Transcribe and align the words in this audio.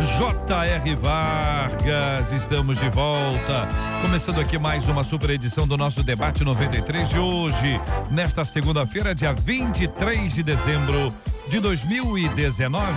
J.R. 0.00 0.94
Vargas, 0.96 2.32
estamos 2.32 2.78
de 2.78 2.88
volta. 2.88 3.68
Começando 4.00 4.40
aqui 4.40 4.58
mais 4.58 4.88
uma 4.88 5.04
super 5.04 5.30
edição 5.30 5.66
do 5.66 5.76
nosso 5.76 6.02
debate 6.02 6.42
93 6.42 7.08
de 7.08 7.18
hoje, 7.18 7.80
nesta 8.10 8.44
segunda-feira, 8.44 9.14
dia 9.14 9.32
23 9.32 10.32
de 10.32 10.42
dezembro 10.42 11.14
de 11.48 11.60
2019. 11.60 12.92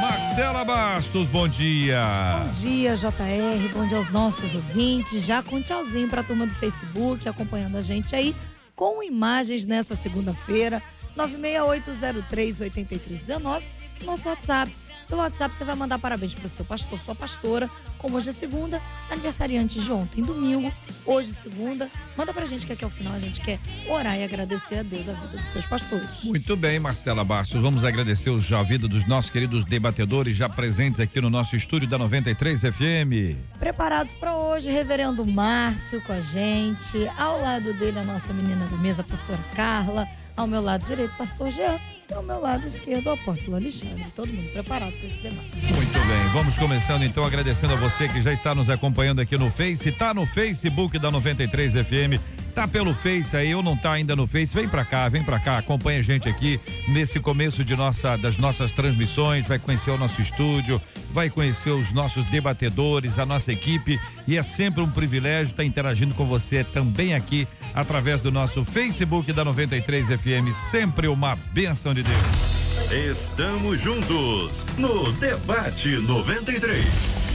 Marcela 0.00 0.64
Bastos, 0.64 1.28
bom 1.28 1.46
dia. 1.46 2.02
Bom 2.44 2.50
dia, 2.50 2.96
JR. 2.96 3.72
Bom 3.72 3.86
dia 3.86 3.98
aos 3.98 4.08
nossos 4.10 4.54
ouvintes. 4.54 5.24
Já 5.24 5.42
com 5.42 5.62
tchauzinho 5.62 6.08
para 6.08 6.22
a 6.22 6.24
turma 6.24 6.46
do 6.46 6.54
Facebook 6.54 7.28
acompanhando 7.28 7.76
a 7.76 7.82
gente 7.82 8.16
aí 8.16 8.34
com 8.74 9.02
imagens 9.02 9.64
nessa 9.64 9.96
segunda-feira. 9.96 10.82
968038319, 11.16 13.62
nosso 14.04 14.28
WhatsApp. 14.28 14.70
Pelo 15.08 15.20
WhatsApp 15.20 15.54
você 15.54 15.64
vai 15.64 15.76
mandar 15.76 16.00
parabéns 16.00 16.34
para 16.34 16.46
o 16.46 16.48
seu 16.48 16.64
pastor, 16.64 16.98
sua 16.98 17.14
pastora, 17.14 17.70
como 17.96 18.16
hoje 18.16 18.30
é 18.30 18.32
segunda, 18.32 18.82
aniversariante 19.08 19.80
de 19.80 19.92
ontem, 19.92 20.22
domingo, 20.22 20.72
hoje 21.04 21.32
segunda. 21.32 21.88
Manda 22.16 22.34
pra 22.34 22.44
gente 22.44 22.66
que 22.66 22.72
aqui 22.72 22.82
ao 22.82 22.90
final 22.90 23.14
a 23.14 23.20
gente 23.20 23.40
quer 23.40 23.60
orar 23.88 24.18
e 24.18 24.24
agradecer 24.24 24.78
a 24.78 24.82
Deus 24.82 25.08
a 25.08 25.12
vida 25.12 25.36
dos 25.36 25.46
seus 25.46 25.64
pastores. 25.64 26.08
Muito 26.24 26.56
bem, 26.56 26.80
Marcela 26.80 27.22
Bastos. 27.22 27.60
Vamos 27.60 27.84
agradecer 27.84 28.30
a 28.30 28.62
vida 28.64 28.88
dos 28.88 29.06
nossos 29.06 29.30
queridos 29.30 29.64
debatedores 29.64 30.36
já 30.36 30.48
presentes 30.48 30.98
aqui 30.98 31.20
no 31.20 31.30
nosso 31.30 31.54
estúdio 31.54 31.88
da 31.88 31.96
93 31.96 32.62
FM. 32.62 33.38
Preparados 33.60 34.16
para 34.16 34.34
hoje, 34.34 34.68
reverendo 34.70 35.24
Márcio 35.24 36.00
com 36.00 36.12
a 36.12 36.20
gente, 36.20 37.08
ao 37.16 37.40
lado 37.40 37.72
dele 37.74 38.00
a 38.00 38.04
nossa 38.04 38.32
menina 38.32 38.66
do 38.66 38.76
mesa, 38.78 39.02
a 39.02 39.04
pastora 39.04 39.38
Carla 39.54 40.08
ao 40.36 40.46
meu 40.46 40.60
lado 40.60 40.84
direito, 40.84 41.16
pastor 41.16 41.50
Jean, 41.50 41.78
e 42.10 42.14
ao 42.14 42.22
meu 42.22 42.40
lado 42.40 42.66
esquerdo, 42.66 43.06
o 43.06 43.12
apóstolo 43.12 43.56
Alexandre. 43.56 44.06
Todo 44.14 44.32
mundo 44.32 44.50
preparado 44.52 44.92
para 44.92 45.06
esse 45.08 45.18
debate. 45.20 45.56
Muito 45.56 45.98
bem, 46.06 46.28
vamos 46.32 46.58
começando 46.58 47.02
então 47.02 47.24
agradecendo 47.24 47.72
a 47.72 47.76
você 47.76 48.08
que 48.08 48.20
já 48.20 48.32
está 48.32 48.54
nos 48.54 48.68
acompanhando 48.68 49.20
aqui 49.20 49.36
no 49.36 49.50
Face, 49.50 49.88
está 49.88 50.12
no 50.12 50.26
Facebook 50.26 50.98
da 50.98 51.10
93 51.10 51.72
FM 51.72 52.35
Tá 52.56 52.66
pelo 52.66 52.94
Face 52.94 53.36
aí 53.36 53.54
ou 53.54 53.62
não 53.62 53.76
tá 53.76 53.92
ainda 53.92 54.16
no 54.16 54.26
Face, 54.26 54.54
vem 54.54 54.66
pra 54.66 54.82
cá, 54.82 55.06
vem 55.10 55.22
pra 55.22 55.38
cá, 55.38 55.58
acompanha 55.58 55.98
a 55.98 56.02
gente 56.02 56.26
aqui 56.26 56.58
nesse 56.88 57.20
começo 57.20 57.62
de 57.62 57.76
nossa, 57.76 58.16
das 58.16 58.38
nossas 58.38 58.72
transmissões, 58.72 59.46
vai 59.46 59.58
conhecer 59.58 59.90
o 59.90 59.98
nosso 59.98 60.22
estúdio, 60.22 60.80
vai 61.12 61.28
conhecer 61.28 61.68
os 61.68 61.92
nossos 61.92 62.24
debatedores, 62.24 63.18
a 63.18 63.26
nossa 63.26 63.52
equipe 63.52 64.00
e 64.26 64.38
é 64.38 64.42
sempre 64.42 64.80
um 64.80 64.90
privilégio 64.90 65.50
estar 65.50 65.64
interagindo 65.64 66.14
com 66.14 66.24
você 66.24 66.64
também 66.64 67.12
aqui 67.12 67.46
através 67.74 68.22
do 68.22 68.32
nosso 68.32 68.64
Facebook 68.64 69.30
da 69.34 69.44
93 69.44 70.06
FM, 70.06 70.50
sempre 70.70 71.08
uma 71.08 71.36
bênção 71.52 71.92
de 71.92 72.02
Deus. 72.02 72.55
Estamos 72.90 73.80
juntos 73.80 74.64
no 74.78 75.10
Debate 75.14 75.96
93. 75.96 76.84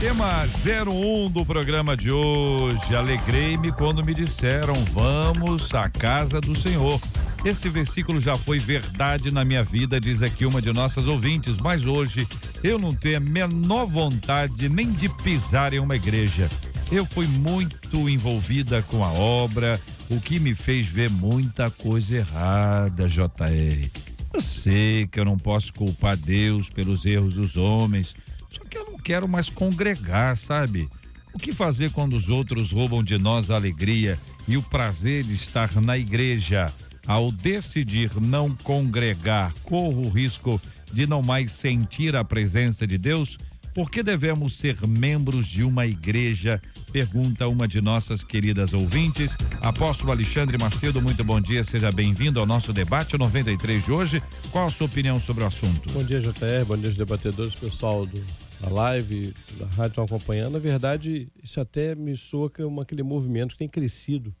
Tema 0.00 0.46
01 0.64 1.30
do 1.30 1.44
programa 1.44 1.94
de 1.94 2.10
hoje. 2.10 2.96
Alegrei-me 2.96 3.70
quando 3.70 4.02
me 4.02 4.14
disseram: 4.14 4.72
Vamos 4.94 5.74
à 5.74 5.90
casa 5.90 6.40
do 6.40 6.58
Senhor. 6.58 6.98
Esse 7.44 7.68
versículo 7.68 8.18
já 8.18 8.34
foi 8.34 8.58
verdade 8.58 9.30
na 9.30 9.44
minha 9.44 9.62
vida, 9.62 10.00
diz 10.00 10.22
aqui 10.22 10.46
uma 10.46 10.62
de 10.62 10.72
nossas 10.72 11.06
ouvintes, 11.06 11.58
mas 11.58 11.84
hoje 11.84 12.26
eu 12.64 12.78
não 12.78 12.92
tenho 12.92 13.18
a 13.18 13.20
menor 13.20 13.84
vontade 13.84 14.70
nem 14.70 14.90
de 14.90 15.10
pisar 15.10 15.74
em 15.74 15.80
uma 15.80 15.96
igreja. 15.96 16.48
Eu 16.90 17.04
fui 17.04 17.26
muito 17.26 18.08
envolvida 18.08 18.82
com 18.84 19.04
a 19.04 19.12
obra, 19.12 19.78
o 20.08 20.18
que 20.18 20.38
me 20.38 20.54
fez 20.54 20.86
ver 20.86 21.10
muita 21.10 21.70
coisa 21.70 22.16
errada, 22.16 23.06
JR. 23.06 24.11
Eu 24.32 24.40
sei 24.40 25.06
que 25.06 25.20
eu 25.20 25.24
não 25.24 25.36
posso 25.36 25.72
culpar 25.74 26.16
Deus 26.16 26.70
pelos 26.70 27.04
erros 27.04 27.34
dos 27.34 27.56
homens, 27.56 28.16
só 28.48 28.60
que 28.64 28.78
eu 28.78 28.86
não 28.90 28.98
quero 28.98 29.28
mais 29.28 29.50
congregar, 29.50 30.36
sabe? 30.36 30.88
O 31.34 31.38
que 31.38 31.52
fazer 31.52 31.90
quando 31.90 32.14
os 32.14 32.28
outros 32.28 32.72
roubam 32.72 33.02
de 33.02 33.18
nós 33.18 33.50
a 33.50 33.54
alegria 33.54 34.18
e 34.48 34.56
o 34.56 34.62
prazer 34.62 35.24
de 35.24 35.34
estar 35.34 35.80
na 35.80 35.98
igreja? 35.98 36.72
Ao 37.06 37.32
decidir 37.32 38.10
não 38.20 38.54
congregar, 38.54 39.52
corro 39.64 40.06
o 40.06 40.10
risco 40.10 40.60
de 40.92 41.06
não 41.06 41.22
mais 41.22 41.52
sentir 41.52 42.14
a 42.14 42.24
presença 42.24 42.86
de 42.86 42.96
Deus? 42.96 43.36
Por 43.74 43.90
que 43.90 44.02
devemos 44.02 44.56
ser 44.56 44.76
membros 44.86 45.46
de 45.46 45.64
uma 45.64 45.86
igreja 45.86 46.60
Pergunta 46.92 47.48
uma 47.48 47.66
de 47.66 47.80
nossas 47.80 48.22
queridas 48.22 48.74
ouvintes. 48.74 49.34
Apóstolo 49.62 50.12
Alexandre 50.12 50.58
Macedo, 50.58 51.00
muito 51.00 51.24
bom 51.24 51.40
dia, 51.40 51.64
seja 51.64 51.90
bem-vindo 51.90 52.38
ao 52.38 52.44
nosso 52.44 52.70
debate 52.70 53.16
93 53.16 53.86
de 53.86 53.90
hoje. 53.90 54.22
Qual 54.50 54.66
a 54.66 54.70
sua 54.70 54.86
opinião 54.88 55.18
sobre 55.18 55.42
o 55.42 55.46
assunto? 55.46 55.90
Bom 55.90 56.04
dia, 56.04 56.20
JR, 56.20 56.66
bom 56.66 56.76
dia, 56.76 56.90
os 56.90 56.94
debatedores, 56.94 57.54
pessoal 57.54 58.04
do, 58.04 58.22
da 58.60 58.68
live, 58.68 59.32
da 59.58 59.64
rádio 59.68 59.92
estão 59.92 60.04
acompanhando. 60.04 60.52
Na 60.52 60.58
verdade, 60.58 61.28
isso 61.42 61.58
até 61.58 61.94
me 61.94 62.14
soa 62.14 62.52
uma, 62.58 62.82
aquele 62.82 63.02
movimento 63.02 63.52
que 63.52 63.58
tem 63.60 63.68
crescido. 63.68 64.34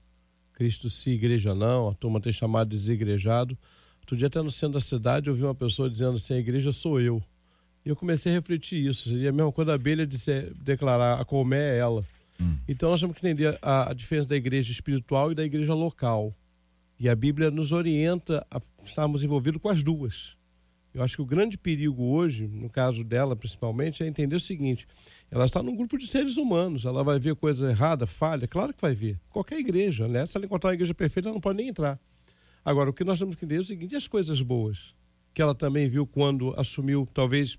Cristo 0.52 0.90
se 0.90 1.08
igreja 1.08 1.54
não, 1.54 1.88
a 1.88 1.94
turma 1.94 2.20
tem 2.20 2.34
chamado 2.34 2.68
de 2.68 2.76
desigrejado. 2.76 3.56
Outro 4.00 4.14
dia, 4.14 4.26
até 4.26 4.42
no 4.42 4.50
centro 4.50 4.74
da 4.74 4.80
cidade, 4.80 5.28
eu 5.28 5.34
vi 5.34 5.42
uma 5.42 5.54
pessoa 5.54 5.88
dizendo 5.88 6.16
assim: 6.16 6.34
a 6.34 6.38
igreja 6.38 6.70
sou 6.70 7.00
eu. 7.00 7.22
E 7.82 7.88
eu 7.88 7.96
comecei 7.96 8.30
a 8.30 8.34
refletir 8.34 8.86
isso. 8.86 9.08
Seria 9.08 9.30
a 9.30 9.32
mesma 9.32 9.50
coisa 9.50 9.72
a 9.72 9.74
abelha 9.74 10.06
de 10.06 10.18
declarar 10.62 11.18
a 11.18 11.24
colmeia 11.24 11.72
é 11.72 11.78
ela. 11.78 12.04
Hum. 12.40 12.56
Então 12.68 12.90
nós 12.90 13.00
temos 13.00 13.18
que 13.18 13.26
entender 13.26 13.58
a, 13.60 13.90
a, 13.90 13.94
diferença 13.94 14.28
da 14.28 14.36
igreja 14.36 14.70
espiritual 14.70 15.32
e 15.32 15.34
da 15.34 15.44
igreja 15.44 15.74
local. 15.74 16.34
E 16.98 17.08
a 17.08 17.14
Bíblia 17.14 17.50
nos 17.50 17.72
orienta 17.72 18.46
a 18.50 18.60
estarmos 18.84 19.22
envolvidos 19.22 19.60
com 19.60 19.68
as 19.68 19.82
duas. 19.82 20.36
Eu 20.94 21.02
acho 21.02 21.16
que 21.16 21.22
o 21.22 21.26
grande 21.26 21.56
perigo 21.56 22.02
hoje, 22.04 22.46
no 22.46 22.68
caso 22.68 23.02
dela 23.02 23.34
principalmente, 23.34 24.02
é 24.02 24.06
entender 24.06 24.36
o 24.36 24.40
seguinte: 24.40 24.86
ela 25.30 25.46
está 25.46 25.62
num 25.62 25.74
grupo 25.74 25.96
de 25.96 26.06
seres 26.06 26.36
humanos, 26.36 26.84
ela 26.84 27.02
vai 27.02 27.18
ver 27.18 27.34
coisa 27.34 27.70
errada, 27.70 28.06
falha, 28.06 28.46
claro 28.46 28.74
que 28.74 28.80
vai 28.80 28.94
ver. 28.94 29.18
Qualquer 29.30 29.58
igreja, 29.58 30.06
né? 30.06 30.26
Se 30.26 30.36
ela 30.36 30.44
encontrar 30.44 30.68
uma 30.68 30.74
igreja 30.74 30.92
perfeita, 30.92 31.28
ela 31.28 31.34
não 31.34 31.40
pode 31.40 31.56
nem 31.56 31.68
entrar. 31.68 31.98
Agora, 32.64 32.90
o 32.90 32.92
que 32.92 33.04
nós 33.04 33.18
temos 33.18 33.34
que 33.34 33.44
entender 33.44 33.58
é 33.58 33.62
o 33.62 33.64
seguinte: 33.64 33.96
as 33.96 34.06
coisas 34.06 34.42
boas, 34.42 34.94
que 35.32 35.40
ela 35.40 35.54
também 35.54 35.88
viu 35.88 36.06
quando 36.06 36.54
assumiu, 36.58 37.06
talvez, 37.12 37.58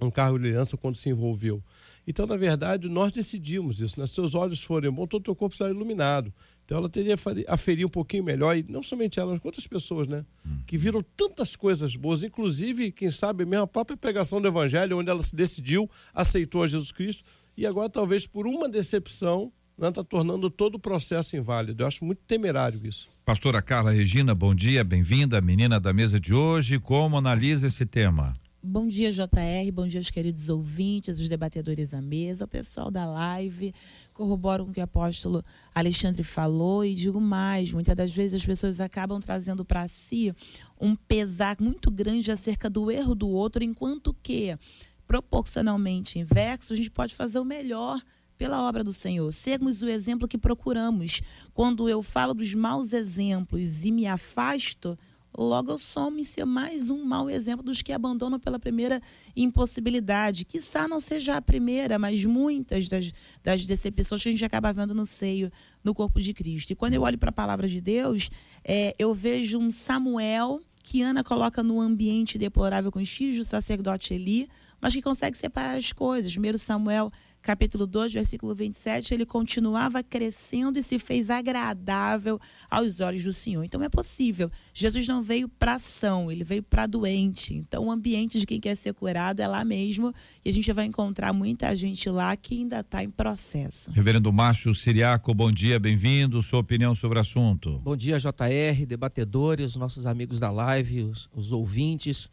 um 0.00 0.10
cargo 0.10 0.38
de 0.38 0.44
liderança, 0.44 0.76
quando 0.76 0.96
se 0.96 1.08
envolveu. 1.08 1.62
Então, 2.06 2.26
na 2.26 2.36
verdade, 2.36 2.88
nós 2.88 3.12
decidimos 3.12 3.80
isso. 3.80 3.98
Né? 3.98 4.06
Se 4.06 4.14
seus 4.14 4.34
olhos 4.34 4.62
forem 4.62 4.90
bons, 4.90 5.08
todo 5.08 5.22
o 5.22 5.24
teu 5.24 5.34
corpo 5.34 5.56
será 5.56 5.70
iluminado. 5.70 6.32
Então, 6.64 6.78
ela 6.78 6.88
teria 6.88 7.14
a 7.48 7.54
aferir 7.54 7.86
um 7.86 7.88
pouquinho 7.88 8.24
melhor, 8.24 8.56
e 8.56 8.64
não 8.68 8.82
somente 8.82 9.18
ela, 9.18 9.32
mas 9.32 9.40
quantas 9.40 9.66
pessoas, 9.66 10.06
né? 10.06 10.24
Hum. 10.44 10.58
Que 10.66 10.76
viram 10.76 11.02
tantas 11.16 11.56
coisas 11.56 11.96
boas, 11.96 12.22
inclusive, 12.22 12.92
quem 12.92 13.10
sabe, 13.10 13.44
mesmo 13.44 13.64
a 13.64 13.66
própria 13.66 13.96
pregação 13.96 14.40
do 14.40 14.48
Evangelho, 14.48 14.98
onde 14.98 15.08
ela 15.08 15.22
se 15.22 15.34
decidiu, 15.34 15.88
aceitou 16.12 16.62
a 16.62 16.66
Jesus 16.66 16.92
Cristo, 16.92 17.24
e 17.56 17.64
agora, 17.66 17.88
talvez 17.88 18.26
por 18.26 18.46
uma 18.46 18.68
decepção, 18.68 19.52
está 19.76 19.86
né, 19.86 19.92
tá 19.92 20.02
tornando 20.02 20.50
todo 20.50 20.76
o 20.76 20.78
processo 20.78 21.36
inválido. 21.36 21.82
Eu 21.82 21.86
acho 21.86 22.04
muito 22.04 22.20
temerário 22.26 22.84
isso. 22.84 23.08
Pastora 23.24 23.60
Carla 23.60 23.90
Regina, 23.90 24.34
bom 24.34 24.54
dia, 24.54 24.82
bem-vinda, 24.82 25.40
menina 25.40 25.78
da 25.78 25.92
mesa 25.92 26.18
de 26.18 26.32
hoje. 26.32 26.78
Como 26.78 27.16
analisa 27.16 27.66
esse 27.66 27.84
tema? 27.84 28.32
Bom 28.68 28.88
dia, 28.88 29.12
JR. 29.12 29.70
Bom 29.72 29.86
dia, 29.86 30.00
os 30.00 30.10
queridos 30.10 30.48
ouvintes, 30.48 31.20
os 31.20 31.28
debatedores 31.28 31.94
à 31.94 32.02
mesa, 32.02 32.46
o 32.46 32.48
pessoal 32.48 32.90
da 32.90 33.06
live. 33.06 33.72
Corroboro 34.12 34.64
com 34.64 34.72
o 34.72 34.74
que 34.74 34.80
o 34.80 34.82
apóstolo 34.82 35.44
Alexandre 35.72 36.24
falou 36.24 36.84
e 36.84 36.92
digo 36.92 37.20
mais: 37.20 37.72
muitas 37.72 37.94
das 37.94 38.12
vezes 38.12 38.34
as 38.34 38.44
pessoas 38.44 38.80
acabam 38.80 39.20
trazendo 39.20 39.64
para 39.64 39.86
si 39.86 40.34
um 40.80 40.96
pesar 40.96 41.56
muito 41.60 41.92
grande 41.92 42.32
acerca 42.32 42.68
do 42.68 42.90
erro 42.90 43.14
do 43.14 43.28
outro, 43.28 43.62
enquanto 43.62 44.12
que, 44.20 44.58
proporcionalmente 45.06 46.18
inverso, 46.18 46.72
a 46.72 46.76
gente 46.76 46.90
pode 46.90 47.14
fazer 47.14 47.38
o 47.38 47.44
melhor 47.44 48.02
pela 48.36 48.68
obra 48.68 48.82
do 48.82 48.92
Senhor. 48.92 49.32
Sermos 49.32 49.80
o 49.80 49.88
exemplo 49.88 50.26
que 50.26 50.36
procuramos. 50.36 51.22
Quando 51.54 51.88
eu 51.88 52.02
falo 52.02 52.34
dos 52.34 52.52
maus 52.52 52.92
exemplos 52.92 53.84
e 53.84 53.92
me 53.92 54.08
afasto, 54.08 54.98
logo 55.36 55.72
eu 55.72 55.78
some 55.78 56.24
ser 56.24 56.44
mais 56.44 56.88
um 56.88 57.04
mau 57.04 57.28
exemplo 57.28 57.62
dos 57.62 57.82
que 57.82 57.92
abandonam 57.92 58.40
pela 58.40 58.58
primeira 58.58 59.00
impossibilidade. 59.36 60.44
Quizá 60.44 60.88
não 60.88 61.00
seja 61.00 61.36
a 61.36 61.42
primeira, 61.42 61.98
mas 61.98 62.24
muitas 62.24 62.88
das, 62.88 63.12
das 63.42 63.64
decepções 63.64 64.22
que 64.22 64.28
a 64.28 64.32
gente 64.32 64.44
acaba 64.44 64.72
vendo 64.72 64.94
no 64.94 65.06
seio, 65.06 65.52
no 65.84 65.94
corpo 65.94 66.20
de 66.20 66.32
Cristo. 66.32 66.72
E 66.72 66.74
quando 66.74 66.94
eu 66.94 67.02
olho 67.02 67.18
para 67.18 67.28
a 67.30 67.32
palavra 67.32 67.68
de 67.68 67.80
Deus, 67.80 68.30
é, 68.64 68.94
eu 68.98 69.12
vejo 69.12 69.58
um 69.58 69.70
Samuel 69.70 70.60
que 70.82 71.02
Ana 71.02 71.24
coloca 71.24 71.64
no 71.64 71.80
ambiente 71.80 72.38
deplorável 72.38 72.92
com 72.92 73.00
os 73.00 73.08
filhos 73.08 73.38
do 73.38 73.44
sacerdote 73.44 74.14
Eli, 74.14 74.48
mas 74.80 74.92
que 74.92 75.02
consegue 75.02 75.36
separar 75.36 75.76
as 75.76 75.92
coisas. 75.92 76.32
1 76.36 76.58
Samuel 76.58 77.10
capítulo 77.46 77.86
2, 77.86 78.12
versículo 78.12 78.56
27, 78.56 79.14
ele 79.14 79.24
continuava 79.24 80.02
crescendo 80.02 80.80
e 80.80 80.82
se 80.82 80.98
fez 80.98 81.30
agradável 81.30 82.40
aos 82.68 82.98
olhos 82.98 83.22
do 83.22 83.32
Senhor. 83.32 83.62
Então 83.62 83.80
é 83.84 83.88
possível. 83.88 84.50
Jesus 84.74 85.06
não 85.06 85.22
veio 85.22 85.48
para 85.48 85.74
ação, 85.74 86.28
ele 86.28 86.42
veio 86.42 86.64
para 86.64 86.88
doente. 86.88 87.54
Então 87.54 87.86
o 87.86 87.90
ambiente 87.92 88.40
de 88.40 88.46
quem 88.46 88.60
quer 88.60 88.74
ser 88.74 88.92
curado 88.94 89.40
é 89.40 89.46
lá 89.46 89.64
mesmo 89.64 90.12
e 90.44 90.50
a 90.50 90.52
gente 90.52 90.72
vai 90.72 90.86
encontrar 90.86 91.32
muita 91.32 91.72
gente 91.76 92.10
lá 92.10 92.36
que 92.36 92.58
ainda 92.58 92.80
está 92.80 93.04
em 93.04 93.10
processo. 93.10 93.92
Reverendo 93.92 94.32
Márcio 94.32 94.74
Siriaco, 94.74 95.32
bom 95.32 95.52
dia, 95.52 95.78
bem-vindo. 95.78 96.42
Sua 96.42 96.58
opinião 96.58 96.96
sobre 96.96 97.18
o 97.18 97.20
assunto. 97.20 97.78
Bom 97.78 97.94
dia, 97.94 98.18
JR, 98.18 98.84
debatedores, 98.84 99.76
nossos 99.76 100.04
amigos 100.04 100.40
da 100.40 100.50
live, 100.50 101.04
os, 101.04 101.30
os 101.32 101.52
ouvintes. 101.52 102.28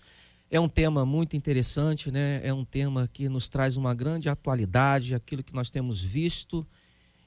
É 0.54 0.60
um 0.60 0.70
tema 0.70 1.04
muito 1.04 1.36
interessante, 1.36 2.12
né? 2.12 2.40
É 2.44 2.54
um 2.54 2.64
tema 2.64 3.10
que 3.12 3.28
nos 3.28 3.48
traz 3.48 3.76
uma 3.76 3.92
grande 3.92 4.30
atualidade, 4.30 5.16
aquilo 5.16 5.42
que 5.42 5.52
nós 5.52 5.72
temos 5.72 6.04
visto 6.04 6.64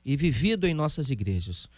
e 0.04 0.16
vivido 0.16 0.64
em 0.64 0.72
nossas 0.72 1.10
igrejas. 1.10 1.68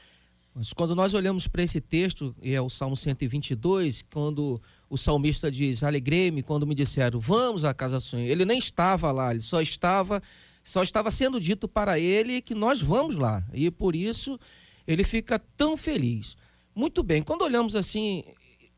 Mas 0.55 0.75
quando 0.75 0.95
nós 0.95 1.15
olhamos 1.15 1.49
para 1.49 1.63
esse 1.63 1.81
texto, 1.81 2.37
e 2.43 2.53
é 2.53 2.61
o 2.61 2.69
Salmo 2.69 2.95
122, 2.95 4.05
quando 4.13 4.61
o 4.91 4.99
salmista 4.99 5.51
diz: 5.51 5.83
"Alegrei-me 5.83 6.43
quando 6.43 6.67
me 6.67 6.75
disseram: 6.75 7.19
Vamos 7.19 7.65
à 7.65 7.73
casa 7.73 7.97
do 7.97 8.03
Senhor". 8.03 8.27
Ele 8.27 8.45
nem 8.45 8.59
estava 8.59 9.11
lá, 9.11 9.31
ele 9.31 9.41
só 9.41 9.63
estava 9.63 10.23
só 10.63 10.83
estava 10.83 11.11
sendo 11.11 11.41
dito 11.41 11.67
para 11.67 11.99
ele 11.99 12.43
que 12.43 12.55
nós 12.55 12.83
vamos 12.83 13.15
lá. 13.15 13.43
E 13.55 13.71
por 13.71 13.97
isso 13.97 14.39
ele 14.87 15.03
fica 15.03 15.39
tão 15.39 15.79
feliz. 15.79 16.37
Muito 16.75 17.03
bem, 17.03 17.23
quando 17.23 17.41
olhamos 17.41 17.75
assim, 17.75 18.23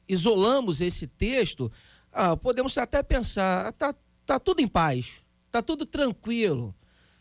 isolamos 0.08 0.80
esse 0.80 1.08
texto, 1.08 1.70
ah, 2.12 2.36
podemos 2.36 2.76
até 2.78 3.02
pensar, 3.02 3.72
tá, 3.74 3.94
tá 4.26 4.38
tudo 4.38 4.60
em 4.60 4.68
paz, 4.68 5.22
tá 5.50 5.62
tudo 5.62 5.86
tranquilo, 5.86 6.74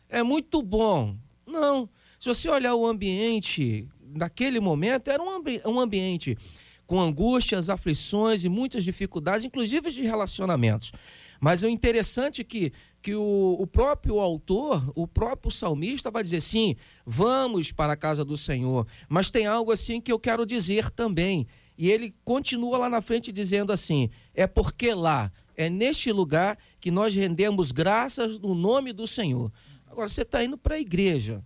é 0.07 0.23
muito 0.23 0.61
bom. 0.61 1.15
Não, 1.45 1.89
se 2.19 2.27
você 2.27 2.49
olhar 2.49 2.75
o 2.75 2.85
ambiente 2.85 3.87
naquele 4.01 4.59
momento, 4.59 5.09
era 5.09 5.21
um, 5.21 5.29
ambi 5.29 5.61
um 5.65 5.79
ambiente 5.79 6.37
com 6.85 6.99
angústias, 6.99 7.69
aflições 7.69 8.43
e 8.43 8.49
muitas 8.49 8.83
dificuldades, 8.83 9.45
inclusive 9.45 9.91
de 9.91 10.01
relacionamentos. 10.01 10.91
Mas 11.39 11.63
o 11.63 11.69
interessante 11.69 12.41
é 12.41 12.43
que, 12.43 12.73
que 13.01 13.15
o, 13.15 13.55
o 13.59 13.67
próprio 13.67 14.19
autor, 14.19 14.91
o 14.95 15.07
próprio 15.07 15.51
salmista, 15.51 16.11
vai 16.11 16.23
dizer 16.23 16.41
sim, 16.41 16.75
vamos 17.05 17.71
para 17.71 17.93
a 17.93 17.95
casa 17.95 18.25
do 18.25 18.35
Senhor. 18.35 18.87
Mas 19.07 19.31
tem 19.31 19.45
algo 19.45 19.71
assim 19.71 20.01
que 20.01 20.11
eu 20.11 20.19
quero 20.19 20.45
dizer 20.45 20.89
também. 20.89 21.47
E 21.77 21.89
ele 21.89 22.13
continua 22.25 22.77
lá 22.77 22.89
na 22.89 23.01
frente 23.01 23.31
dizendo 23.31 23.71
assim: 23.71 24.09
é 24.39 24.47
porque 24.47 24.93
lá, 24.93 25.29
é 25.53 25.69
neste 25.69 26.13
lugar 26.13 26.57
que 26.79 26.89
nós 26.89 27.13
rendemos 27.13 27.73
graças 27.73 28.39
no 28.39 28.55
nome 28.55 28.93
do 28.93 29.05
Senhor. 29.05 29.51
Agora, 29.85 30.07
você 30.07 30.21
está 30.21 30.41
indo 30.41 30.57
para 30.57 30.75
a 30.75 30.79
igreja 30.79 31.43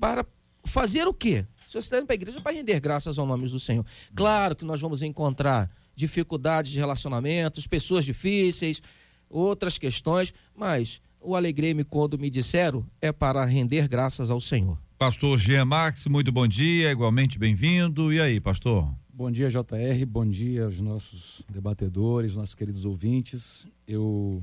para 0.00 0.24
fazer 0.64 1.06
o 1.06 1.12
quê? 1.12 1.44
Você 1.66 1.76
está 1.76 1.98
indo 1.98 2.06
para 2.06 2.14
a 2.14 2.16
igreja 2.16 2.40
para 2.40 2.56
render 2.56 2.80
graças 2.80 3.18
ao 3.18 3.26
nome 3.26 3.46
do 3.46 3.60
Senhor. 3.60 3.84
Claro 4.14 4.56
que 4.56 4.64
nós 4.64 4.80
vamos 4.80 5.02
encontrar 5.02 5.70
dificuldades 5.94 6.72
de 6.72 6.78
relacionamentos, 6.78 7.66
pessoas 7.66 8.06
difíceis, 8.06 8.80
outras 9.28 9.76
questões, 9.76 10.32
mas 10.56 11.02
o 11.20 11.36
alegrei-me 11.36 11.84
quando 11.84 12.18
me 12.18 12.30
disseram 12.30 12.86
é 13.02 13.12
para 13.12 13.44
render 13.44 13.86
graças 13.86 14.30
ao 14.30 14.40
Senhor. 14.40 14.78
Pastor 14.96 15.38
Jean 15.38 15.66
Max, 15.66 16.06
muito 16.06 16.32
bom 16.32 16.48
dia, 16.48 16.90
igualmente 16.90 17.38
bem-vindo. 17.38 18.10
E 18.10 18.18
aí, 18.18 18.40
pastor? 18.40 19.03
Bom 19.16 19.30
dia, 19.30 19.48
JR. 19.48 20.04
Bom 20.08 20.26
dia 20.26 20.64
aos 20.64 20.80
nossos 20.80 21.44
debatedores, 21.48 22.34
nossos 22.34 22.56
queridos 22.56 22.84
ouvintes. 22.84 23.64
Eu 23.86 24.42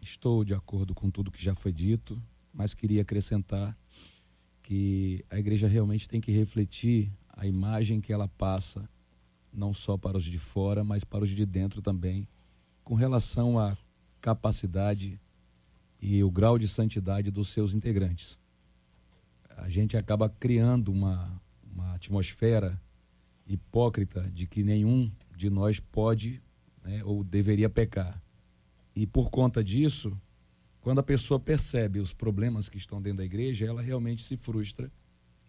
estou 0.00 0.44
de 0.44 0.54
acordo 0.54 0.94
com 0.94 1.10
tudo 1.10 1.28
que 1.28 1.42
já 1.42 1.56
foi 1.56 1.72
dito, 1.72 2.22
mas 2.52 2.72
queria 2.72 3.02
acrescentar 3.02 3.76
que 4.62 5.24
a 5.28 5.40
igreja 5.40 5.66
realmente 5.66 6.08
tem 6.08 6.20
que 6.20 6.30
refletir 6.30 7.10
a 7.28 7.48
imagem 7.48 8.00
que 8.00 8.12
ela 8.12 8.28
passa, 8.28 8.88
não 9.52 9.74
só 9.74 9.98
para 9.98 10.16
os 10.16 10.24
de 10.24 10.38
fora, 10.38 10.84
mas 10.84 11.02
para 11.02 11.24
os 11.24 11.30
de 11.30 11.44
dentro 11.44 11.82
também, 11.82 12.28
com 12.84 12.94
relação 12.94 13.58
à 13.58 13.76
capacidade 14.20 15.20
e 16.00 16.22
o 16.22 16.30
grau 16.30 16.60
de 16.60 16.68
santidade 16.68 17.28
dos 17.28 17.48
seus 17.48 17.74
integrantes. 17.74 18.38
A 19.56 19.68
gente 19.68 19.96
acaba 19.96 20.28
criando 20.28 20.92
uma, 20.92 21.42
uma 21.72 21.92
atmosfera 21.94 22.80
hipócrita 23.46 24.30
de 24.30 24.46
que 24.46 24.62
nenhum 24.62 25.10
de 25.36 25.50
nós 25.50 25.80
pode 25.80 26.42
né, 26.82 27.02
ou 27.04 27.22
deveria 27.22 27.68
pecar. 27.68 28.22
E 28.94 29.06
por 29.06 29.30
conta 29.30 29.62
disso, 29.62 30.16
quando 30.80 30.98
a 30.98 31.02
pessoa 31.02 31.40
percebe 31.40 31.98
os 31.98 32.12
problemas 32.12 32.68
que 32.68 32.78
estão 32.78 33.00
dentro 33.00 33.18
da 33.18 33.24
igreja, 33.24 33.66
ela 33.66 33.82
realmente 33.82 34.22
se 34.22 34.36
frustra 34.36 34.90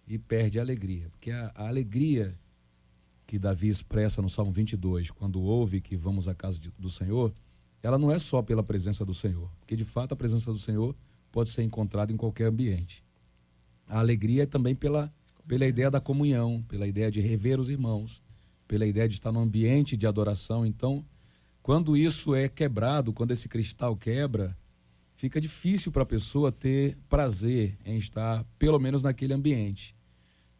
e 0.07 0.17
perde 0.17 0.59
a 0.59 0.61
alegria. 0.61 1.09
Porque 1.09 1.31
a, 1.31 1.51
a 1.55 1.67
alegria 1.67 2.37
que 3.27 3.39
Davi 3.39 3.67
expressa 3.67 4.21
no 4.21 4.29
Salmo 4.29 4.51
22, 4.51 5.11
quando 5.11 5.41
ouve 5.41 5.81
que 5.81 5.95
vamos 5.95 6.27
à 6.27 6.35
casa 6.35 6.59
de, 6.59 6.71
do 6.77 6.89
Senhor, 6.89 7.33
ela 7.81 7.97
não 7.97 8.11
é 8.11 8.19
só 8.19 8.41
pela 8.41 8.63
presença 8.63 9.05
do 9.05 9.13
Senhor. 9.13 9.49
Porque 9.59 9.75
de 9.75 9.83
fato 9.83 10.13
a 10.13 10.15
presença 10.15 10.51
do 10.51 10.57
Senhor 10.57 10.95
pode 11.31 11.49
ser 11.49 11.63
encontrada 11.63 12.11
em 12.11 12.17
qualquer 12.17 12.45
ambiente. 12.45 13.03
A 13.87 13.99
alegria 13.99 14.43
é 14.43 14.45
também 14.45 14.73
pela 14.73 15.13
pela 15.47 15.65
ideia 15.65 15.91
da 15.91 15.99
comunhão, 15.99 16.63
pela 16.67 16.87
ideia 16.87 17.11
de 17.11 17.21
rever 17.21 17.59
os 17.59 17.69
irmãos, 17.69 18.21
pela 18.67 18.85
ideia 18.85 19.07
de 19.07 19.15
estar 19.15 19.31
no 19.31 19.39
ambiente 19.39 19.95
de 19.95 20.07
adoração. 20.07 20.65
Então, 20.65 21.05
quando 21.61 21.95
isso 21.95 22.35
é 22.35 22.47
quebrado, 22.47 23.13
quando 23.13 23.31
esse 23.31 23.47
cristal 23.47 23.95
quebra, 23.95 24.57
fica 25.15 25.39
difícil 25.39 25.91
para 25.91 26.03
a 26.03 26.05
pessoa 26.05 26.51
ter 26.51 26.97
prazer 27.07 27.77
em 27.85 27.97
estar, 27.97 28.43
pelo 28.57 28.79
menos 28.79 29.01
naquele 29.01 29.33
ambiente. 29.33 29.95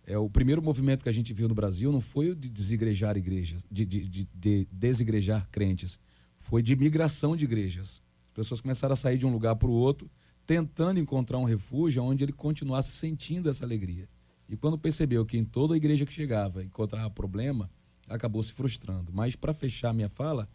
É, 0.08 0.18
o 0.18 0.30
primeiro 0.30 0.62
movimento 0.62 1.04
que 1.04 1.10
a 1.10 1.12
gente 1.14 1.34
viu 1.34 1.48
no 1.48 1.56
Brasil 1.56 1.92
não 1.92 2.02
foi 2.02 2.30
o 2.30 2.36
de 2.36 2.50
desigrejar 2.50 3.18
igrejas, 3.18 3.66
de, 3.72 3.86
de, 3.86 4.08
de, 4.08 4.28
de 4.34 4.68
desigrejar 4.72 5.48
crentes, 5.52 6.00
foi 6.38 6.62
de 6.62 6.76
migração 6.76 7.36
de 7.36 7.44
igrejas. 7.44 8.04
As 8.28 8.34
pessoas 8.34 8.62
começaram 8.62 8.94
a 8.94 8.96
sair 8.96 9.18
de 9.18 9.26
um 9.26 9.32
lugar 9.32 9.56
para 9.56 9.68
o 9.68 9.74
outro, 9.74 10.10
tentando 10.46 11.00
encontrar 11.00 11.40
um 11.40 11.44
refúgio 11.44 12.04
onde 12.04 12.24
ele 12.24 12.34
continuasse 12.34 12.92
sentindo 12.92 13.50
essa 13.50 13.66
alegria. 13.66 14.08
E 14.50 14.56
quando 14.56 14.78
percebeu 14.78 15.26
que 15.26 15.38
em 15.38 15.46
toda 15.46 15.74
a 15.74 15.78
igreja 15.78 16.06
que 16.06 16.14
chegava 16.14 16.64
encontrava 16.64 17.10
problema, 17.10 17.70
acabou 18.08 18.42
se 18.44 18.54
frustrando. 18.54 19.12
Mas 19.12 19.36
para 19.36 19.54
fechar 19.54 19.94
minha 19.94 20.10
fala, 20.10 20.48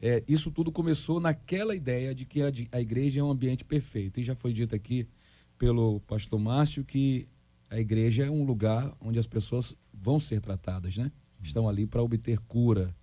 é, 0.00 0.22
isso 0.28 0.50
tudo 0.50 0.70
começou 0.70 1.20
naquela 1.20 1.74
ideia 1.74 2.14
de 2.14 2.24
que 2.24 2.42
a, 2.42 2.50
a, 2.72 2.80
igreja 2.80 3.20
é 3.20 3.22
um 3.22 3.30
ambiente 3.30 3.64
perfeito. 3.64 4.20
E 4.20 4.22
já 4.22 4.34
foi 4.34 4.52
dito 4.52 4.74
aqui 4.74 5.08
pelo 5.56 6.00
pastor 6.00 6.38
Márcio 6.38 6.84
que 6.84 7.28
a 7.70 7.78
igreja 7.78 8.24
é 8.24 8.30
um 8.30 8.44
lugar 8.44 8.96
onde 9.00 9.18
as 9.18 9.26
pessoas 9.26 9.76
vão 9.92 10.18
ser 10.18 10.40
tratadas, 10.40 10.96
né? 10.96 11.12
Estão 11.42 11.68
ali 11.68 11.86
para 11.86 12.02
obter 12.02 12.38
cura. 12.40 12.94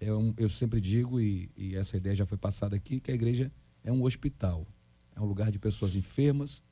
É 0.00 0.12
um, 0.12 0.32
eu 0.36 0.48
sempre 0.48 0.80
digo, 0.80 1.20
e, 1.20 1.50
e 1.56 1.76
essa 1.76 1.96
ideia 1.96 2.14
já 2.14 2.24
foi 2.24 2.38
passada 2.38 2.76
aqui, 2.76 3.00
que 3.00 3.10
a 3.10 3.14
igreja 3.14 3.50
é 3.82 3.90
um 3.90 4.04
hospital. 4.04 4.66
É 5.16 5.20
um 5.20 5.24
lugar 5.24 5.50
de 5.50 5.58
pessoas 5.58 5.96
enfermas, 5.96 6.62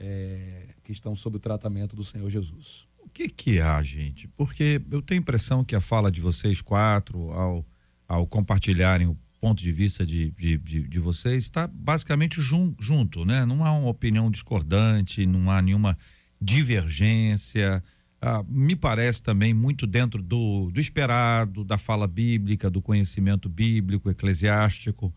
é, 0.00 0.74
que 0.82 0.90
estão 0.90 1.14
sob 1.14 1.36
o 1.36 1.40
tratamento 1.40 1.94
do 1.94 2.02
Senhor 2.02 2.28
Jesus. 2.30 2.88
O 2.98 3.08
que 3.08 3.28
que 3.28 3.60
há, 3.60 3.82
gente? 3.82 4.26
Porque 4.28 4.80
eu 4.90 5.02
tenho 5.02 5.20
a 5.20 5.22
impressão 5.22 5.62
que 5.62 5.76
a 5.76 5.80
fala 5.80 6.10
de 6.10 6.20
vocês 6.20 6.62
quatro, 6.62 7.30
ao, 7.32 7.66
ao 8.08 8.26
compartilharem 8.26 9.06
o 9.06 9.16
ponto 9.40 9.62
de 9.62 9.70
vista 9.70 10.04
de, 10.04 10.30
de, 10.32 10.56
de, 10.58 10.88
de 10.88 10.98
vocês, 10.98 11.44
está 11.44 11.66
basicamente 11.66 12.40
jun, 12.40 12.74
junto, 12.78 13.24
né? 13.24 13.44
Não 13.44 13.64
há 13.64 13.72
uma 13.72 13.88
opinião 13.88 14.30
discordante, 14.30 15.26
não 15.26 15.50
há 15.50 15.60
nenhuma 15.60 15.96
divergência. 16.40 17.82
Ah, 18.20 18.44
me 18.46 18.76
parece 18.76 19.22
também 19.22 19.52
muito 19.52 19.86
dentro 19.86 20.22
do, 20.22 20.70
do 20.70 20.80
esperado, 20.80 21.64
da 21.64 21.78
fala 21.78 22.06
bíblica, 22.06 22.70
do 22.70 22.82
conhecimento 22.82 23.48
bíblico, 23.48 24.10
eclesiástico 24.10 25.12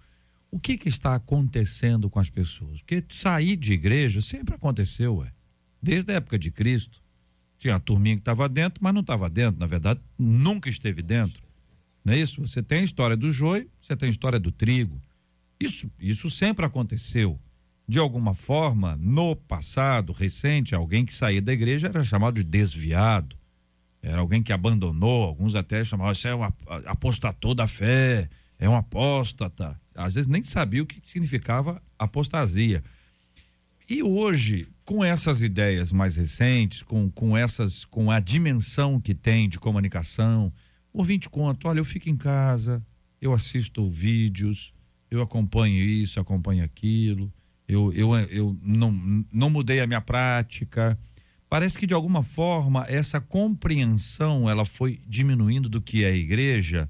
o 0.53 0.59
que, 0.59 0.77
que 0.77 0.87
está 0.87 1.15
acontecendo 1.15 2.11
com 2.11 2.19
as 2.19 2.29
pessoas? 2.29 2.79
Porque 2.81 3.03
sair 3.09 3.55
de 3.55 3.73
igreja 3.73 4.21
sempre 4.21 4.53
aconteceu, 4.53 5.15
ué. 5.15 5.31
Desde 5.81 6.11
a 6.13 6.17
época 6.17 6.37
de 6.37 6.51
Cristo. 6.51 7.01
Tinha 7.57 7.77
a 7.77 7.79
turminha 7.79 8.15
que 8.15 8.21
estava 8.21 8.47
dentro, 8.47 8.79
mas 8.83 8.93
não 8.93 9.01
estava 9.01 9.27
dentro. 9.31 9.59
Na 9.59 9.65
verdade, 9.65 9.99
nunca 10.15 10.69
esteve 10.69 11.01
dentro. 11.01 11.41
Não 12.05 12.13
é 12.13 12.19
isso? 12.19 12.39
Você 12.39 12.61
tem 12.61 12.81
a 12.81 12.83
história 12.83 13.17
do 13.17 13.33
joio, 13.33 13.67
você 13.81 13.95
tem 13.95 14.09
a 14.09 14.11
história 14.11 14.39
do 14.39 14.51
trigo. 14.51 15.01
Isso, 15.59 15.89
isso 15.99 16.29
sempre 16.29 16.63
aconteceu. 16.63 17.39
De 17.87 17.97
alguma 17.97 18.35
forma, 18.35 18.95
no 18.97 19.35
passado 19.35 20.13
recente, 20.13 20.75
alguém 20.75 21.03
que 21.03 21.15
saía 21.15 21.41
da 21.41 21.51
igreja 21.51 21.87
era 21.87 22.03
chamado 22.03 22.35
de 22.35 22.43
desviado. 22.43 23.35
Era 24.03 24.19
alguém 24.19 24.43
que 24.43 24.53
abandonou, 24.53 25.23
alguns 25.23 25.55
até 25.55 25.83
chamavam, 25.83 26.13
isso 26.13 26.27
é 26.27 26.35
um 26.35 26.43
apostatou 26.85 27.55
da 27.55 27.65
fé, 27.65 28.29
é 28.59 28.69
um 28.69 28.75
apóstata 28.75 29.81
às 29.95 30.13
vezes 30.13 30.27
nem 30.27 30.43
sabia 30.43 30.83
o 30.83 30.85
que 30.85 30.99
significava 31.03 31.81
apostasia. 31.97 32.83
E 33.89 34.01
hoje, 34.01 34.67
com 34.85 35.03
essas 35.03 35.41
ideias 35.41 35.91
mais 35.91 36.15
recentes, 36.15 36.81
com, 36.81 37.09
com 37.09 37.37
essas, 37.37 37.85
com 37.85 38.09
a 38.09 38.19
dimensão 38.19 38.99
que 38.99 39.13
tem 39.13 39.49
de 39.49 39.59
comunicação, 39.59 40.51
ouvinte 40.91 41.29
conta, 41.29 41.67
olha, 41.67 41.79
eu 41.79 41.85
fico 41.85 42.09
em 42.09 42.15
casa, 42.15 42.83
eu 43.21 43.33
assisto 43.33 43.89
vídeos, 43.89 44.73
eu 45.11 45.21
acompanho 45.21 45.83
isso, 45.83 46.19
acompanho 46.19 46.63
aquilo, 46.63 47.31
eu, 47.67 47.91
eu, 47.93 48.15
eu 48.29 48.57
não, 48.61 49.25
não 49.31 49.49
mudei 49.49 49.79
a 49.79 49.87
minha 49.87 50.01
prática. 50.01 50.97
Parece 51.49 51.77
que 51.77 51.85
de 51.85 51.93
alguma 51.93 52.23
forma 52.23 52.85
essa 52.87 53.21
compreensão 53.21 54.49
ela 54.49 54.65
foi 54.65 54.99
diminuindo 55.07 55.69
do 55.69 55.81
que 55.81 56.03
é 56.03 56.07
a 56.07 56.15
igreja 56.15 56.89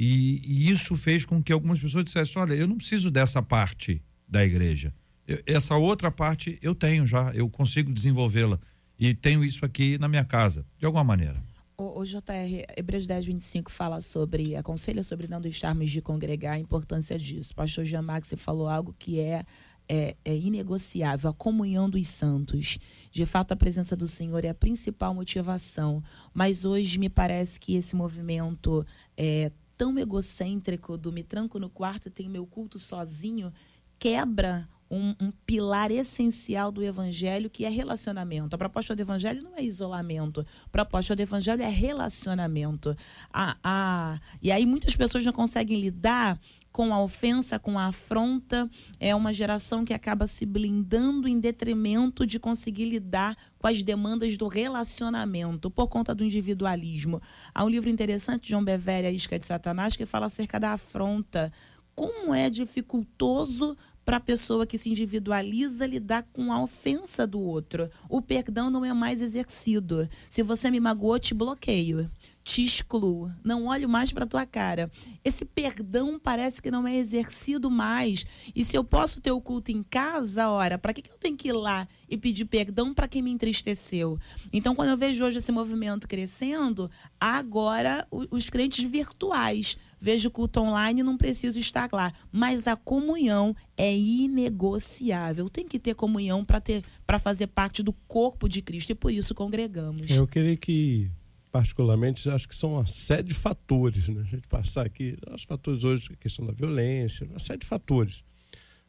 e, 0.00 0.40
e 0.44 0.70
isso 0.70 0.94
fez 0.94 1.24
com 1.24 1.42
que 1.42 1.52
algumas 1.52 1.80
pessoas 1.80 2.04
dissessem, 2.04 2.40
olha, 2.40 2.54
eu 2.54 2.68
não 2.68 2.76
preciso 2.76 3.10
dessa 3.10 3.42
parte 3.42 4.00
da 4.28 4.44
igreja. 4.44 4.94
Eu, 5.26 5.42
essa 5.44 5.74
outra 5.76 6.08
parte 6.08 6.56
eu 6.62 6.72
tenho 6.72 7.04
já, 7.04 7.32
eu 7.34 7.50
consigo 7.50 7.92
desenvolvê-la 7.92 8.60
e 8.96 9.12
tenho 9.12 9.44
isso 9.44 9.64
aqui 9.64 9.98
na 9.98 10.06
minha 10.06 10.24
casa, 10.24 10.64
de 10.78 10.86
alguma 10.86 11.02
maneira. 11.02 11.42
O, 11.76 12.00
o 12.00 12.04
JR, 12.04 12.64
Hebreus 12.76 13.08
10, 13.08 13.26
25 13.26 13.72
fala 13.72 14.00
sobre, 14.00 14.54
aconselha 14.54 15.02
sobre 15.02 15.26
não 15.26 15.40
deixarmos 15.40 15.90
de 15.90 16.00
congregar, 16.00 16.54
a 16.54 16.58
importância 16.60 17.18
disso. 17.18 17.50
O 17.52 17.56
pastor 17.56 17.84
Jean 17.84 18.02
Max 18.02 18.32
falou 18.36 18.68
algo 18.68 18.94
que 18.96 19.18
é, 19.18 19.44
é, 19.88 20.16
é, 20.24 20.36
inegociável, 20.36 21.30
a 21.30 21.34
comunhão 21.34 21.90
dos 21.90 22.06
santos. 22.06 22.78
De 23.10 23.26
fato, 23.26 23.50
a 23.50 23.56
presença 23.56 23.96
do 23.96 24.06
Senhor 24.06 24.44
é 24.44 24.48
a 24.48 24.54
principal 24.54 25.12
motivação. 25.12 26.00
Mas 26.32 26.64
hoje 26.64 27.00
me 27.00 27.08
parece 27.08 27.58
que 27.58 27.74
esse 27.74 27.96
movimento 27.96 28.86
é 29.16 29.50
tão 29.78 29.96
egocêntrico 29.96 30.98
do 30.98 31.12
me 31.12 31.22
tranco 31.22 31.58
no 31.58 31.70
quarto 31.70 32.08
e 32.08 32.10
tenho 32.10 32.28
meu 32.28 32.44
culto 32.44 32.78
sozinho 32.78 33.52
quebra 33.98 34.68
um, 34.90 35.14
um, 35.20 35.30
pilar 35.44 35.90
essencial 35.90 36.72
do 36.72 36.82
evangelho, 36.82 37.50
que 37.50 37.64
é 37.64 37.68
relacionamento. 37.68 38.54
A 38.54 38.58
proposta 38.58 38.96
do 38.96 39.00
evangelho 39.00 39.42
não 39.42 39.56
é 39.56 39.62
isolamento. 39.62 40.46
A 40.64 40.68
proposta 40.70 41.14
do 41.14 41.20
evangelho 41.20 41.62
é 41.62 41.68
relacionamento. 41.68 42.96
A, 43.32 43.56
a, 43.62 44.20
e 44.40 44.50
aí 44.50 44.64
muitas 44.64 44.96
pessoas 44.96 45.24
não 45.24 45.32
conseguem 45.32 45.80
lidar 45.80 46.40
com 46.78 46.94
a 46.94 47.02
ofensa, 47.02 47.58
com 47.58 47.76
a 47.76 47.86
afronta. 47.86 48.70
É 49.00 49.12
uma 49.12 49.34
geração 49.34 49.84
que 49.84 49.92
acaba 49.92 50.28
se 50.28 50.46
blindando 50.46 51.26
em 51.26 51.40
detrimento 51.40 52.24
de 52.24 52.38
conseguir 52.38 52.84
lidar 52.84 53.36
com 53.58 53.66
as 53.66 53.82
demandas 53.82 54.36
do 54.36 54.46
relacionamento 54.46 55.72
por 55.72 55.88
conta 55.88 56.14
do 56.14 56.22
individualismo. 56.22 57.20
Há 57.52 57.64
um 57.64 57.68
livro 57.68 57.90
interessante 57.90 58.42
de 58.42 58.50
João 58.50 58.62
Bevere, 58.62 59.08
A 59.08 59.10
Isca 59.10 59.36
de 59.36 59.44
Satanás, 59.44 59.96
que 59.96 60.06
fala 60.06 60.26
acerca 60.26 60.60
da 60.60 60.72
afronta 60.72 61.52
como 61.96 62.32
é 62.32 62.48
dificultoso 62.48 63.76
para 64.04 64.18
a 64.18 64.20
pessoa 64.20 64.64
que 64.64 64.78
se 64.78 64.88
individualiza 64.88 65.84
lidar 65.84 66.28
com 66.32 66.52
a 66.52 66.62
ofensa 66.62 67.26
do 67.26 67.40
outro. 67.40 67.90
O 68.08 68.22
perdão 68.22 68.70
não 68.70 68.84
é 68.84 68.92
mais 68.92 69.20
exercido. 69.20 70.08
Se 70.30 70.44
você 70.44 70.70
me 70.70 70.78
magoou, 70.78 71.18
te 71.18 71.34
bloqueio 71.34 72.08
te 72.48 72.64
excluo, 72.64 73.30
não 73.44 73.66
olho 73.66 73.86
mais 73.86 74.10
para 74.10 74.24
tua 74.24 74.46
cara. 74.46 74.90
Esse 75.22 75.44
perdão 75.44 76.18
parece 76.18 76.62
que 76.62 76.70
não 76.70 76.88
é 76.88 76.96
exercido 76.96 77.70
mais. 77.70 78.24
E 78.56 78.64
se 78.64 78.74
eu 78.74 78.82
posso 78.82 79.20
ter 79.20 79.30
o 79.30 79.38
culto 79.40 79.70
em 79.70 79.82
casa, 79.82 80.48
ora, 80.48 80.78
para 80.78 80.94
que, 80.94 81.02
que 81.02 81.10
eu 81.10 81.18
tenho 81.18 81.36
que 81.36 81.48
ir 81.48 81.52
lá 81.52 81.86
e 82.08 82.16
pedir 82.16 82.46
perdão 82.46 82.94
para 82.94 83.06
quem 83.06 83.20
me 83.20 83.30
entristeceu? 83.30 84.18
Então, 84.50 84.74
quando 84.74 84.88
eu 84.88 84.96
vejo 84.96 85.22
hoje 85.22 85.36
esse 85.36 85.52
movimento 85.52 86.08
crescendo, 86.08 86.90
agora 87.20 88.08
os 88.10 88.48
crentes 88.48 88.82
virtuais. 88.90 89.76
Vejo 90.00 90.28
o 90.28 90.30
culto 90.30 90.60
online, 90.60 91.02
não 91.02 91.18
preciso 91.18 91.58
estar 91.58 91.90
lá. 91.92 92.14
Mas 92.32 92.66
a 92.66 92.76
comunhão 92.76 93.54
é 93.76 93.94
inegociável. 93.94 95.50
Tem 95.50 95.68
que 95.68 95.78
ter 95.78 95.94
comunhão 95.94 96.46
para 96.46 96.60
ter 96.60 96.82
para 97.06 97.18
fazer 97.18 97.48
parte 97.48 97.82
do 97.82 97.92
corpo 97.92 98.48
de 98.48 98.62
Cristo 98.62 98.90
e 98.90 98.94
por 98.94 99.12
isso 99.12 99.34
congregamos. 99.34 100.08
Eu 100.10 100.26
queria 100.26 100.56
que 100.56 101.10
particularmente, 101.50 102.28
acho 102.28 102.48
que 102.48 102.56
são 102.56 102.74
uma 102.74 102.86
série 102.86 103.24
de 103.24 103.34
fatores, 103.34 104.08
né? 104.08 104.20
A 104.20 104.24
gente 104.24 104.46
passar 104.46 104.86
aqui, 104.86 105.16
os 105.32 105.44
fatores 105.44 105.84
hoje, 105.84 106.08
a 106.12 106.16
questão 106.16 106.46
da 106.46 106.52
violência, 106.52 107.26
uma 107.26 107.38
série 107.38 107.60
de 107.60 107.66
fatores. 107.66 108.24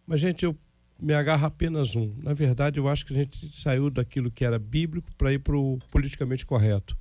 Mas, 0.05 0.19
gente, 0.19 0.43
eu 0.43 0.57
me 1.01 1.13
agarro 1.13 1.45
apenas 1.45 1.95
um. 1.95 2.13
Na 2.21 2.33
verdade, 2.33 2.79
eu 2.79 2.87
acho 2.87 3.05
que 3.05 3.13
a 3.13 3.15
gente 3.15 3.49
saiu 3.49 3.89
daquilo 3.89 4.31
que 4.31 4.43
era 4.43 4.59
bíblico 4.59 5.13
para 5.15 5.31
ir 5.31 5.39
para 5.39 5.57
o 5.57 5.79
politicamente 5.89 6.45
correto. 6.45 6.97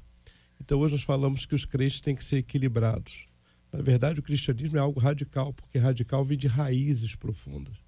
Então, 0.60 0.78
hoje 0.78 0.92
nós 0.94 1.02
falamos 1.02 1.46
que 1.46 1.54
os 1.54 1.64
crentes 1.64 2.00
têm 2.00 2.14
que 2.14 2.24
ser 2.24 2.38
equilibrados. 2.38 3.26
Na 3.72 3.82
verdade, 3.82 4.20
o 4.20 4.22
cristianismo 4.22 4.78
é 4.78 4.80
algo 4.80 5.00
radical, 5.00 5.52
porque 5.52 5.78
radical 5.78 6.24
vem 6.24 6.38
de 6.38 6.46
raízes 6.46 7.14
profundas 7.14 7.87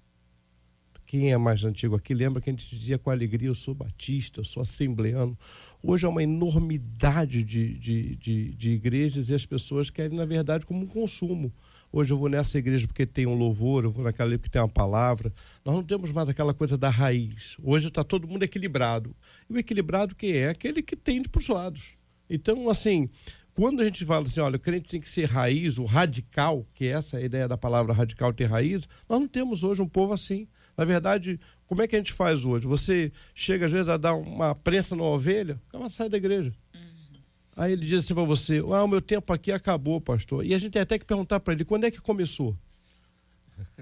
quem 1.11 1.29
é 1.29 1.37
mais 1.37 1.65
antigo 1.65 1.93
aqui 1.93 2.13
lembra 2.13 2.41
que 2.41 2.49
a 2.49 2.53
gente 2.53 2.65
dizia 2.73 2.97
com 2.97 3.09
alegria: 3.09 3.49
eu 3.49 3.53
sou 3.53 3.75
batista, 3.75 4.39
eu 4.39 4.45
sou 4.45 4.63
assembleano. 4.63 5.37
Hoje 5.83 6.05
é 6.05 6.07
uma 6.07 6.23
enormidade 6.23 7.43
de, 7.43 7.73
de, 7.77 8.15
de, 8.15 8.55
de 8.55 8.69
igrejas 8.69 9.29
e 9.29 9.33
as 9.33 9.45
pessoas 9.45 9.89
querem, 9.89 10.17
na 10.17 10.25
verdade, 10.25 10.65
como 10.65 10.85
um 10.85 10.87
consumo. 10.87 11.51
Hoje 11.91 12.13
eu 12.13 12.17
vou 12.17 12.29
nessa 12.29 12.57
igreja 12.57 12.87
porque 12.87 13.05
tem 13.05 13.25
um 13.25 13.33
louvor, 13.33 13.83
eu 13.83 13.91
vou 13.91 14.05
naquela 14.05 14.31
porque 14.37 14.47
tem 14.47 14.61
uma 14.61 14.69
palavra. 14.69 15.33
Nós 15.65 15.75
não 15.75 15.83
temos 15.83 16.11
mais 16.11 16.29
aquela 16.29 16.53
coisa 16.53 16.77
da 16.77 16.89
raiz. 16.89 17.57
Hoje 17.61 17.89
está 17.89 18.05
todo 18.05 18.25
mundo 18.25 18.43
equilibrado. 18.43 19.13
E 19.49 19.53
o 19.53 19.57
equilibrado 19.57 20.15
que 20.15 20.31
é? 20.31 20.47
Aquele 20.47 20.81
que 20.81 20.95
tem 20.95 21.21
para 21.23 21.39
os 21.39 21.47
lados. 21.49 21.83
Então, 22.29 22.69
assim, 22.69 23.09
quando 23.53 23.81
a 23.81 23.83
gente 23.83 24.05
fala 24.05 24.25
assim, 24.25 24.39
olha, 24.39 24.55
o 24.55 24.59
crente 24.59 24.87
tem 24.87 25.01
que 25.01 25.09
ser 25.09 25.25
raiz, 25.25 25.77
o 25.77 25.83
radical, 25.83 26.65
que 26.73 26.85
é 26.85 26.91
essa 26.91 27.17
a 27.17 27.21
ideia 27.21 27.49
da 27.49 27.57
palavra 27.57 27.91
radical 27.91 28.31
ter 28.31 28.45
raiz, 28.45 28.87
nós 29.09 29.19
não 29.19 29.27
temos 29.27 29.61
hoje 29.61 29.81
um 29.81 29.89
povo 29.89 30.13
assim. 30.13 30.47
Na 30.81 30.85
verdade, 30.85 31.39
como 31.67 31.83
é 31.83 31.87
que 31.87 31.95
a 31.95 31.99
gente 31.99 32.11
faz 32.11 32.43
hoje? 32.43 32.65
Você 32.65 33.11
chega 33.35 33.67
às 33.67 33.71
vezes 33.71 33.87
a 33.87 33.97
dar 33.97 34.15
uma 34.15 34.55
prensa 34.55 34.95
numa 34.95 35.09
ovelha, 35.09 35.61
ela 35.71 35.89
sai 35.89 36.09
da 36.09 36.17
igreja. 36.17 36.51
Uhum. 36.73 37.19
Aí 37.55 37.73
ele 37.73 37.85
diz 37.85 38.03
assim 38.03 38.15
para 38.15 38.23
você: 38.23 38.57
Ah, 38.57 38.83
o 38.83 38.87
meu 38.87 38.99
tempo 38.99 39.31
aqui 39.31 39.51
acabou, 39.51 40.01
pastor. 40.01 40.43
E 40.43 40.55
a 40.55 40.57
gente 40.57 40.71
tem 40.71 40.81
até 40.81 40.97
que 40.97 41.05
perguntar 41.05 41.39
para 41.39 41.53
ele: 41.53 41.63
quando 41.63 41.83
é 41.83 41.91
que 41.91 42.01
começou? 42.01 42.57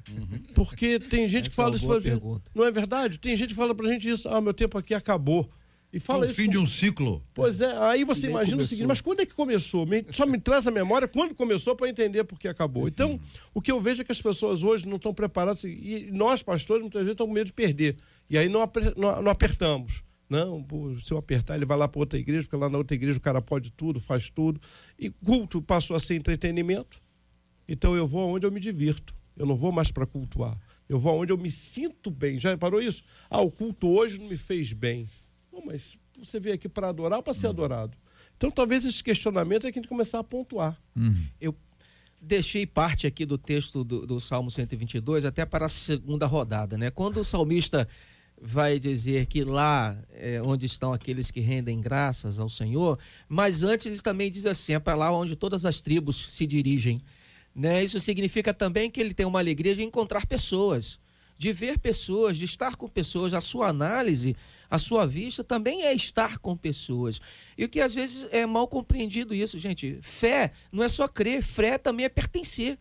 Uhum. 0.09 0.43
Porque 0.53 0.99
tem 0.99 1.25
gente 1.25 1.43
Essa 1.43 1.49
que 1.51 1.55
fala 1.55 1.71
é 1.71 1.75
isso 1.77 1.87
pra 1.87 1.99
gente. 2.01 2.21
Não 2.53 2.65
é 2.65 2.71
verdade? 2.71 3.17
Tem 3.17 3.37
gente 3.37 3.51
que 3.51 3.55
fala 3.55 3.73
pra 3.73 3.87
gente 3.87 4.09
isso: 4.09 4.27
Ah, 4.27 4.41
meu 4.41 4.53
tempo 4.53 4.77
aqui 4.77 4.93
acabou. 4.93 5.49
E 5.91 5.99
fala 5.99 6.27
é 6.27 6.29
o 6.29 6.33
fim 6.33 6.47
de 6.47 6.57
um 6.57 6.65
ciclo. 6.67 7.23
Pois 7.33 7.61
é, 7.61 7.75
aí 7.77 8.03
você 8.03 8.27
Nem 8.27 8.31
imagina 8.31 8.57
começou. 8.57 8.65
o 8.65 8.67
seguinte, 8.67 8.87
mas 8.87 9.01
quando 9.01 9.21
é 9.21 9.25
que 9.25 9.33
começou? 9.33 9.87
Só 10.11 10.25
me 10.27 10.39
traz 10.39 10.67
a 10.67 10.71
memória 10.71 11.07
quando 11.07 11.33
começou 11.33 11.75
para 11.75 11.89
entender 11.89 12.23
por 12.25 12.39
que 12.39 12.47
acabou. 12.47 12.83
Enfim. 12.83 12.91
Então, 12.93 13.19
o 13.55 13.61
que 13.61 13.71
eu 13.71 13.81
vejo 13.81 14.03
é 14.03 14.05
que 14.05 14.11
as 14.11 14.21
pessoas 14.21 14.61
hoje 14.61 14.87
não 14.87 14.97
estão 14.97 15.13
preparadas, 15.13 15.63
e 15.63 16.09
nós, 16.11 16.43
pastores, 16.43 16.81
muitas 16.81 17.01
vezes 17.01 17.13
estão 17.13 17.25
com 17.25 17.33
medo 17.33 17.47
de 17.47 17.53
perder. 17.53 17.95
E 18.29 18.37
aí 18.37 18.47
não, 18.47 18.61
não 18.95 19.31
apertamos. 19.31 20.03
Não, 20.29 20.63
se 21.03 21.11
eu 21.11 21.17
apertar, 21.17 21.55
ele 21.55 21.65
vai 21.65 21.75
lá 21.75 21.87
para 21.87 21.99
outra 21.99 22.19
igreja, 22.19 22.43
porque 22.43 22.55
lá 22.55 22.69
na 22.69 22.77
outra 22.77 22.93
igreja 22.93 23.17
o 23.17 23.21
cara 23.21 23.41
pode 23.41 23.71
tudo, 23.71 23.99
faz 23.99 24.29
tudo. 24.29 24.61
E 24.97 25.09
culto 25.09 25.59
passou 25.59 25.95
a 25.95 25.99
ser 25.99 26.13
entretenimento. 26.13 27.01
Então 27.67 27.95
eu 27.95 28.05
vou 28.05 28.21
aonde 28.21 28.45
eu 28.45 28.51
me 28.51 28.59
divirto. 28.59 29.15
Eu 29.35 29.47
não 29.47 29.55
vou 29.55 29.71
mais 29.71 29.91
para 29.91 30.05
cultuar. 30.05 30.55
Eu 30.87 30.99
vou 30.99 31.13
aonde 31.13 31.31
eu 31.31 31.37
me 31.37 31.49
sinto 31.49 32.11
bem. 32.11 32.39
Já 32.39 32.51
reparou 32.51 32.79
isso? 32.79 33.03
Ah, 33.27 33.41
o 33.41 33.49
culto 33.49 33.87
hoje 33.87 34.19
não 34.19 34.27
me 34.27 34.37
fez 34.37 34.71
bem 34.71 35.07
mas 35.65 35.97
você 36.17 36.39
veio 36.39 36.55
aqui 36.55 36.67
para 36.67 36.89
adorar 36.89 37.17
ou 37.17 37.23
para 37.23 37.33
ser 37.33 37.47
uhum. 37.47 37.53
adorado? 37.53 37.97
Então, 38.37 38.49
talvez 38.49 38.85
esses 38.85 39.01
questionamentos 39.01 39.65
é 39.65 39.71
que 39.71 39.79
a 39.79 39.81
gente 39.81 39.89
começar 39.89 40.19
a 40.19 40.23
pontuar. 40.23 40.79
Uhum. 40.95 41.25
Eu 41.41 41.55
deixei 42.21 42.65
parte 42.65 43.07
aqui 43.07 43.25
do 43.25 43.37
texto 43.37 43.83
do, 43.83 44.05
do 44.05 44.19
Salmo 44.19 44.49
122 44.49 45.25
até 45.25 45.45
para 45.45 45.65
a 45.65 45.69
segunda 45.69 46.25
rodada, 46.25 46.77
né? 46.77 46.89
Quando 46.89 47.19
o 47.19 47.23
salmista 47.23 47.87
vai 48.41 48.79
dizer 48.79 49.25
que 49.25 49.43
lá 49.43 49.97
é 50.13 50.41
onde 50.41 50.65
estão 50.65 50.93
aqueles 50.93 51.29
que 51.29 51.39
rendem 51.39 51.81
graças 51.81 52.39
ao 52.39 52.49
Senhor, 52.49 52.97
mas 53.27 53.63
antes 53.63 53.85
ele 53.85 53.99
também 53.99 54.31
diz 54.31 54.45
assim, 54.45 54.73
é 54.73 54.79
para 54.79 54.95
lá 54.95 55.11
onde 55.11 55.35
todas 55.35 55.65
as 55.65 55.81
tribos 55.81 56.29
se 56.31 56.45
dirigem. 56.45 57.01
Né? 57.53 57.83
Isso 57.83 57.99
significa 57.99 58.53
também 58.53 58.89
que 58.89 58.99
ele 58.99 59.13
tem 59.13 59.25
uma 59.25 59.39
alegria 59.39 59.75
de 59.75 59.83
encontrar 59.83 60.25
pessoas, 60.25 60.99
de 61.39 61.51
ver 61.51 61.79
pessoas, 61.79 62.37
de 62.37 62.45
estar 62.45 62.75
com 62.75 62.87
pessoas. 62.87 63.33
A 63.33 63.41
sua 63.41 63.69
análise 63.69 64.35
a 64.69 64.77
sua 64.77 65.07
vista 65.07 65.43
também 65.43 65.83
é 65.83 65.93
estar 65.93 66.37
com 66.37 66.55
pessoas. 66.55 67.19
E 67.57 67.65
o 67.65 67.69
que 67.69 67.81
às 67.81 67.95
vezes 67.95 68.27
é 68.31 68.45
mal 68.45 68.67
compreendido 68.67 69.33
isso, 69.33 69.57
gente. 69.57 69.97
Fé 70.01 70.51
não 70.71 70.83
é 70.83 70.89
só 70.89 71.07
crer, 71.07 71.41
fé 71.41 71.77
também 71.77 72.05
é 72.05 72.09
pertencer. 72.09 72.77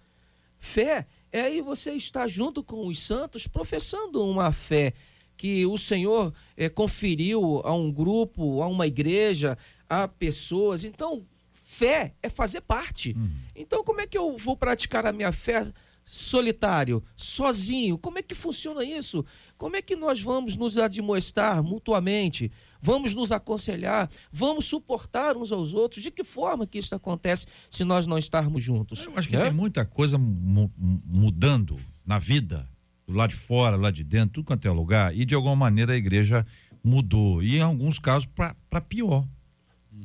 Fé 0.59 1.07
é 1.33 1.41
aí 1.41 1.63
você 1.63 1.93
estar 1.93 2.29
junto 2.29 2.63
com 2.63 2.87
os 2.87 2.99
santos 2.99 3.47
professando 3.47 4.23
uma 4.23 4.53
fé 4.53 4.93
que 5.37 5.65
o 5.65 5.79
Senhor 5.79 6.35
é, 6.57 6.69
conferiu 6.69 7.63
a 7.65 7.73
um 7.73 7.93
grupo, 7.93 8.61
a 8.61 8.67
uma 8.67 8.87
igreja, 8.87 9.57
a 9.89 10.09
pessoas. 10.09 10.85
Então, 10.85 11.25
fé 11.53 12.13
é 12.21 12.29
fazer 12.29 12.61
parte. 12.61 13.15
Uhum. 13.17 13.31
Então, 13.55 13.85
como 13.85 14.01
é 14.01 14.07
que 14.07 14.19
eu 14.19 14.37
vou 14.37 14.57
praticar 14.57 15.07
a 15.07 15.13
minha 15.13 15.31
fé 15.31 15.65
solitário, 16.11 17.03
sozinho. 17.15 17.99
Como 17.99 18.19
é 18.19 18.23
que 18.23 18.35
funciona 18.35 18.83
isso? 18.83 19.25
Como 19.57 19.77
é 19.77 19.83
que 19.83 19.95
nós 19.95 20.21
vamos 20.21 20.57
nos 20.57 20.79
admoestar 20.79 21.63
mutuamente? 21.63 22.51
Vamos 22.81 23.15
nos 23.15 23.33
aconselhar? 23.33 24.09
Vamos 24.33 24.67
suportar 24.67 25.37
uns 25.37 25.53
aos 25.53 25.75
outros? 25.75 26.03
De 26.03 26.11
que 26.11 26.25
forma 26.25 26.67
que 26.67 26.79
isso 26.79 26.95
acontece 26.95 27.47
se 27.71 27.85
nós 27.85 28.07
não 28.07 28.19
estarmos 28.19 28.63
juntos? 28.63 29.05
Eu 29.05 29.13
acho 29.17 29.29
que 29.29 29.37
né? 29.37 29.45
tem 29.45 29.53
muita 29.53 29.85
coisa 29.85 30.17
mu 30.17 30.71
mudando 30.77 31.79
na 32.07 32.19
vida, 32.19 32.69
do 33.07 33.15
lado 33.15 33.31
de 33.31 33.37
fora, 33.37 33.77
do 33.77 33.83
lado 33.83 33.95
de 33.95 34.05
dentro, 34.05 34.35
tudo 34.35 34.47
quanto 34.47 34.67
é 34.67 34.71
lugar, 34.71 35.15
e 35.15 35.25
de 35.25 35.35
alguma 35.35 35.57
maneira 35.57 35.93
a 35.93 35.97
igreja 35.97 36.47
mudou. 36.83 37.43
E 37.43 37.57
em 37.57 37.63
alguns 37.63 37.99
casos 37.99 38.27
para 38.27 38.81
pior. 38.81 39.27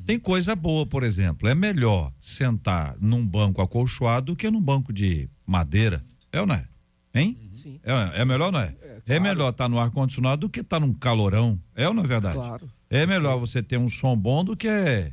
Tem 0.04 0.18
coisa 0.18 0.56
boa, 0.56 0.84
por 0.84 1.04
exemplo, 1.04 1.48
é 1.48 1.54
melhor 1.54 2.12
sentar 2.18 2.96
num 3.00 3.24
banco 3.24 3.62
acolchoado 3.62 4.32
do 4.32 4.36
que 4.36 4.50
num 4.50 4.60
banco 4.60 4.92
de 4.92 5.30
madeira. 5.46 6.04
É 6.32 6.40
ou 6.40 6.46
não 6.46 6.54
é? 6.54 6.66
Hein? 7.14 7.38
Sim. 7.54 7.80
É, 7.82 8.22
é 8.22 8.24
melhor, 8.24 8.50
não 8.52 8.60
é? 8.60 8.74
É, 9.06 9.18
melhor 9.20 9.50
estar 9.50 9.68
no 9.68 9.78
ar-condicionado 9.78 10.42
do 10.42 10.48
que 10.50 10.60
estar 10.60 10.80
num 10.80 10.92
calorão. 10.94 11.60
É 11.74 11.86
ou 11.88 11.94
não 11.94 12.02
é 12.04 12.06
verdade? 12.06 12.36
Claro. 12.36 12.68
É 12.90 13.06
melhor 13.06 13.38
você 13.38 13.62
ter 13.62 13.76
um 13.78 13.88
som 13.88 14.16
bom 14.16 14.44
do 14.44 14.56
que, 14.56 15.12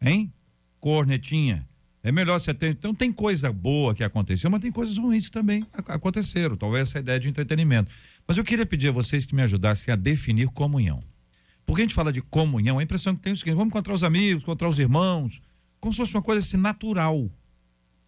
hein? 0.00 0.32
Cornetinha. 0.80 1.66
É 2.02 2.12
melhor 2.12 2.38
você 2.38 2.54
ter. 2.54 2.70
Então 2.70 2.94
tem 2.94 3.12
coisa 3.12 3.52
boa 3.52 3.94
que 3.94 4.04
aconteceu, 4.04 4.48
mas 4.50 4.60
tem 4.60 4.70
coisas 4.70 4.96
ruins 4.96 5.26
que 5.26 5.32
também 5.32 5.66
ac- 5.72 5.90
aconteceram. 5.90 6.56
Talvez 6.56 6.88
essa 6.88 7.00
ideia 7.00 7.18
de 7.18 7.28
entretenimento. 7.28 7.90
Mas 8.26 8.36
eu 8.36 8.44
queria 8.44 8.64
pedir 8.64 8.88
a 8.88 8.92
vocês 8.92 9.24
que 9.26 9.34
me 9.34 9.42
ajudassem 9.42 9.92
a 9.92 9.96
definir 9.96 10.48
comunhão. 10.48 11.02
Porque 11.66 11.82
a 11.82 11.84
gente 11.84 11.94
fala 11.94 12.12
de 12.12 12.22
comunhão, 12.22 12.78
a 12.78 12.82
impressão 12.82 13.14
que 13.14 13.20
tem 13.22 13.32
é 13.32 13.34
o 13.34 13.36
seguinte: 13.36 13.56
vamos 13.56 13.68
encontrar 13.70 13.92
os 13.92 14.04
amigos, 14.04 14.42
encontrar 14.42 14.68
os 14.68 14.78
irmãos, 14.78 15.42
como 15.80 15.92
se 15.92 15.98
fosse 15.98 16.14
uma 16.14 16.22
coisa 16.22 16.40
assim 16.40 16.56
natural. 16.56 17.28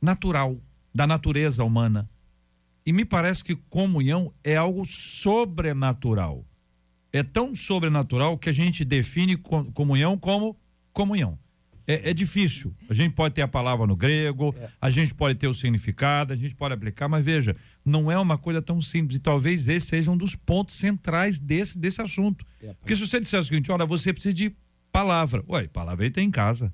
Natural, 0.00 0.56
da 0.94 1.06
natureza 1.06 1.62
humana. 1.64 2.08
E 2.84 2.92
me 2.92 3.04
parece 3.04 3.44
que 3.44 3.54
comunhão 3.54 4.32
é 4.42 4.56
algo 4.56 4.84
sobrenatural. 4.84 6.44
É 7.12 7.22
tão 7.22 7.54
sobrenatural 7.54 8.38
que 8.38 8.48
a 8.48 8.52
gente 8.52 8.84
define 8.84 9.36
co- 9.36 9.64
comunhão 9.72 10.16
como 10.16 10.56
comunhão. 10.92 11.38
É, 11.86 12.10
é 12.10 12.14
difícil. 12.14 12.72
A 12.88 12.94
gente 12.94 13.14
pode 13.14 13.34
ter 13.34 13.42
a 13.42 13.48
palavra 13.48 13.84
no 13.86 13.96
grego, 13.96 14.54
a 14.80 14.90
gente 14.90 15.12
pode 15.12 15.36
ter 15.38 15.48
o 15.48 15.54
significado, 15.54 16.32
a 16.32 16.36
gente 16.36 16.54
pode 16.54 16.72
aplicar, 16.74 17.08
mas 17.08 17.24
veja, 17.24 17.56
não 17.84 18.10
é 18.10 18.16
uma 18.18 18.38
coisa 18.38 18.62
tão 18.62 18.80
simples. 18.80 19.16
E 19.16 19.20
talvez 19.20 19.66
esse 19.68 19.86
seja 19.88 20.10
um 20.10 20.16
dos 20.16 20.36
pontos 20.36 20.76
centrais 20.76 21.38
desse, 21.40 21.76
desse 21.76 22.00
assunto. 22.00 22.44
Porque 22.80 22.94
se 22.94 23.06
você 23.06 23.18
disser 23.18 23.40
o 23.40 23.44
seguinte, 23.44 23.72
olha, 23.72 23.84
você 23.84 24.12
precisa 24.12 24.32
de 24.34 24.54
palavra. 24.92 25.44
Ué, 25.48 25.66
palavra 25.66 26.04
ele 26.04 26.14
tem 26.14 26.28
em 26.28 26.30
casa. 26.30 26.72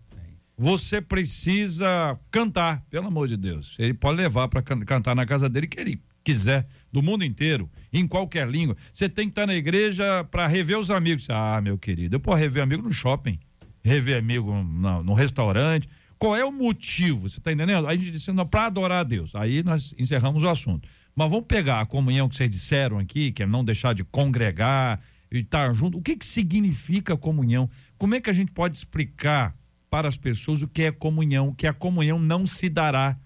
Você 0.58 1.02
precisa 1.02 2.18
cantar, 2.30 2.82
pelo 2.88 3.08
amor 3.08 3.28
de 3.28 3.36
Deus. 3.36 3.76
Ele 3.78 3.92
pode 3.92 4.16
levar 4.16 4.48
para 4.48 4.62
cantar 4.62 5.14
na 5.14 5.26
casa 5.26 5.50
dele 5.50 5.66
que 5.66 5.78
ele 5.78 6.00
quiser, 6.24 6.66
do 6.90 7.02
mundo 7.02 7.24
inteiro, 7.24 7.70
em 7.92 8.06
qualquer 8.06 8.48
língua. 8.48 8.74
Você 8.92 9.08
tem 9.08 9.26
que 9.26 9.32
estar 9.32 9.46
na 9.46 9.54
igreja 9.54 10.24
para 10.24 10.46
rever 10.46 10.78
os 10.78 10.90
amigos. 10.90 11.28
Ah, 11.28 11.60
meu 11.60 11.76
querido, 11.76 12.16
eu 12.16 12.20
posso 12.20 12.38
rever 12.38 12.62
amigo 12.62 12.82
no 12.82 12.92
shopping, 12.92 13.38
rever 13.84 14.18
amigo 14.18 14.52
no, 14.52 15.02
no 15.04 15.12
restaurante. 15.12 15.88
Qual 16.18 16.34
é 16.34 16.44
o 16.44 16.50
motivo? 16.50 17.28
Você 17.28 17.38
está 17.38 17.52
entendendo? 17.52 17.86
A 17.86 17.94
gente 17.94 18.10
disse, 18.10 18.32
não, 18.32 18.46
para 18.46 18.66
adorar 18.66 19.00
a 19.00 19.04
Deus. 19.04 19.34
Aí 19.34 19.62
nós 19.62 19.94
encerramos 19.98 20.42
o 20.42 20.48
assunto. 20.48 20.88
Mas 21.14 21.30
vamos 21.30 21.46
pegar 21.46 21.80
a 21.80 21.86
comunhão 21.86 22.28
que 22.28 22.36
vocês 22.36 22.50
disseram 22.50 22.98
aqui, 22.98 23.30
que 23.30 23.42
é 23.42 23.46
não 23.46 23.62
deixar 23.62 23.94
de 23.94 24.02
congregar 24.04 25.00
e 25.30 25.40
estar 25.40 25.72
junto. 25.74 25.98
O 25.98 26.02
que 26.02 26.16
que 26.16 26.24
significa 26.24 27.14
comunhão? 27.16 27.68
Como 27.98 28.14
é 28.14 28.20
que 28.20 28.30
a 28.30 28.32
gente 28.32 28.52
pode 28.52 28.76
explicar 28.76 29.54
para 29.96 30.08
as 30.08 30.18
pessoas 30.18 30.60
o 30.60 30.68
que 30.68 30.82
é 30.82 30.92
comunhão, 30.92 31.54
que 31.54 31.66
a 31.66 31.72
comunhão 31.72 32.18
não 32.18 32.46
se 32.46 32.68
dará 32.68 33.18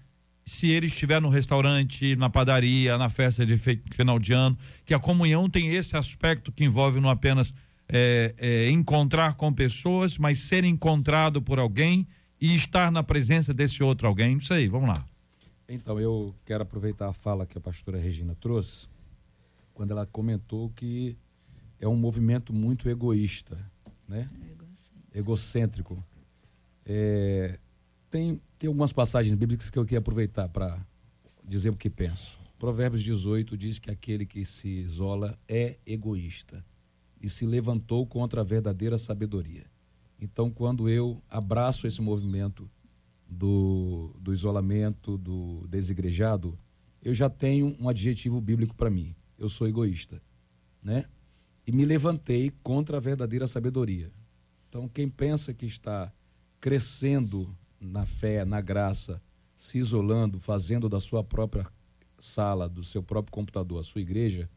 se 0.45 0.69
ele 0.69 0.85
estiver 0.85 1.21
no 1.21 1.27
restaurante, 1.27 2.15
na 2.15 2.29
padaria, 2.29 2.97
na 2.97 3.09
festa 3.09 3.45
de 3.45 3.57
final 3.57 4.17
de 4.17 4.31
ano, 4.31 4.57
que 4.85 4.93
a 4.93 4.99
comunhão 4.99 5.49
tem 5.49 5.75
esse 5.75 5.97
aspecto 5.97 6.49
que 6.49 6.63
envolve 6.63 7.01
não 7.01 7.09
apenas 7.09 7.53
é, 7.89 8.33
é, 8.37 8.69
encontrar 8.69 9.33
com 9.33 9.51
pessoas, 9.51 10.17
mas 10.17 10.39
ser 10.39 10.63
encontrado 10.63 11.41
por 11.41 11.59
alguém 11.59 12.07
e 12.39 12.55
estar 12.55 12.89
na 12.89 13.03
presença 13.03 13.53
desse 13.53 13.83
outro 13.83 14.07
alguém. 14.07 14.37
Isso 14.37 14.53
aí, 14.53 14.69
vamos 14.69 14.87
lá. 14.87 15.05
Então, 15.67 15.99
eu 15.99 16.33
quero 16.45 16.63
aproveitar 16.63 17.09
a 17.09 17.13
fala 17.13 17.45
que 17.45 17.57
a 17.57 17.61
pastora 17.61 17.99
Regina 17.99 18.33
trouxe, 18.39 18.87
quando 19.73 19.91
ela 19.91 20.05
comentou 20.05 20.69
que 20.73 21.17
é 21.81 21.87
um 21.87 21.97
movimento 21.97 22.53
muito 22.53 22.87
egoísta, 22.87 23.57
né? 24.07 24.29
Egocêntrico. 25.13 26.01
É, 26.85 27.59
tem, 28.09 28.41
tem 28.57 28.67
algumas 28.67 28.91
passagens 28.91 29.35
bíblicas 29.35 29.69
que 29.69 29.77
eu 29.77 29.85
queria 29.85 29.99
aproveitar 29.99 30.49
para 30.49 30.85
dizer 31.43 31.69
o 31.69 31.75
que 31.75 31.89
penso. 31.89 32.39
Provérbios 32.57 33.01
18 33.01 33.57
diz 33.57 33.79
que 33.79 33.89
aquele 33.89 34.25
que 34.25 34.45
se 34.45 34.67
isola 34.67 35.37
é 35.47 35.77
egoísta 35.85 36.63
e 37.19 37.29
se 37.29 37.45
levantou 37.45 38.05
contra 38.05 38.41
a 38.41 38.43
verdadeira 38.43 38.97
sabedoria. 38.97 39.65
Então, 40.19 40.51
quando 40.51 40.87
eu 40.87 41.21
abraço 41.29 41.87
esse 41.87 42.01
movimento 42.01 42.69
do, 43.27 44.15
do 44.19 44.31
isolamento, 44.31 45.17
do 45.17 45.65
desigrejado, 45.67 46.57
eu 47.01 47.13
já 47.13 47.29
tenho 47.29 47.75
um 47.79 47.89
adjetivo 47.89 48.39
bíblico 48.39 48.75
para 48.75 48.89
mim. 48.89 49.15
Eu 49.39 49.49
sou 49.49 49.67
egoísta, 49.67 50.21
né? 50.83 51.05
E 51.65 51.71
me 51.71 51.85
levantei 51.85 52.51
contra 52.61 52.97
a 52.97 52.99
verdadeira 52.99 53.47
sabedoria. 53.47 54.11
Então, 54.69 54.87
quem 54.87 55.09
pensa 55.09 55.53
que 55.53 55.65
está 55.65 56.13
crescendo 56.61 57.57
na 57.79 58.05
fé, 58.05 58.45
na 58.45 58.61
graça, 58.61 59.19
se 59.57 59.79
isolando, 59.79 60.39
fazendo 60.39 60.87
da 60.87 60.99
sua 60.99 61.23
própria 61.23 61.65
sala, 62.19 62.69
do 62.69 62.83
seu 62.83 63.01
próprio 63.01 63.31
computador, 63.31 63.79
a 63.79 63.83
sua 63.83 63.99
igreja, 63.99 64.47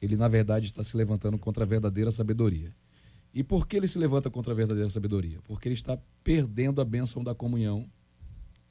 ele 0.00 0.16
na 0.16 0.26
verdade 0.26 0.66
está 0.66 0.82
se 0.82 0.96
levantando 0.96 1.38
contra 1.38 1.62
a 1.62 1.66
verdadeira 1.66 2.10
sabedoria. 2.10 2.74
E 3.32 3.42
por 3.44 3.66
que 3.66 3.76
ele 3.76 3.86
se 3.88 3.96
levanta 3.96 4.28
contra 4.28 4.52
a 4.52 4.56
verdadeira 4.56 4.90
sabedoria? 4.90 5.40
Porque 5.44 5.68
ele 5.68 5.74
está 5.74 5.96
perdendo 6.24 6.80
a 6.80 6.84
bênção 6.84 7.22
da 7.22 7.34
comunhão, 7.34 7.88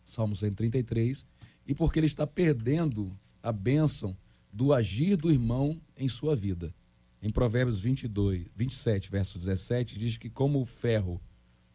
Salmo 0.03 0.35
133, 0.35 1.25
e 1.65 1.73
porque 1.73 1.97
ele 1.97 2.07
está 2.07 2.27
perdendo 2.27 3.17
a 3.41 3.51
bênção 3.51 4.15
do 4.51 4.73
agir 4.73 5.15
do 5.15 5.31
irmão 5.31 5.81
em 5.95 6.09
sua 6.09 6.35
vida. 6.35 6.75
Em 7.21 7.31
Provérbios 7.31 7.79
22, 7.79 8.47
27, 8.55 9.09
verso 9.09 9.37
17, 9.37 9.97
diz 9.97 10.17
que 10.17 10.29
como 10.29 10.59
o 10.59 10.65
ferro 10.65 11.21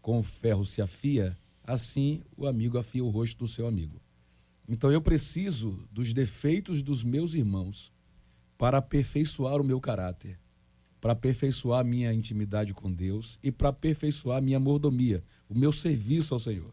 com 0.07 0.21
o 0.21 0.23
ferro 0.23 0.65
se 0.65 0.81
afia, 0.81 1.37
assim 1.65 2.23
o 2.37 2.47
amigo 2.47 2.79
afia 2.79 3.03
o 3.03 3.11
rosto 3.11 3.39
do 3.39 3.49
seu 3.49 3.67
amigo. 3.67 4.01
Então 4.69 4.93
eu 4.93 5.03
preciso 5.03 5.85
dos 5.91 6.13
defeitos 6.13 6.81
dos 6.81 7.03
meus 7.03 7.35
irmãos 7.35 7.93
para 8.57 8.79
aperfeiçoar 8.79 9.61
o 9.61 9.65
meu 9.65 9.81
caráter, 9.81 10.39
para 11.01 11.11
aperfeiçoar 11.11 11.81
a 11.81 11.85
minha 11.85 12.13
intimidade 12.13 12.73
com 12.73 12.93
Deus 12.93 13.37
e 13.43 13.51
para 13.51 13.71
aperfeiçoar 13.71 14.39
a 14.39 14.41
minha 14.41 14.61
mordomia, 14.61 15.25
o 15.49 15.59
meu 15.59 15.73
serviço 15.73 16.35
ao 16.35 16.39
Senhor. 16.39 16.73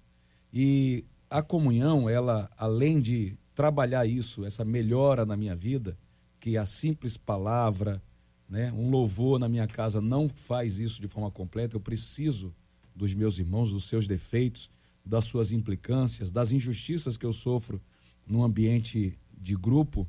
E 0.53 1.03
a 1.27 1.41
comunhão, 1.41 2.07
ela, 2.07 2.51
além 2.55 2.99
de 2.99 3.35
trabalhar 3.55 4.05
isso, 4.05 4.45
essa 4.45 4.63
melhora 4.63 5.25
na 5.25 5.35
minha 5.35 5.55
vida, 5.55 5.97
que 6.39 6.55
a 6.55 6.67
simples 6.67 7.17
palavra, 7.17 7.99
né, 8.47 8.71
um 8.73 8.91
louvor 8.91 9.39
na 9.39 9.49
minha 9.49 9.65
casa 9.65 9.99
não 9.99 10.29
faz 10.29 10.77
isso 10.77 11.01
de 11.01 11.07
forma 11.07 11.31
completa, 11.31 11.75
eu 11.75 11.81
preciso 11.81 12.53
dos 12.95 13.13
meus 13.13 13.37
irmãos, 13.39 13.71
dos 13.71 13.85
seus 13.85 14.07
defeitos, 14.07 14.69
das 15.05 15.25
suas 15.25 15.51
implicâncias, 15.51 16.31
das 16.31 16.51
injustiças 16.51 17.17
que 17.17 17.25
eu 17.25 17.33
sofro 17.33 17.81
num 18.25 18.43
ambiente 18.43 19.17
de 19.37 19.55
grupo, 19.55 20.07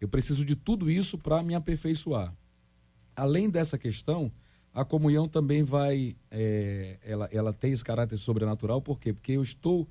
eu 0.00 0.08
preciso 0.08 0.44
de 0.44 0.56
tudo 0.56 0.90
isso 0.90 1.18
para 1.18 1.42
me 1.42 1.54
aperfeiçoar. 1.54 2.34
Além 3.14 3.50
dessa 3.50 3.76
questão, 3.76 4.32
a 4.72 4.84
comunhão 4.84 5.28
também 5.28 5.62
vai, 5.62 6.16
é, 6.30 6.98
ela, 7.02 7.28
ela 7.30 7.52
tem 7.52 7.72
esse 7.72 7.84
caráter 7.84 8.16
sobrenatural, 8.16 8.80
por 8.80 8.98
quê? 8.98 9.12
Porque 9.12 9.32
eu 9.32 9.42
estou 9.42 9.86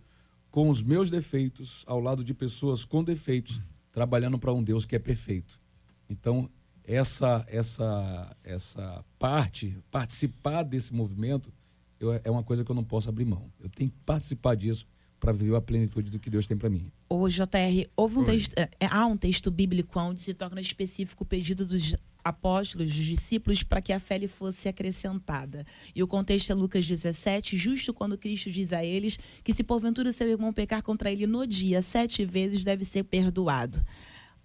com 0.49 0.69
os 0.69 0.81
meus 0.81 1.09
defeitos 1.09 1.83
ao 1.87 1.99
lado 1.99 2.23
de 2.23 2.33
pessoas 2.33 2.83
com 2.83 3.03
defeitos, 3.03 3.61
trabalhando 3.91 4.39
para 4.39 4.51
um 4.51 4.63
Deus 4.63 4.85
que 4.85 4.95
é 4.95 4.99
perfeito. 4.99 5.59
Então, 6.09 6.49
essa, 6.83 7.45
essa, 7.47 8.35
essa 8.43 9.05
parte, 9.17 9.77
participar 9.89 10.63
desse 10.63 10.93
movimento, 10.93 11.53
eu- 12.01 12.19
é 12.23 12.29
uma 12.31 12.43
coisa 12.43 12.63
que 12.63 12.71
eu 12.71 12.75
não 12.75 12.83
posso 12.83 13.07
abrir 13.07 13.25
mão. 13.25 13.51
Eu 13.59 13.69
tenho 13.69 13.89
que 13.89 13.97
participar 14.05 14.55
disso 14.55 14.85
para 15.19 15.31
viver 15.31 15.55
a 15.55 15.61
plenitude 15.61 16.09
do 16.09 16.19
que 16.19 16.29
Deus 16.29 16.47
tem 16.47 16.57
para 16.57 16.69
mim. 16.69 16.91
Ô, 17.07 17.27
JR, 17.29 17.87
houve 17.95 18.17
um 18.17 18.23
texto, 18.23 18.53
é, 18.57 18.69
é, 18.79 18.87
há 18.89 19.05
um 19.05 19.15
texto 19.15 19.51
bíblico 19.51 19.99
onde 19.99 20.19
se 20.19 20.33
toca 20.33 20.55
no 20.55 20.61
específico 20.61 21.23
o 21.23 21.25
pedido 21.27 21.63
dos 21.65 21.95
apóstolos, 22.23 22.87
dos 22.93 23.05
discípulos, 23.05 23.63
para 23.63 23.81
que 23.81 23.93
a 23.93 23.99
fé 23.99 24.17
lhe 24.17 24.27
fosse 24.27 24.67
acrescentada. 24.67 25.65
E 25.95 26.01
o 26.03 26.07
contexto 26.07 26.51
é 26.51 26.55
Lucas 26.55 26.87
17, 26.87 27.55
justo 27.55 27.93
quando 27.93 28.17
Cristo 28.17 28.49
diz 28.51 28.73
a 28.73 28.83
eles 28.83 29.17
que 29.43 29.53
se 29.53 29.63
porventura 29.63 30.11
seu 30.11 30.27
irmão 30.27 30.51
pecar 30.53 30.81
contra 30.83 31.11
ele 31.11 31.25
no 31.27 31.45
dia 31.47 31.81
sete 31.81 32.25
vezes, 32.25 32.63
deve 32.63 32.83
ser 32.85 33.03
perdoado. 33.03 33.83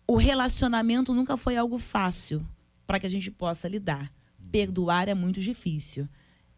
O 0.07 0.17
relacionamento 0.17 1.13
nunca 1.15 1.37
foi 1.37 1.57
algo 1.57 1.79
fácil 1.79 2.47
para 2.87 3.01
que 3.01 3.07
a 3.07 3.11
gente 3.11 3.31
possa 3.31 3.67
lidar. 3.69 4.13
Perdoar 4.51 5.09
é 5.09 5.15
muito 5.15 5.41
difícil. 5.41 6.07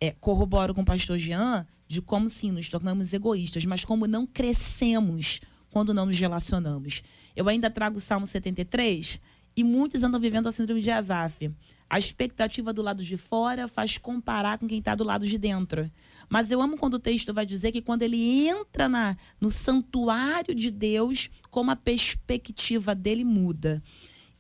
É, 0.01 0.13
corroboro 0.13 0.75
com 0.75 0.83
o 0.83 0.85
pastor 0.85 1.19
Jean 1.19 1.67
de 1.89 2.03
como 2.03 2.29
sim 2.29 2.53
nos 2.53 2.69
tornamos 2.69 3.13
egoístas, 3.13 3.65
mas 3.65 3.85
como 3.85 4.07
não 4.07 4.27
crescemos 4.27 5.41
quando 5.71 5.95
não 5.95 6.07
nos 6.07 6.19
relacionamos. 6.19 7.03
Eu 7.35 7.49
ainda 7.49 7.71
trago 7.71 7.99
o 7.99 8.01
Salmo 8.01 8.27
73 8.27 9.21
e 9.57 9.65
muitos 9.65 10.03
andam 10.03 10.21
vivendo 10.21 10.49
a 10.49 10.53
síndrome 10.53 10.81
de 10.81 10.91
Azaf. 10.91 11.51
A 11.91 11.99
expectativa 11.99 12.73
do 12.73 12.83
lado 12.83 13.03
de 13.03 13.17
fora 13.17 13.67
faz 13.67 13.97
comparar 13.97 14.59
com 14.59 14.69
quem 14.69 14.79
está 14.79 14.95
do 14.95 15.03
lado 15.03 15.27
de 15.27 15.39
dentro. 15.39 15.91
Mas 16.29 16.51
eu 16.51 16.61
amo 16.61 16.77
quando 16.77 16.95
o 16.95 16.99
texto 16.99 17.33
vai 17.33 17.47
dizer 17.47 17.73
que 17.73 17.81
quando 17.81 18.03
ele 18.03 18.47
entra 18.47 18.89
na, 18.89 19.17
no 19.41 19.51
santuário 19.51 20.55
de 20.55 20.71
Deus, 20.71 21.31
como 21.51 21.71
a 21.71 21.77
perspectiva 21.77 22.95
dele 22.95 23.25
muda. 23.25 23.83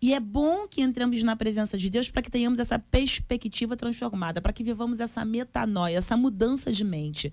E 0.01 0.15
é 0.15 0.21
bom 0.21 0.69
que 0.69 0.81
entremos 0.81 1.23
na 1.25 1.35
presença 1.35 1.77
de 1.77 1.91
Deus 1.91 2.09
para 2.09 2.23
que 2.23 2.31
tenhamos 2.31 2.61
essa 2.61 2.79
perspectiva 2.79 3.77
transformada, 3.77 4.41
para 4.41 4.53
que 4.53 4.63
vivamos 4.63 5.01
essa 5.01 5.25
metanoia, 5.25 5.99
essa 5.99 6.17
mudança 6.17 6.71
de 6.71 6.85
mente. 6.85 7.33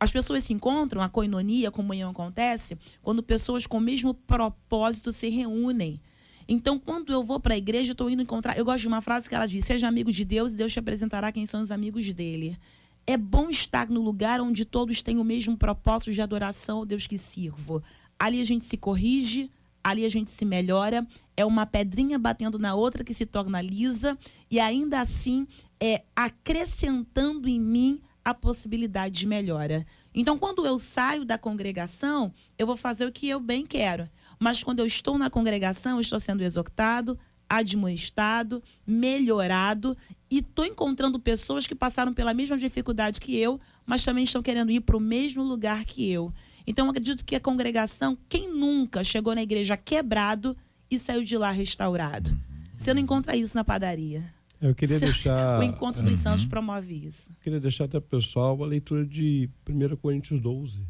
As 0.00 0.10
pessoas 0.10 0.42
se 0.42 0.52
encontram, 0.52 1.00
a 1.00 1.08
coinonia, 1.08 1.68
a 1.68 1.72
comunhão 1.72 2.10
acontece, 2.10 2.76
quando 3.02 3.22
pessoas 3.22 3.68
com 3.68 3.78
o 3.78 3.80
mesmo 3.80 4.12
propósito 4.12 5.12
se 5.12 5.28
reúnem. 5.28 6.00
Então, 6.48 6.76
quando 6.76 7.12
eu 7.12 7.22
vou 7.22 7.38
para 7.38 7.54
a 7.54 7.56
igreja, 7.56 7.92
estou 7.92 8.10
indo 8.10 8.20
encontrar. 8.20 8.58
Eu 8.58 8.64
gosto 8.64 8.80
de 8.80 8.88
uma 8.88 9.00
frase 9.00 9.28
que 9.28 9.34
ela 9.36 9.46
diz: 9.46 9.64
Seja 9.64 9.86
amigo 9.86 10.10
de 10.10 10.24
Deus 10.24 10.50
e 10.50 10.56
Deus 10.56 10.72
te 10.72 10.80
apresentará 10.80 11.30
quem 11.30 11.46
são 11.46 11.62
os 11.62 11.70
amigos 11.70 12.12
dele. 12.12 12.58
É 13.06 13.16
bom 13.16 13.48
estar 13.48 13.88
no 13.88 14.00
lugar 14.00 14.40
onde 14.40 14.64
todos 14.64 15.02
têm 15.02 15.18
o 15.18 15.24
mesmo 15.24 15.56
propósito 15.56 16.12
de 16.12 16.20
adoração 16.20 16.78
ao 16.78 16.84
Deus 16.84 17.06
que 17.06 17.16
sirvo. 17.16 17.80
Ali 18.18 18.40
a 18.40 18.44
gente 18.44 18.64
se 18.64 18.76
corrige, 18.76 19.50
ali 19.82 20.04
a 20.04 20.08
gente 20.08 20.30
se 20.30 20.44
melhora, 20.44 21.06
é 21.36 21.44
uma 21.44 21.66
pedrinha 21.66 22.18
batendo 22.18 22.58
na 22.58 22.74
outra 22.74 23.04
que 23.04 23.14
se 23.14 23.26
torna 23.26 23.60
lisa 23.60 24.16
e 24.50 24.60
ainda 24.60 25.00
assim 25.00 25.46
é 25.80 26.02
acrescentando 26.14 27.48
em 27.48 27.60
mim 27.60 28.00
a 28.24 28.32
possibilidade 28.32 29.18
de 29.18 29.26
melhora. 29.26 29.84
Então, 30.14 30.38
quando 30.38 30.64
eu 30.64 30.78
saio 30.78 31.24
da 31.24 31.36
congregação, 31.36 32.32
eu 32.58 32.66
vou 32.66 32.76
fazer 32.76 33.06
o 33.06 33.12
que 33.12 33.28
eu 33.28 33.40
bem 33.40 33.66
quero. 33.66 34.08
Mas 34.38 34.62
quando 34.62 34.80
eu 34.80 34.86
estou 34.86 35.18
na 35.18 35.28
congregação, 35.28 35.96
eu 35.96 36.00
estou 36.00 36.20
sendo 36.20 36.42
exortado, 36.42 37.18
admoestado, 37.58 38.62
melhorado 38.86 39.96
e 40.30 40.38
estou 40.38 40.64
encontrando 40.64 41.20
pessoas 41.20 41.66
que 41.66 41.74
passaram 41.74 42.14
pela 42.14 42.32
mesma 42.32 42.56
dificuldade 42.56 43.20
que 43.20 43.36
eu, 43.36 43.60
mas 43.84 44.02
também 44.02 44.24
estão 44.24 44.42
querendo 44.42 44.70
ir 44.70 44.80
para 44.80 44.96
o 44.96 45.00
mesmo 45.00 45.42
lugar 45.42 45.84
que 45.84 46.10
eu. 46.10 46.32
Então, 46.66 46.86
eu 46.86 46.90
acredito 46.90 47.24
que 47.24 47.36
a 47.36 47.40
congregação, 47.40 48.16
quem 48.28 48.48
nunca 48.48 49.04
chegou 49.04 49.34
na 49.34 49.42
igreja 49.42 49.76
quebrado 49.76 50.56
e 50.90 50.98
saiu 50.98 51.22
de 51.22 51.36
lá 51.36 51.50
restaurado? 51.50 52.38
Você 52.76 52.94
não 52.94 53.00
encontra 53.00 53.36
isso 53.36 53.54
na 53.54 53.62
padaria. 53.62 54.24
Eu 54.60 54.74
queria 54.74 54.98
deixar. 54.98 55.60
o 55.60 55.62
encontro 55.62 56.02
dos 56.02 56.18
santos 56.20 56.46
promove 56.46 56.94
isso. 56.94 57.30
Queria 57.42 57.60
deixar 57.60 57.84
até 57.84 58.00
para 58.00 58.16
o 58.16 58.20
pessoal 58.20 58.62
a 58.62 58.66
leitura 58.66 59.04
de 59.04 59.50
1 59.68 59.96
Coríntios 59.96 60.40
12. 60.40 60.82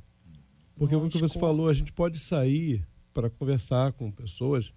Porque 0.77 0.94
o 0.94 1.09
que 1.09 1.18
você 1.18 1.38
falou, 1.38 1.68
a 1.68 1.72
gente 1.72 1.92
pode 1.92 2.18
sair 2.18 2.87
para 3.12 3.29
conversar 3.29 3.92
com 3.92 4.11
pessoas, 4.11 4.72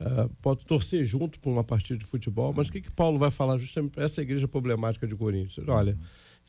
uh, 0.00 0.28
pode 0.42 0.64
torcer 0.64 1.04
junto 1.06 1.38
para 1.38 1.50
uma 1.50 1.64
partida 1.64 1.98
de 1.98 2.04
futebol, 2.04 2.52
mas 2.56 2.68
o 2.68 2.72
que, 2.72 2.80
que 2.80 2.94
Paulo 2.94 3.18
vai 3.18 3.30
falar 3.30 3.58
justamente 3.58 3.92
para 3.92 4.04
essa 4.04 4.22
igreja 4.22 4.46
problemática 4.48 5.06
de 5.06 5.14
Coríntios? 5.14 5.66
Olha, 5.68 5.98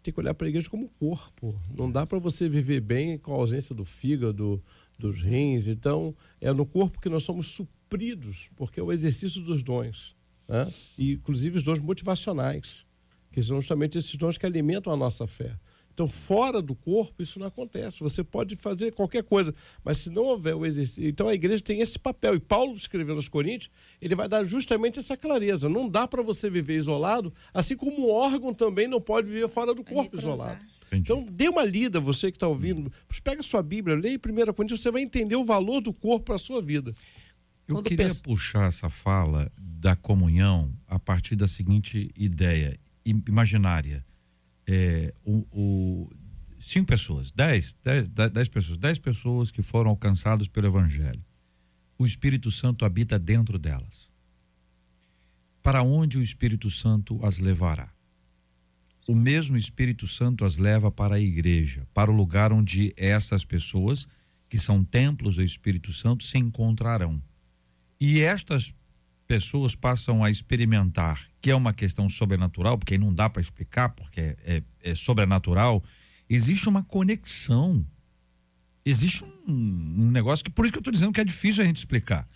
tem 0.03 0.13
que 0.13 0.19
olhar 0.19 0.33
para 0.33 0.47
a 0.47 0.49
igreja 0.49 0.69
como 0.69 0.89
corpo. 0.99 1.60
Não 1.75 1.91
dá 1.91 2.05
para 2.05 2.19
você 2.19 2.47
viver 2.47 2.81
bem 2.81 3.17
com 3.17 3.33
a 3.33 3.36
ausência 3.36 3.75
do 3.75 3.83
fígado, 3.83 4.63
dos 4.97 5.21
rins. 5.21 5.67
Então, 5.67 6.15
é 6.41 6.51
no 6.51 6.65
corpo 6.65 6.99
que 6.99 7.10
nós 7.10 7.23
somos 7.23 7.47
supridos, 7.47 8.49
porque 8.55 8.79
é 8.79 8.83
o 8.83 8.91
exercício 8.91 9.41
dos 9.41 9.62
dons. 9.63 10.15
Né? 10.47 10.71
E, 10.97 11.13
inclusive, 11.13 11.57
os 11.57 11.63
dons 11.63 11.79
motivacionais, 11.79 12.86
que 13.31 13.41
são 13.43 13.57
justamente 13.57 13.97
esses 13.97 14.15
dons 14.15 14.38
que 14.38 14.45
alimentam 14.45 14.91
a 14.93 14.97
nossa 14.97 15.27
fé. 15.27 15.57
Então, 15.97 16.07
fora 16.07 16.62
do 16.62 16.75
corpo, 16.75 17.23
isso 17.23 17.39
não 17.39 17.47
acontece. 17.47 18.01
Você 18.01 18.23
pode 18.23 18.55
fazer 18.55 18.91
qualquer 18.91 19.23
coisa, 19.23 19.51
mas 19.83 19.97
se 19.97 20.12
não 20.12 20.25
houver 20.25 20.55
o 20.55 20.63
exercício. 20.63 21.10
Então, 21.10 21.27
a 21.27 21.33
igreja 21.33 21.60
tem 21.60 21.81
esse 21.81 21.97
papel. 21.97 22.36
E 22.36 22.39
Paulo, 22.39 22.75
escrevendo 22.75 23.15
aos 23.15 23.27
Coríntios, 23.27 23.71
ele 23.99 24.13
vai 24.13 24.29
dar 24.29 24.45
justamente 24.45 24.99
essa 24.99 25.17
clareza. 25.17 25.67
Não 25.67 25.89
dá 25.89 26.07
para 26.07 26.21
você 26.21 26.51
viver 26.51 26.75
isolado, 26.75 27.33
assim 27.51 27.75
como 27.75 28.01
o 28.01 28.12
órgão 28.12 28.53
também 28.53 28.88
não 28.88 29.01
pode 29.01 29.27
viver 29.27 29.49
fora 29.49 29.73
do 29.73 29.83
corpo 29.83 30.15
isolado. 30.15 30.63
Entendi. 30.86 31.01
Então, 31.01 31.25
dê 31.31 31.49
uma 31.49 31.65
lida, 31.65 31.99
você 31.99 32.29
que 32.29 32.38
está 32.38 32.47
ouvindo. 32.47 32.93
Pega 33.23 33.41
a 33.41 33.43
sua 33.43 33.63
Bíblia, 33.63 33.95
leia 33.95 34.19
1 34.19 34.53
Coríntios, 34.53 34.81
você 34.81 34.91
vai 34.91 35.01
entender 35.01 35.36
o 35.36 35.43
valor 35.43 35.81
do 35.81 35.91
corpo 35.91 36.25
para 36.25 36.36
a 36.36 36.38
sua 36.38 36.62
vida. 36.62 36.93
Eu 37.67 37.77
Quando 37.77 37.86
queria 37.88 38.05
penso... 38.05 38.21
puxar 38.21 38.67
essa 38.67 38.88
fala 38.88 39.51
da 39.57 39.95
comunhão 39.95 40.71
a 40.88 40.99
partir 40.99 41.36
da 41.36 41.47
seguinte 41.47 42.12
ideia 42.15 42.79
imaginária 43.03 44.05
é, 44.67 45.13
o, 45.23 45.45
o, 45.51 46.10
cinco 46.60 46.88
pessoas, 46.88 47.32
dez, 47.32 47.75
dez, 47.84 48.10
dez 48.10 48.49
pessoas, 48.49 48.77
dez 48.77 48.99
pessoas 48.99 49.49
que 49.49 49.62
foram 49.62 49.91
alcançadas 49.91 50.47
pelo 50.47 50.67
Evangelho. 50.67 51.23
O 51.97 52.06
Espírito 52.06 52.51
Santo 52.51 52.86
habita 52.86 53.17
dentro 53.17 53.58
delas. 53.58 54.10
Para 55.63 55.82
onde 55.82 56.17
o 56.17 56.21
Espírito 56.21 56.69
Santo 56.69 57.19
as 57.25 57.39
levará? 57.39 57.91
O 59.08 59.15
mesmo 59.15 59.56
Espírito 59.56 60.06
Santo 60.06 60.43
as 60.43 60.58
leva 60.58 60.91
para 60.91 61.15
a 61.15 61.19
igreja, 61.19 61.88
para 61.93 62.12
o 62.12 62.13
lugar 62.13 62.51
onde 62.51 62.93
essas 62.97 63.45
pessoas, 63.45 64.06
que 64.49 64.60
são 64.60 64.84
templos 64.84 65.38
do 65.38 65.43
Espírito 65.43 65.93
Santo, 65.93 66.25
se 66.25 66.38
encontrarão. 66.38 67.21
E 67.99 68.19
estas 68.19 68.73
pessoas 69.25 69.75
passam 69.75 70.23
a 70.23 70.30
experimentar 70.30 71.27
que 71.41 71.52
é 71.52 71.56
uma 71.56 71.73
questão 71.73 72.10
sobrenatural, 72.10 72.78
porque 72.78 72.97
não 72.97 73.13
dá 73.13 73.30
para 73.30 73.41
explicar, 73.41 73.89
porque 73.89 74.19
é, 74.19 74.38
é, 74.43 74.63
é, 74.82 74.95
sobrenatural, 74.95 75.84
existe 76.30 76.67
uma 76.67 76.84
conexão. 76.84 77.86
Existe 78.86 79.23
um, 79.23 79.54
um, 79.54 80.12
negócio 80.12 80.43
que, 80.43 80.52
por 80.52 80.65
isso 80.65 80.71
que 80.71 80.78
eu 80.78 80.82
estou 80.82 80.93
dizendo 80.93 81.12
que 81.12 81.21
é 81.21 81.26
difícil 81.26 81.62
a 81.62 81.65
gente 81.65 81.78
explicar. 81.78 82.28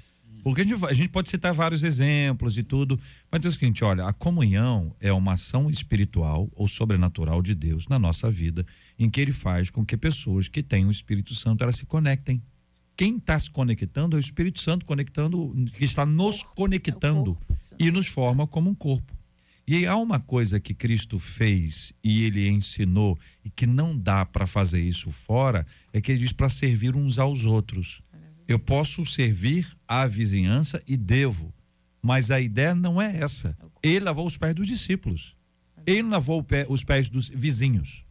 Porque 0.43 0.61
a 0.61 0.63
gente, 0.63 0.85
a 0.85 0.93
gente, 0.93 1.09
pode 1.09 1.29
citar 1.29 1.53
vários 1.53 1.83
exemplos 1.83 2.57
e 2.57 2.63
tudo, 2.63 2.99
mas 3.31 3.45
é 3.45 3.47
o 3.47 3.51
seguinte: 3.51 3.83
olha, 3.83 4.05
a 4.05 4.13
comunhão 4.13 4.95
é 4.99 5.13
uma 5.13 5.33
ação 5.33 5.69
espiritual 5.69 6.49
ou 6.53 6.67
sobrenatural 6.67 7.41
de 7.41 7.53
Deus 7.53 7.87
na 7.87 7.99
nossa 7.99 8.29
vida, 8.29 8.65
em 8.97 9.09
que 9.09 9.21
ele 9.21 9.31
faz 9.31 9.69
com 9.69 9.85
que 9.85 9.95
pessoas 9.95 10.47
que 10.47 10.63
têm 10.63 10.85
o 10.85 10.91
Espírito 10.91 11.35
Santo 11.35 11.63
elas 11.63 11.75
se 11.75 11.85
conectem 11.85 12.41
quem 13.01 13.17
está 13.17 13.39
se 13.39 13.49
conectando 13.49 14.15
é 14.15 14.19
o 14.19 14.21
Espírito 14.21 14.59
Santo 14.59 14.85
conectando, 14.85 15.55
que 15.75 15.85
está 15.85 16.05
nos 16.05 16.43
conectando 16.43 17.35
é 17.49 17.55
e 17.79 17.91
nos 17.91 18.07
forma 18.07 18.45
como 18.47 18.69
um 18.69 18.75
corpo. 18.75 19.13
E 19.67 19.85
há 19.85 19.95
uma 19.95 20.19
coisa 20.19 20.59
que 20.59 20.73
Cristo 20.73 21.17
fez 21.17 21.93
e 22.03 22.23
ele 22.23 22.49
ensinou 22.49 23.17
e 23.45 23.49
que 23.49 23.65
não 23.65 23.97
dá 23.97 24.25
para 24.25 24.45
fazer 24.45 24.81
isso 24.81 25.11
fora, 25.11 25.65
é 25.93 26.01
que 26.01 26.11
ele 26.11 26.19
diz 26.19 26.33
para 26.33 26.49
servir 26.49 26.95
uns 26.95 27.17
aos 27.17 27.45
outros. 27.45 28.01
Eu 28.47 28.59
posso 28.59 29.05
servir 29.05 29.67
à 29.87 30.05
vizinhança 30.07 30.83
e 30.85 30.97
devo, 30.97 31.53
mas 32.01 32.31
a 32.31 32.41
ideia 32.41 32.75
não 32.75 33.01
é 33.01 33.17
essa. 33.17 33.57
Ele 33.81 34.01
lavou 34.01 34.27
os 34.27 34.37
pés 34.37 34.53
dos 34.53 34.67
discípulos. 34.67 35.37
Ele 35.85 36.03
não 36.03 36.11
lavou 36.11 36.45
os 36.67 36.83
pés 36.83 37.07
dos 37.07 37.29
vizinhos. 37.29 38.05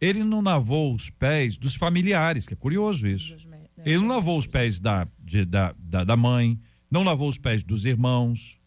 Ele 0.00 0.22
não 0.22 0.42
lavou 0.42 0.94
os 0.94 1.08
pés 1.08 1.56
dos 1.56 1.74
familiares, 1.74 2.46
que 2.46 2.52
é 2.52 2.56
curioso 2.56 3.06
isso. 3.06 3.36
Ele 3.84 3.98
não 3.98 4.08
lavou 4.08 4.38
os 4.38 4.46
pés 4.46 4.78
da, 4.78 5.08
de, 5.18 5.44
da, 5.44 5.74
da, 5.78 6.04
da 6.04 6.16
mãe, 6.16 6.60
não 6.90 7.02
lavou 7.02 7.28
os 7.28 7.38
pés 7.38 7.62
dos 7.62 7.84
irmãos, 7.84 8.60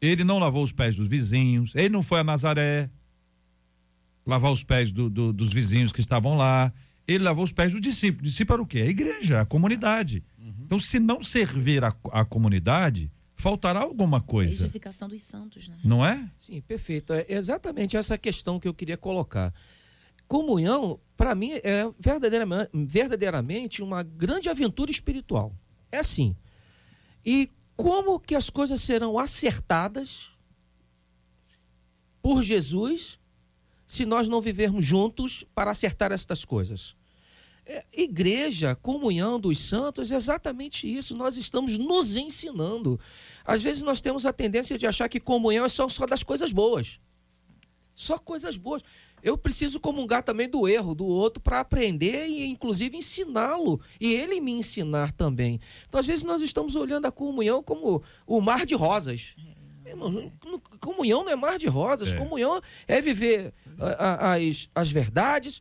ele 0.00 0.24
não 0.24 0.38
lavou 0.38 0.62
os 0.62 0.72
pés 0.72 0.96
dos 0.96 1.08
vizinhos, 1.08 1.74
ele 1.74 1.88
não 1.88 2.02
foi 2.02 2.20
a 2.20 2.24
Nazaré 2.24 2.90
lavar 4.26 4.50
os 4.50 4.64
pés 4.64 4.90
do, 4.90 5.08
do, 5.08 5.32
dos 5.32 5.52
vizinhos 5.52 5.92
que 5.92 6.00
estavam 6.00 6.36
lá, 6.36 6.72
ele 7.06 7.22
lavou 7.22 7.44
os 7.44 7.52
pés 7.52 7.72
do 7.72 7.80
discípulo. 7.80 8.22
O 8.22 8.24
discípulo 8.24 8.56
era 8.56 8.62
o 8.62 8.66
quê? 8.66 8.80
A 8.80 8.86
igreja, 8.86 9.40
a 9.40 9.46
comunidade. 9.46 10.24
Uhum. 10.38 10.54
Então, 10.64 10.78
se 10.78 10.98
não 10.98 11.22
servir 11.22 11.84
a, 11.84 11.94
a 12.10 12.24
comunidade, 12.24 13.10
faltará 13.36 13.80
alguma 13.80 14.20
coisa. 14.20 14.64
A 14.64 14.66
edificação 14.66 15.08
dos 15.08 15.22
santos, 15.22 15.68
né? 15.68 15.76
Não 15.84 16.04
é? 16.04 16.28
Sim, 16.38 16.60
perfeito. 16.60 17.12
É 17.12 17.26
exatamente 17.28 17.96
essa 17.96 18.18
questão 18.18 18.58
que 18.58 18.66
eu 18.66 18.74
queria 18.74 18.96
colocar. 18.96 19.54
Comunhão, 20.26 20.98
para 21.16 21.34
mim, 21.36 21.52
é 21.62 21.88
verdadeiramente, 22.00 22.70
verdadeiramente 22.74 23.82
uma 23.82 24.02
grande 24.02 24.48
aventura 24.48 24.90
espiritual. 24.90 25.54
É 25.92 25.98
assim. 25.98 26.34
E 27.24 27.48
como 27.76 28.18
que 28.18 28.34
as 28.34 28.48
coisas 28.48 28.80
serão 28.80 29.18
acertadas 29.18 30.28
por 32.22 32.42
Jesus 32.42 33.18
se 33.86 34.04
nós 34.04 34.28
não 34.28 34.40
vivermos 34.40 34.84
juntos 34.84 35.44
para 35.54 35.70
acertar 35.70 36.10
estas 36.10 36.44
coisas? 36.44 36.96
É, 37.68 37.84
igreja, 37.92 38.76
comunhão 38.76 39.40
dos 39.40 39.58
santos, 39.58 40.12
é 40.12 40.16
exatamente 40.16 40.86
isso. 40.86 41.16
Nós 41.16 41.36
estamos 41.36 41.76
nos 41.76 42.16
ensinando. 42.16 42.98
Às 43.44 43.62
vezes 43.62 43.82
nós 43.82 44.00
temos 44.00 44.24
a 44.24 44.32
tendência 44.32 44.78
de 44.78 44.86
achar 44.86 45.08
que 45.08 45.18
comunhão 45.18 45.64
é 45.64 45.68
só, 45.68 45.88
só 45.88 46.06
das 46.06 46.22
coisas 46.22 46.52
boas. 46.52 47.00
Só 47.96 48.18
coisas 48.18 48.56
boas 48.56 48.84
eu 49.22 49.36
preciso 49.36 49.80
comungar 49.80 50.22
também 50.22 50.48
do 50.48 50.68
erro 50.68 50.94
do 50.94 51.04
outro 51.04 51.42
para 51.42 51.58
aprender 51.58 52.28
e, 52.28 52.46
inclusive, 52.46 52.96
ensiná-lo 52.96 53.80
e 54.00 54.14
ele 54.14 54.40
me 54.40 54.52
ensinar 54.52 55.10
também. 55.10 55.58
Então, 55.88 55.98
às 55.98 56.06
vezes, 56.06 56.22
nós 56.22 56.40
estamos 56.42 56.76
olhando 56.76 57.06
a 57.06 57.10
comunhão 57.10 57.60
como 57.60 58.04
o 58.24 58.40
mar 58.40 58.64
de 58.64 58.76
rosas. 58.76 59.34
Irmão, 59.84 60.30
comunhão 60.80 61.24
não 61.24 61.32
é 61.32 61.34
mar 61.34 61.58
de 61.58 61.66
rosas, 61.66 62.12
é. 62.12 62.16
comunhão 62.16 62.60
é 62.86 63.00
viver 63.00 63.52
as, 63.98 64.68
as 64.72 64.90
verdades, 64.92 65.60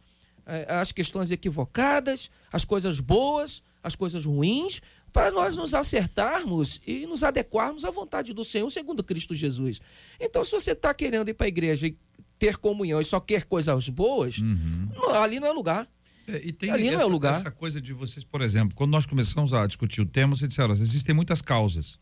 as 0.68 0.92
questões 0.92 1.32
equivocadas, 1.32 2.30
as 2.52 2.66
coisas 2.66 3.00
boas, 3.00 3.64
as 3.82 3.96
coisas 3.96 4.26
ruins, 4.26 4.80
para 5.12 5.32
nós 5.32 5.56
nos 5.56 5.74
acertarmos 5.74 6.82
e 6.86 7.08
nos 7.08 7.24
adequarmos 7.24 7.86
à 7.86 7.90
vontade 7.90 8.34
do 8.34 8.44
Senhor, 8.44 8.70
segundo 8.70 9.04
Cristo 9.04 9.34
Jesus. 9.34 9.80
Então, 10.20 10.44
se 10.44 10.52
você 10.52 10.74
está 10.74 10.94
querendo 10.94 11.30
ir 11.30 11.34
para 11.34 11.48
a 11.48 11.48
igreja 11.48 11.88
e 11.88 11.98
ter 12.38 12.58
comunhão 12.58 13.00
e 13.00 13.06
só 13.06 13.20
quer 13.20 13.46
coisas 13.46 13.90
boas, 13.90 14.40
uhum. 14.40 14.90
não, 14.94 15.22
ali 15.22 15.40
não 15.40 15.48
é 15.48 15.52
lugar. 15.52 15.88
É, 16.28 16.42
e 16.44 16.52
tem 16.52 16.72
ali 16.72 16.88
essa, 16.88 16.98
não 16.98 17.04
é 17.04 17.06
lugar. 17.06 17.36
essa 17.36 17.52
coisa 17.52 17.80
de 17.80 17.94
vocês, 17.94 18.24
por 18.24 18.42
exemplo, 18.42 18.76
quando 18.76 18.92
nós 18.92 19.06
começamos 19.06 19.54
a 19.54 19.66
discutir 19.68 20.02
o 20.02 20.06
tema, 20.06 20.36
vocês 20.36 20.50
disseram, 20.50 20.74
existem 20.74 21.14
muitas 21.14 21.42
causas. 21.42 22.00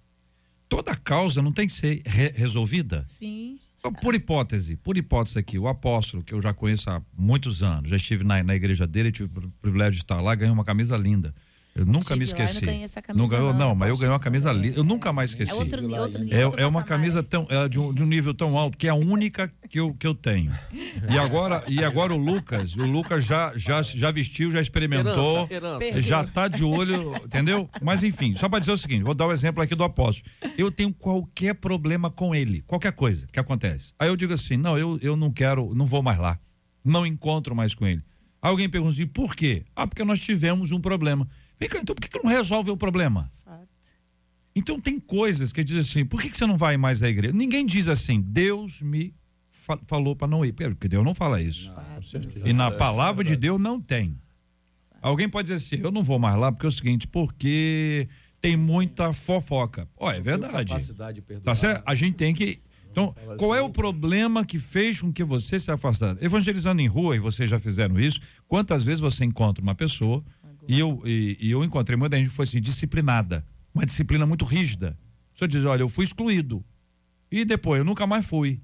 Toda 0.70 0.96
causa 0.96 1.42
não 1.42 1.52
tem 1.52 1.68
que 1.68 1.74
ser 1.74 2.02
re 2.06 2.30
resolvida. 2.30 3.06
Sim. 3.08 3.60
Por 4.02 4.16
hipótese, 4.16 4.78
por 4.78 4.98
hipótese 4.98 5.38
aqui, 5.38 5.60
o 5.60 5.68
apóstolo, 5.68 6.24
que 6.24 6.34
eu 6.34 6.42
já 6.42 6.54
conheço 6.54 6.90
há 6.90 7.02
muitos 7.18 7.62
anos, 7.62 7.90
já 7.90 7.98
estive 7.98 8.24
na, 8.24 8.42
na 8.42 8.56
igreja 8.56 8.88
dele, 8.88 9.12
tive 9.12 9.30
o 9.38 9.52
privilégio 9.62 9.96
de 9.96 10.04
estar 10.04 10.22
lá, 10.22 10.34
ganhei 10.34 10.54
uma 10.54 10.64
camisa 10.64 10.96
linda. 10.96 11.36
Eu 11.76 11.88
nunca 11.88 12.16
me 12.16 12.24
esqueci. 12.24 12.66
Não, 12.66 12.72
ganhei 12.72 12.84
essa 12.84 13.02
camisa, 13.02 13.24
não 13.24 13.28
ganhou, 13.28 13.52
não, 13.52 13.70
não 13.70 13.76
mas 13.76 13.90
eu 13.90 13.98
ganhei 13.98 14.14
uma 14.14 14.20
camisa 14.20 14.52
linda. 14.52 14.78
Eu 14.78 14.84
nunca 14.84 15.12
mais 15.12 15.32
esqueci. 15.32 15.52
É, 15.52 15.56
outro, 15.56 16.00
outro 16.00 16.24
nível, 16.24 16.54
é, 16.56 16.62
é 16.62 16.68
uma 16.68 16.84
camisa 16.84 17.24
tão, 17.24 17.48
é 17.50 17.68
de, 17.68 17.80
um, 17.80 17.92
de 17.92 18.04
um 18.04 18.06
nível 18.06 18.32
tão 18.32 18.56
alto 18.56 18.78
que 18.78 18.86
é 18.86 18.92
a 18.92 18.96
única 18.96 19.52
que 19.68 19.80
eu, 19.80 19.92
que 19.96 20.06
eu 20.06 20.14
tenho. 20.14 20.54
E 21.10 21.18
agora, 21.18 21.64
e 21.68 21.84
agora 21.84 22.14
o 22.14 22.18
Lucas, 22.18 22.76
o 22.76 22.86
Lucas 22.86 23.26
já, 23.26 23.54
já, 23.56 23.82
já 23.82 24.12
vestiu, 24.12 24.52
já 24.52 24.62
experimentou, 24.62 25.48
herança, 25.50 25.84
herança. 25.84 26.02
já 26.02 26.24
tá 26.24 26.48
de 26.48 26.64
olho, 26.64 27.16
entendeu? 27.16 27.68
Mas 27.82 28.04
enfim, 28.04 28.36
só 28.36 28.48
para 28.48 28.60
dizer 28.60 28.72
o 28.72 28.78
seguinte, 28.78 29.02
vou 29.02 29.16
dar 29.16 29.26
o 29.26 29.30
um 29.30 29.34
exemplo 29.34 29.64
aqui 29.64 29.74
do 29.74 29.84
apóstolo. 29.84 30.30
Eu 30.56 30.72
tenho 30.72 30.94
qualquer 30.94 31.56
problema 31.56 32.12
com 32.12 32.36
ele, 32.36 32.62
qualquer 32.62 32.92
coisa 32.92 33.26
que 33.32 33.40
acontece. 33.40 33.94
Aí 33.98 34.10
eu 34.10 34.16
digo 34.16 34.34
assim, 34.34 34.58
não, 34.58 34.78
eu, 34.78 35.00
eu 35.02 35.16
não 35.16 35.32
quero, 35.32 35.74
não 35.74 35.88
vou 35.88 36.04
mais 36.04 36.20
lá. 36.20 36.38
Não 36.86 37.04
encontro 37.04 37.56
mais 37.56 37.74
com 37.74 37.88
ele. 37.88 38.04
Alguém 38.44 38.70
pergunta 38.70 38.94
assim, 38.94 39.08
por 39.08 39.36
quê? 39.36 39.64
Ah, 39.74 39.88
porque 39.88 40.04
nós 40.04 40.20
tivemos 40.20 40.72
um 40.72 40.80
problema. 40.82 41.28
Vem 41.64 41.70
cá, 41.70 41.80
então 41.80 41.96
por 41.96 42.02
que, 42.02 42.10
que 42.10 42.22
não 42.22 42.30
resolve 42.30 42.72
o 42.72 42.76
problema? 42.76 43.32
Fato. 43.46 43.68
Então 44.54 44.80
tem 44.82 45.00
coisas 45.00 45.54
que 45.54 45.64
dizem 45.64 45.82
assim, 45.82 46.06
por 46.06 46.22
que, 46.22 46.30
que 46.30 46.38
você 46.38 46.46
não 46.46 46.58
vai 46.58 46.76
mais 46.76 47.02
à 47.02 47.10
igreja? 47.10 47.34
Ninguém 47.34 47.66
diz 47.66 47.88
assim, 47.88 48.22
Deus 48.22 48.82
me 48.82 49.16
fa 49.50 49.80
falou 49.88 50.14
para 50.14 50.28
não 50.28 50.44
ir. 50.44 50.52
Porque 50.52 50.90
Deus 50.90 51.06
não 51.06 51.16
fala 51.16 51.42
isso. 51.42 51.72
Não, 51.72 52.46
e 52.46 52.52
na 52.52 52.70
palavra 52.70 53.24
de 53.24 53.38
Deus 53.38 53.60
não 53.60 53.80
tem. 53.80 54.20
Alguém 55.02 55.30
pode 55.30 55.48
dizer 55.48 55.76
assim, 55.76 55.84
eu 55.84 55.92
não 55.92 56.04
vou 56.04 56.20
mais 56.20 56.38
lá 56.38 56.52
porque 56.52 56.66
é 56.66 56.70
o 56.70 56.72
seguinte, 56.72 57.08
porque 57.08 58.10
tem 58.42 58.58
muita 58.58 59.14
fofoca. 59.14 59.88
Ó, 59.96 60.08
oh, 60.08 60.12
é 60.12 60.20
verdade. 60.20 60.74
Tá 61.44 61.56
certo? 61.56 61.82
A 61.86 61.96
gente 61.96 62.16
tem 62.16 62.34
que 62.34 62.62
então, 62.92 63.16
qual 63.40 63.56
é 63.56 63.62
o 63.62 63.72
problema 63.72 64.46
que 64.46 64.60
fez 64.60 65.02
com 65.02 65.12
que 65.12 65.24
você 65.24 65.60
se 65.60 65.72
afastasse? 65.72 66.24
Evangelizando 66.24 66.80
em 66.80 66.88
rua, 66.88 67.16
e 67.16 67.20
vocês 67.20 67.50
já 67.50 67.58
fizeram 67.58 68.00
isso, 68.00 68.20
quantas 68.48 68.84
vezes 68.84 69.00
você 69.00 69.26
encontra 69.26 69.64
uma 69.64 69.74
pessoa 69.74 70.24
e 70.68 70.80
eu, 70.80 71.02
e, 71.06 71.38
e, 71.40 71.52
eu 71.52 71.64
encontrei 71.64 71.98
muita 71.98 72.18
gente 72.18 72.30
que 72.30 72.36
foi 72.36 72.46
assim, 72.46 72.62
disciplinada. 72.62 73.46
Uma 73.74 73.86
disciplina 73.86 74.26
muito 74.26 74.46
rígida. 74.46 74.98
O 75.34 75.38
senhor 75.38 75.48
diz, 75.48 75.66
olha, 75.66 75.82
eu 75.82 75.90
fui 75.90 76.06
excluído. 76.06 76.64
E 77.32 77.44
depois, 77.44 77.80
eu 77.80 77.86
nunca 77.86 78.06
mais 78.06 78.26
fui. 78.26 78.62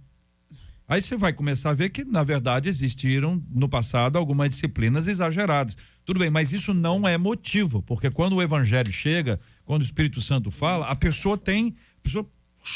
Aí 0.87 1.01
você 1.01 1.15
vai 1.15 1.31
começar 1.31 1.69
a 1.69 1.73
ver 1.73 1.89
que, 1.89 2.03
na 2.03 2.23
verdade, 2.23 2.67
existiram 2.67 3.43
no 3.51 3.69
passado 3.69 4.17
algumas 4.17 4.49
disciplinas 4.49 5.07
exageradas. 5.07 5.77
Tudo 6.03 6.19
bem, 6.19 6.31
mas 6.31 6.51
isso 6.51 6.73
não 6.73 7.07
é 7.07 7.15
motivo, 7.17 7.83
porque 7.83 8.09
quando 8.09 8.35
o 8.35 8.41
evangelho 8.41 8.91
chega, 8.91 9.39
quando 9.65 9.81
o 9.81 9.85
Espírito 9.85 10.19
Santo 10.19 10.49
fala, 10.49 10.87
a 10.87 10.95
pessoa 10.95 11.37
tem. 11.37 11.75
A 11.99 12.01
pessoa 12.01 12.27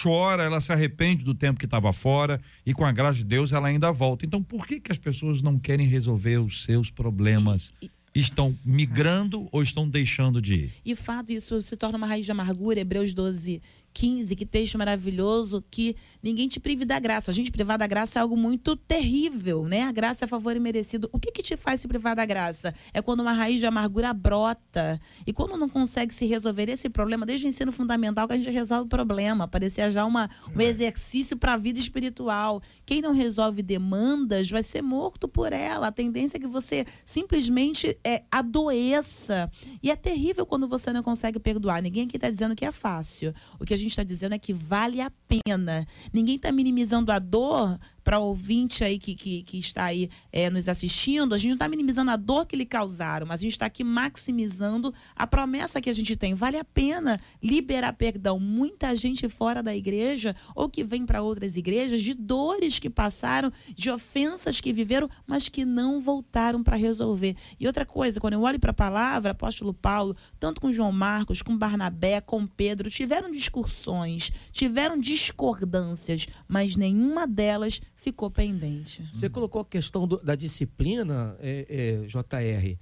chora, 0.02 0.44
ela 0.44 0.62
se 0.62 0.72
arrepende 0.72 1.26
do 1.26 1.34
tempo 1.34 1.60
que 1.60 1.66
estava 1.66 1.92
fora 1.92 2.40
e 2.66 2.74
com 2.74 2.86
a 2.86 2.92
graça 2.92 3.18
de 3.18 3.26
Deus 3.26 3.52
ela 3.52 3.68
ainda 3.68 3.92
volta. 3.92 4.26
Então, 4.26 4.42
por 4.42 4.66
que 4.66 4.80
que 4.80 4.92
as 4.92 4.98
pessoas 4.98 5.42
não 5.42 5.58
querem 5.60 5.88
resolver 5.88 6.38
os 6.38 6.64
seus 6.64 6.90
problemas? 6.90 7.72
E, 7.82 7.90
estão 8.13 8.58
migrando 8.63 9.47
ou 9.52 9.62
estão 9.62 9.88
deixando 9.88 10.41
de 10.41 10.54
ir? 10.54 10.73
E 10.86 10.95
fato, 10.95 11.32
isso 11.32 11.62
se 11.62 11.76
torna 11.76 11.97
uma 11.97 12.08
raiz 12.08 12.26
de 12.26 12.32
amargura, 12.32 12.80
Hebreus 12.80 13.13
12, 13.13 13.62
15, 13.94 14.36
que 14.36 14.46
texto 14.46 14.78
maravilhoso, 14.78 15.64
que 15.70 15.96
ninguém 16.22 16.48
te 16.48 16.60
prive 16.60 16.86
da 16.86 17.00
graça. 17.00 17.32
A 17.32 17.34
gente 17.34 17.52
privar 17.52 17.78
da 17.78 17.86
graça 17.86 18.20
é 18.20 18.22
algo 18.22 18.36
muito 18.36 18.76
terrível, 18.76 19.66
né? 19.66 19.84
A 19.84 19.92
graça 19.92 20.26
é 20.26 20.28
favor 20.28 20.56
e 20.56 20.60
merecido. 20.60 21.10
O 21.12 21.20
que 21.20 21.32
que 21.32 21.44
te 21.44 21.56
faz 21.56 21.82
se 21.82 21.88
privar 21.88 22.16
da 22.16 22.26
graça? 22.26 22.74
É 22.94 23.02
quando 23.02 23.20
uma 23.20 23.34
raiz 23.34 23.60
de 23.60 23.66
amargura 23.66 24.14
brota. 24.14 25.00
E 25.28 25.32
quando 25.32 25.58
não 25.58 25.70
consegue 25.70 26.14
se 26.14 26.26
resolver 26.26 26.70
esse 26.70 26.90
problema, 26.90 27.26
desde 27.26 27.46
o 27.46 27.50
ensino 27.50 27.72
fundamental 27.72 28.28
que 28.28 28.34
a 28.34 28.38
gente 28.38 28.50
resolve 28.50 28.86
o 28.86 28.90
problema, 28.90 29.48
parecia 29.48 29.92
já 29.92 30.06
uma, 30.06 30.30
um 30.56 30.62
é. 30.62 30.66
exercício 30.66 31.38
para 31.38 31.54
a 31.54 31.58
vida 31.58 31.80
espiritual. 31.80 32.62
Quem 32.86 33.02
não 33.02 33.14
resolve 33.14 33.62
demandas 33.62 34.50
vai 34.50 34.64
ser 34.64 34.82
morto 34.82 35.28
por 35.28 35.54
ela. 35.54 35.88
A 35.88 35.92
tendência 35.92 36.38
é 36.38 36.40
que 36.40 36.48
você 36.48 36.86
simplesmente 37.06 37.98
é, 38.04 38.24
adoeça. 38.32 39.52
E 39.82 39.92
é 39.92 39.96
terrível 39.96 40.46
quando 40.46 40.68
você 40.68 40.92
não 40.92 41.04
consegue 41.04 41.40
perdoar. 41.40 41.82
Ninguém 41.82 42.06
aqui 42.06 42.18
está 42.18 42.30
dizendo 42.30 42.56
que 42.56 42.66
é 42.66 42.72
fácil. 42.72 43.34
O 43.60 43.66
que 43.66 43.74
a 43.74 43.78
gente 43.78 43.83
está 43.88 44.04
dizendo 44.04 44.34
é 44.36 44.39
que 44.39 44.54
vale 44.54 45.02
a 45.02 45.12
pena. 45.28 45.86
Ninguém 46.12 46.36
está 46.36 46.52
minimizando 46.52 47.12
a 47.12 47.19
dor 47.19 47.78
para 48.04 48.20
o 48.20 48.24
ouvinte 48.24 48.84
aí 48.84 49.00
que, 49.00 49.16
que, 49.16 49.44
que 49.44 49.58
está 49.60 49.86
aí 49.86 50.10
é, 50.32 50.50
nos 50.50 50.68
assistindo, 50.68 51.34
a 51.34 51.38
gente 51.38 51.50
não 51.50 51.56
está 51.56 51.70
minimizando 51.70 52.12
a 52.12 52.16
dor 52.16 52.46
que 52.46 52.56
lhe 52.56 52.66
causaram, 52.66 53.26
mas 53.26 53.39
a 53.39 53.44
gente 53.44 53.54
está 53.54 53.66
aqui 53.66 53.84
maximizando 53.84 54.94
a 55.16 55.26
promessa 55.26 55.82
que 55.82 55.89
a 55.89 55.94
gente 55.94 56.16
tem. 56.16 56.34
Vale 56.34 56.58
a 56.58 56.63
pena 56.63 57.20
liberar 57.42 57.94
perdão. 57.94 58.39
Muita 58.39 58.96
gente 58.96 59.28
fora 59.30 59.63
da 59.63 59.76
igreja 59.76 60.36
ou 60.56 60.70
que 60.70 60.84
vem 60.84 61.06
para 61.06 61.22
outras 61.22 61.56
igrejas 61.56 62.02
de 62.02 62.13
dores 62.13 62.80
que 62.80 62.89
passaram, 62.89 63.52
de 63.74 63.89
ofensas 63.89 64.60
que 64.60 64.74
viveram, 64.74 65.10
mas 65.26 65.48
que 65.50 65.66
não 65.66 66.00
voltaram 66.00 66.63
para 66.63 66.76
resolver. 66.76 67.36
E 67.60 67.68
outra 67.68 67.86
coisa, 67.86 68.20
quando 68.20 68.34
eu 68.34 68.42
olho 68.42 68.60
para 68.60 68.72
a 68.72 68.74
palavra, 68.74 69.32
apóstolo 69.32 69.74
Paulo, 69.74 70.16
tanto 70.39 70.60
com 70.60 70.74
João 70.74 70.92
Marcos, 70.92 71.42
com 71.42 71.58
Barnabé, 71.58 72.22
com 72.22 72.46
Pedro, 72.46 72.89
tiveram 72.89 73.32
discussões, 73.32 74.32
tiveram 74.52 75.00
discordâncias, 75.00 76.28
mas 76.48 76.76
nenhuma 76.76 77.28
delas 77.28 77.82
ficou 78.04 78.30
pendente. 78.30 79.02
Você 79.13 79.30
colocou 79.30 79.62
a 79.62 79.66
questão 79.66 80.06
do, 80.08 80.18
da 80.18 80.36
disciplina, 80.36 81.38
é, 81.39 81.66
é, 82.04 82.08
JR. 82.08 82.78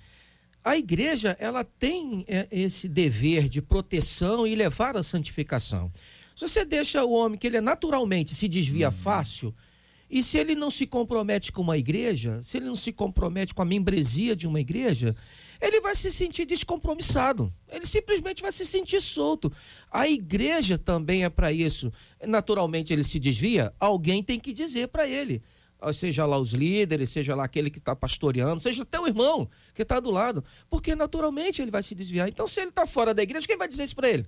A 0.63 0.77
igreja 0.77 1.36
ela 1.39 1.63
tem 1.63 2.25
é, 2.27 2.47
esse 2.51 2.88
dever 2.88 3.47
de 3.47 3.62
proteção 3.62 4.47
e 4.47 4.55
levar 4.55 4.97
à 4.97 5.03
santificação. 5.03 5.91
Se 6.36 6.47
você 6.47 6.65
deixa 6.65 7.03
o 7.03 7.12
homem 7.12 7.38
que 7.38 7.45
ele 7.45 7.57
é 7.57 7.62
naturalmente 7.62 8.34
se 8.34 8.47
desvia 8.47 8.88
uhum. 8.88 8.93
fácil, 8.93 9.55
e 10.10 10.21
se 10.21 10.38
ele 10.38 10.55
não 10.55 10.69
se 10.69 10.86
compromete 10.86 11.51
com 11.51 11.62
uma 11.62 11.77
igreja, 11.77 12.41
se 12.43 12.57
ele 12.57 12.65
não 12.65 12.75
se 12.75 12.91
compromete 12.91 13.53
com 13.53 13.62
a 13.62 13.65
membresia 13.65 14.36
de 14.36 14.45
uma 14.45 14.60
igreja, 14.60 15.15
ele 15.62 15.80
vai 15.80 15.93
se 15.93 16.10
sentir 16.10 16.45
descompromissado. 16.45 17.54
Ele 17.69 17.86
simplesmente 17.86 18.41
vai 18.41 18.52
se 18.52 18.65
sentir 18.65 19.00
solto. 19.00 19.54
A 19.91 20.08
igreja 20.08 20.78
também 20.78 21.24
é 21.24 21.30
para 21.30 21.52
isso. 21.52 21.93
Naturalmente 22.26 22.91
ele 22.91 23.04
se 23.04 23.19
desvia, 23.19 23.71
alguém 23.80 24.24
tem 24.24 24.39
que 24.39 24.52
dizer 24.52 24.88
para 24.88 25.08
ele. 25.08 25.41
Seja 25.93 26.26
lá 26.26 26.38
os 26.38 26.52
líderes, 26.52 27.10
seja 27.10 27.36
lá 27.36 27.45
aquele 27.45 27.69
que 27.69 27.80
está 27.80 27.95
pastoreando, 27.95 28.60
seja 28.60 28.84
até 28.84 29.00
o 29.00 29.08
irmão 29.08 29.50
que 29.74 29.82
está 29.82 30.00
do 30.00 30.12
lado. 30.12 30.43
Porque 30.69 30.95
naturalmente 30.95 31.62
ele 31.62 31.71
vai 31.71 31.82
se 31.82 31.95
desviar. 31.95 32.28
Então, 32.28 32.45
se 32.47 32.60
ele 32.60 32.69
está 32.69 32.86
fora 32.86 33.13
da 33.13 33.24
igreja, 33.24 33.47
quem 33.47 33.58
vai 33.58 33.67
dizer 33.67 33.84
isso 33.84 33.95
para 33.95 34.10
ele? 34.10 34.28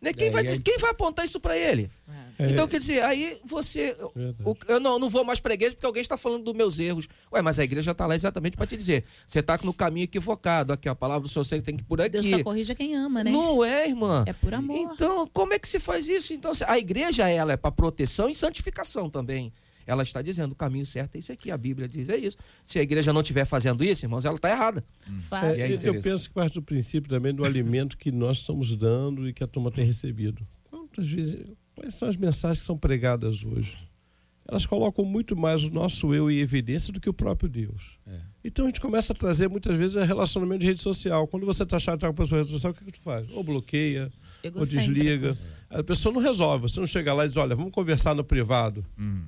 Né? 0.00 0.12
Quem, 0.12 0.30
vai, 0.30 0.44
quem 0.58 0.78
vai 0.78 0.90
apontar 0.90 1.24
isso 1.24 1.40
para 1.40 1.56
ele? 1.56 1.90
É. 2.08 2.29
Então, 2.48 2.68
quer 2.68 2.78
dizer, 2.78 3.02
aí 3.02 3.38
você. 3.44 3.96
O, 4.44 4.56
eu 4.68 4.80
não, 4.80 4.98
não 4.98 5.10
vou 5.10 5.24
mais 5.24 5.40
para 5.40 5.52
a 5.52 5.54
igreja 5.54 5.74
porque 5.74 5.86
alguém 5.86 6.02
está 6.02 6.16
falando 6.16 6.44
dos 6.44 6.54
meus 6.54 6.78
erros. 6.78 7.08
Ué, 7.32 7.42
mas 7.42 7.58
a 7.58 7.64
igreja 7.64 7.90
está 7.90 8.06
lá 8.06 8.14
exatamente 8.14 8.56
para 8.56 8.66
te 8.66 8.76
dizer. 8.76 9.04
Você 9.26 9.40
está 9.40 9.58
no 9.62 9.74
caminho 9.74 10.04
equivocado. 10.04 10.72
Aqui, 10.72 10.88
a 10.88 10.94
palavra 10.94 11.22
do 11.22 11.28
Senhor 11.28 11.44
você 11.44 11.60
tem 11.60 11.76
que 11.76 11.82
ir 11.82 11.86
por 11.86 12.00
aqui. 12.00 12.10
Deus 12.10 12.26
só 12.26 12.42
corrija 12.42 12.74
quem 12.74 12.94
ama, 12.94 13.24
né? 13.24 13.30
Não 13.30 13.64
é, 13.64 13.88
irmã. 13.88 14.24
É 14.26 14.32
por 14.32 14.54
amor. 14.54 14.76
Então, 14.76 15.26
como 15.32 15.54
é 15.54 15.58
que 15.58 15.68
se 15.68 15.80
faz 15.80 16.08
isso? 16.08 16.32
Então, 16.32 16.52
a 16.66 16.78
igreja, 16.78 17.28
ela 17.28 17.52
é 17.52 17.56
para 17.56 17.70
proteção 17.70 18.28
e 18.28 18.34
santificação 18.34 19.10
também 19.10 19.52
ela 19.90 20.02
está 20.02 20.22
dizendo 20.22 20.52
o 20.52 20.54
caminho 20.54 20.86
certo 20.86 21.16
é 21.16 21.18
isso 21.18 21.32
aqui. 21.32 21.50
A 21.50 21.58
Bíblia 21.58 21.88
diz 21.88 22.08
é 22.08 22.16
isso. 22.16 22.36
Se 22.62 22.78
a 22.78 22.82
igreja 22.82 23.12
não 23.12 23.22
estiver 23.22 23.44
fazendo 23.44 23.82
isso, 23.82 24.04
irmãos, 24.04 24.24
ela 24.24 24.36
está 24.36 24.48
errada. 24.48 24.84
Hum. 25.08 25.18
É, 25.56 25.60
é 25.60 25.78
eu 25.82 26.00
penso 26.00 26.28
que 26.28 26.34
parte 26.34 26.54
do 26.54 26.62
princípio 26.62 27.10
também 27.10 27.34
do 27.34 27.44
alimento 27.44 27.96
que 27.96 28.12
nós 28.12 28.38
estamos 28.38 28.76
dando 28.76 29.28
e 29.28 29.32
que 29.32 29.42
a 29.42 29.46
turma 29.46 29.70
tem 29.70 29.84
recebido. 29.84 30.46
Quantas 30.70 31.08
vezes, 31.08 31.46
quais 31.80 31.94
são 31.94 32.08
as 32.08 32.16
mensagens 32.16 32.60
que 32.60 32.66
são 32.66 32.76
pregadas 32.76 33.42
hoje? 33.42 33.76
Elas 34.46 34.66
colocam 34.66 35.04
muito 35.04 35.36
mais 35.36 35.62
o 35.62 35.70
nosso 35.70 36.12
eu 36.12 36.30
em 36.30 36.38
evidência 36.38 36.92
do 36.92 37.00
que 37.00 37.08
o 37.08 37.12
próprio 37.12 37.48
Deus. 37.48 37.98
É. 38.06 38.18
Então 38.44 38.64
a 38.64 38.68
gente 38.68 38.80
começa 38.80 39.12
a 39.12 39.16
trazer 39.16 39.48
muitas 39.48 39.76
vezes 39.76 39.96
o 39.96 40.00
relacionamento 40.00 40.60
de 40.60 40.66
rede 40.66 40.82
social. 40.82 41.26
Quando 41.28 41.46
você 41.46 41.62
está 41.62 41.78
chato 41.78 42.00
com 42.00 42.06
a 42.06 42.12
pessoa 42.12 42.40
rede 42.40 42.50
social, 42.50 42.72
o 42.72 42.74
que, 42.74 42.84
que 42.84 42.92
tu 42.92 43.00
faz? 43.00 43.30
Ou 43.30 43.44
bloqueia, 43.44 44.12
ou 44.54 44.66
desliga. 44.66 45.38
É. 45.70 45.78
A 45.78 45.84
pessoa 45.84 46.12
não 46.12 46.20
resolve. 46.20 46.62
Você 46.62 46.80
não 46.80 46.86
chega 46.86 47.14
lá 47.14 47.24
e 47.24 47.28
diz, 47.28 47.36
olha, 47.36 47.54
vamos 47.54 47.72
conversar 47.72 48.14
no 48.14 48.24
privado. 48.24 48.84
Hum. 48.98 49.22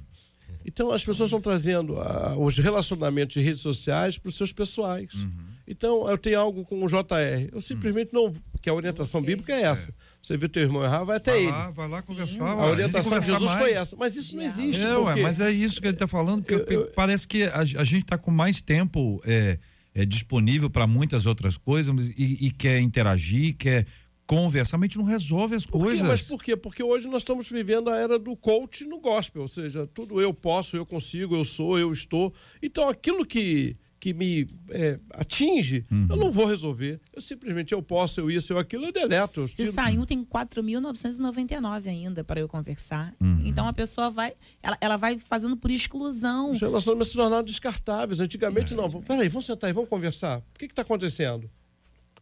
Então 0.64 0.90
as 0.90 1.04
pessoas 1.04 1.28
estão 1.28 1.40
trazendo 1.40 1.94
uh, 1.94 2.38
os 2.38 2.58
relacionamentos 2.58 3.34
de 3.34 3.40
redes 3.40 3.62
sociais 3.62 4.18
para 4.18 4.28
os 4.28 4.34
seus 4.36 4.52
pessoais. 4.52 5.14
Uhum. 5.14 5.51
Então 5.66 6.08
eu 6.10 6.18
tenho 6.18 6.38
algo 6.38 6.64
com 6.64 6.82
o 6.82 6.86
JR. 6.86 7.48
Eu 7.52 7.60
simplesmente 7.60 8.12
não. 8.12 8.34
Que 8.60 8.70
a 8.70 8.74
orientação 8.74 9.20
okay. 9.20 9.34
bíblica 9.34 9.52
é 9.52 9.62
essa. 9.62 9.90
É. 9.90 9.92
Você 10.22 10.36
viu 10.36 10.48
teu 10.48 10.62
irmão 10.62 10.84
errar, 10.84 11.02
vai 11.02 11.16
até 11.16 11.32
vai 11.32 11.40
ele. 11.40 11.50
Lá, 11.50 11.70
vai 11.70 11.88
lá 11.88 12.00
Sim. 12.00 12.06
conversar. 12.06 12.44
A 12.44 12.66
orientação 12.66 13.18
de 13.18 13.26
Jesus 13.26 13.50
mais. 13.50 13.58
foi 13.60 13.72
essa. 13.72 13.96
Mas 13.96 14.16
isso 14.16 14.36
não 14.36 14.42
existe. 14.44 14.80
É, 14.80 14.96
ué, 14.96 15.16
mas 15.16 15.40
é 15.40 15.50
isso 15.50 15.80
que 15.80 15.86
ele 15.88 15.94
está 15.94 16.06
falando, 16.06 16.44
porque 16.44 16.72
eu, 16.72 16.82
eu, 16.82 16.92
parece 16.94 17.26
que 17.26 17.44
a, 17.44 17.58
a 17.58 17.84
gente 17.84 18.02
está 18.02 18.16
com 18.16 18.30
mais 18.30 18.62
tempo 18.62 19.20
é, 19.24 19.58
é 19.94 20.04
disponível 20.04 20.70
para 20.70 20.86
muitas 20.86 21.26
outras 21.26 21.56
coisas 21.56 21.94
e, 22.16 22.46
e 22.46 22.50
quer 22.50 22.78
interagir, 22.78 23.56
quer 23.56 23.86
conversar, 24.26 24.78
mas 24.78 24.84
a 24.84 24.88
gente 24.88 24.98
não 24.98 25.04
resolve 25.04 25.54
as 25.56 25.66
por 25.66 25.80
coisas. 25.80 26.02
Mas 26.02 26.22
por 26.22 26.42
quê? 26.42 26.56
Porque 26.56 26.82
hoje 26.82 27.08
nós 27.08 27.22
estamos 27.22 27.50
vivendo 27.50 27.90
a 27.90 27.98
era 27.98 28.18
do 28.18 28.36
coach 28.36 28.84
no 28.84 29.00
gospel, 29.00 29.42
ou 29.42 29.48
seja, 29.48 29.86
tudo 29.92 30.20
eu 30.20 30.32
posso, 30.32 30.76
eu 30.76 30.86
consigo, 30.86 31.36
eu 31.36 31.44
sou, 31.44 31.78
eu 31.78 31.92
estou. 31.92 32.32
Então 32.62 32.88
aquilo 32.88 33.26
que 33.26 33.76
que 34.02 34.12
me 34.12 34.48
é, 34.70 34.98
atinge, 35.12 35.84
Uhum. 35.88 36.08
eu 36.10 36.16
não 36.16 36.32
vou 36.32 36.44
resolver. 36.44 37.00
Eu 37.14 37.22
simplesmente, 37.22 37.70
eu 37.72 37.80
posso, 37.80 38.18
eu 38.18 38.28
isso, 38.32 38.52
eu 38.52 38.58
aquilo, 38.58 38.86
eu 38.86 38.92
deleto. 38.92 39.42
Eu 39.42 39.46
Se 39.46 39.70
sair 39.70 39.96
um, 39.96 40.04
tem 40.04 40.24
4.999 40.24 41.86
ainda 41.86 42.24
para 42.24 42.40
eu 42.40 42.48
conversar. 42.48 43.14
Uhum. 43.20 43.42
Então 43.44 43.64
a 43.64 43.72
pessoa 43.72 44.10
vai, 44.10 44.32
ela, 44.60 44.76
ela 44.80 44.96
vai 44.96 45.16
fazendo 45.18 45.56
por 45.56 45.70
exclusão. 45.70 46.50
Os 46.50 46.60
relacionamentos 46.60 47.12
se 47.12 47.16
tornaram 47.16 47.44
descartáveis. 47.44 48.18
Antigamente, 48.18 48.74
não. 48.74 48.90
Peraí, 48.90 49.28
vamos 49.28 49.44
sentar 49.46 49.68
aí, 49.70 49.74
vamos 49.74 49.88
conversar. 49.88 50.38
O 50.40 50.58
que 50.58 50.64
está 50.64 50.82
acontecendo? 50.82 51.48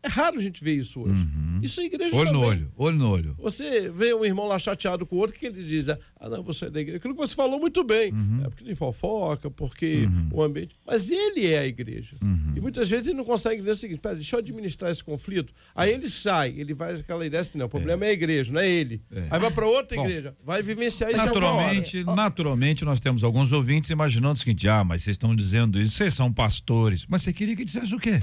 É 0.02 0.08
raro 0.08 0.38
a 0.38 0.42
gente 0.42 0.62
ver 0.62 0.74
isso 0.74 1.00
hoje. 1.00 1.26
Isso 1.62 1.80
é 1.80 1.84
igreja 1.84 2.14
Olho 2.16 2.32
no 2.32 2.40
também. 2.40 2.48
olho, 2.48 2.72
olho 2.76 2.96
no 2.98 3.10
olho. 3.10 3.36
Você 3.38 3.90
vê 3.90 4.14
um 4.14 4.24
irmão 4.24 4.46
lá 4.46 4.58
chateado 4.58 5.06
com 5.06 5.16
o 5.16 5.18
outro, 5.18 5.36
o 5.36 5.38
que 5.38 5.46
ele 5.46 5.62
diz? 5.62 5.86
Ah, 6.22 6.28
não, 6.28 6.42
você 6.42 6.66
é 6.66 6.70
da 6.70 6.78
igreja. 6.78 6.98
Aquilo 6.98 7.14
que 7.14 7.20
você 7.20 7.34
falou 7.34 7.58
muito 7.58 7.82
bem. 7.82 8.12
Uhum. 8.12 8.42
É 8.44 8.50
porque 8.50 8.62
tem 8.62 8.74
fofoca, 8.74 9.50
porque 9.50 10.06
o 10.30 10.42
ambiente. 10.42 10.76
Mas 10.86 11.10
ele 11.10 11.46
é 11.46 11.60
a 11.60 11.66
igreja. 11.66 12.14
Uhum. 12.22 12.52
E 12.54 12.60
muitas 12.60 12.90
vezes 12.90 13.06
ele 13.06 13.16
não 13.16 13.24
consegue 13.24 13.60
dizer 13.60 13.70
o 13.70 13.76
seguinte: 13.76 14.00
pera, 14.00 14.16
deixa 14.16 14.36
eu 14.36 14.40
administrar 14.40 14.90
esse 14.90 15.02
conflito. 15.02 15.50
Aí 15.74 15.90
ele 15.90 16.10
sai, 16.10 16.54
ele 16.58 16.74
vai 16.74 16.96
aquela 16.96 17.24
ideia 17.24 17.40
assim: 17.40 17.56
não, 17.56 17.64
o 17.64 17.68
problema 17.70 18.04
é, 18.04 18.10
a 18.10 18.12
igreja, 18.12 18.52
não 18.52 18.60
é 18.60 18.68
ele. 18.68 19.00
É. 19.10 19.28
Aí 19.30 19.40
vai 19.40 19.50
para 19.50 19.66
outra 19.66 19.96
Bom, 19.96 20.04
igreja, 20.04 20.36
vai 20.44 20.62
vivenciar 20.62 21.10
isso. 21.10 21.24
Naturalmente, 21.24 22.04
naturalmente, 22.04 22.84
nós 22.84 23.00
temos 23.00 23.24
alguns 23.24 23.50
ouvintes 23.50 23.88
imaginando 23.88 24.34
o 24.34 24.38
seguinte: 24.38 24.68
ah, 24.68 24.84
mas 24.84 25.02
vocês 25.02 25.14
estão 25.14 25.34
dizendo 25.34 25.80
isso, 25.80 25.96
vocês 25.96 26.12
são 26.12 26.30
pastores. 26.30 27.06
Mas 27.08 27.22
você 27.22 27.32
queria 27.32 27.56
que 27.56 27.64
dissesse 27.64 27.94
o 27.94 27.98
quê? 27.98 28.20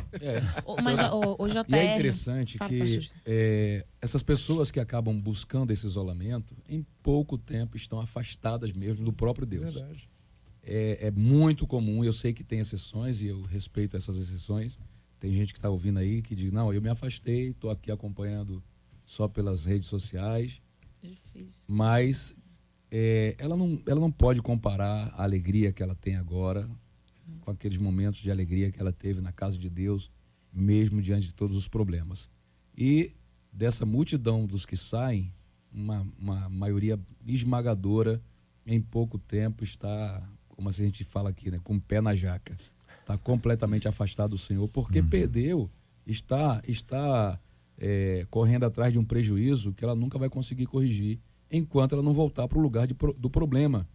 Ô, 0.63 0.75
Mas 0.83 0.99
o, 1.11 1.35
o 1.39 1.47
JR. 1.47 1.65
E 1.69 1.75
é 1.75 1.95
interessante 1.95 2.57
Fala, 2.59 2.69
que 2.69 3.09
é, 3.25 3.85
essas 3.99 4.21
pessoas 4.21 4.69
que 4.69 4.79
acabam 4.79 5.19
buscando 5.19 5.71
esse 5.71 5.85
isolamento, 5.87 6.55
em 6.69 6.85
pouco 7.07 7.37
tempo 7.37 7.77
estão 7.77 8.01
afastadas 8.01 8.73
mesmo 8.73 9.05
do 9.05 9.13
próprio 9.13 9.47
Deus. 9.47 9.75
Verdade. 9.75 10.09
É, 10.61 11.07
é 11.07 11.11
muito 11.11 11.65
comum, 11.65 12.03
eu 12.03 12.11
sei 12.11 12.33
que 12.33 12.43
tem 12.43 12.59
exceções 12.59 13.21
e 13.21 13.27
eu 13.27 13.43
respeito 13.43 13.95
essas 13.95 14.17
exceções. 14.17 14.77
Tem 15.17 15.31
gente 15.31 15.53
que 15.53 15.57
está 15.57 15.69
ouvindo 15.69 15.99
aí 15.99 16.21
que 16.21 16.35
diz: 16.35 16.51
não, 16.51 16.73
eu 16.73 16.81
me 16.81 16.89
afastei, 16.89 17.51
estou 17.51 17.69
aqui 17.69 17.93
acompanhando 17.93 18.61
só 19.05 19.25
pelas 19.25 19.63
redes 19.63 19.87
sociais, 19.87 20.61
Difícil. 21.01 21.63
mas 21.69 22.35
é, 22.91 23.37
ela, 23.37 23.55
não, 23.55 23.81
ela 23.85 24.01
não 24.01 24.11
pode 24.11 24.41
comparar 24.41 25.13
a 25.15 25.23
alegria 25.23 25.71
que 25.71 25.81
ela 25.81 25.95
tem 25.95 26.17
agora 26.17 26.69
com 27.39 27.51
aqueles 27.51 27.77
momentos 27.77 28.19
de 28.19 28.29
alegria 28.29 28.69
que 28.69 28.81
ela 28.81 28.91
teve 28.91 29.21
na 29.21 29.31
casa 29.31 29.57
de 29.57 29.69
Deus, 29.69 30.11
mesmo 30.51 31.01
diante 31.01 31.27
de 31.27 31.33
todos 31.33 31.55
os 31.55 31.69
problemas. 31.69 32.29
E 32.77 33.13
dessa 33.49 33.85
multidão 33.85 34.45
dos 34.45 34.65
que 34.65 34.75
saem, 34.75 35.31
uma, 35.73 36.05
uma 36.17 36.49
maioria 36.49 36.99
esmagadora, 37.25 38.21
em 38.65 38.81
pouco 38.81 39.17
tempo, 39.17 39.63
está, 39.63 40.21
como 40.49 40.69
assim 40.69 40.83
a 40.83 40.85
gente 40.85 41.03
fala 41.03 41.29
aqui, 41.29 41.49
né, 41.49 41.59
com 41.63 41.75
o 41.75 41.81
pé 41.81 42.01
na 42.01 42.13
jaca. 42.13 42.55
Está 43.01 43.17
completamente 43.17 43.87
afastado 43.87 44.31
do 44.31 44.37
Senhor, 44.37 44.67
porque 44.67 45.01
perdeu, 45.01 45.69
está, 46.05 46.61
está 46.67 47.39
é, 47.77 48.25
correndo 48.29 48.65
atrás 48.65 48.91
de 48.91 48.99
um 48.99 49.05
prejuízo 49.05 49.73
que 49.73 49.83
ela 49.83 49.95
nunca 49.95 50.17
vai 50.17 50.29
conseguir 50.29 50.65
corrigir 50.65 51.19
enquanto 51.49 51.93
ela 51.93 52.03
não 52.03 52.13
voltar 52.13 52.47
para 52.47 52.57
o 52.57 52.61
lugar 52.61 52.85
de 52.85 52.93
do 53.17 53.29
problema, 53.29 53.87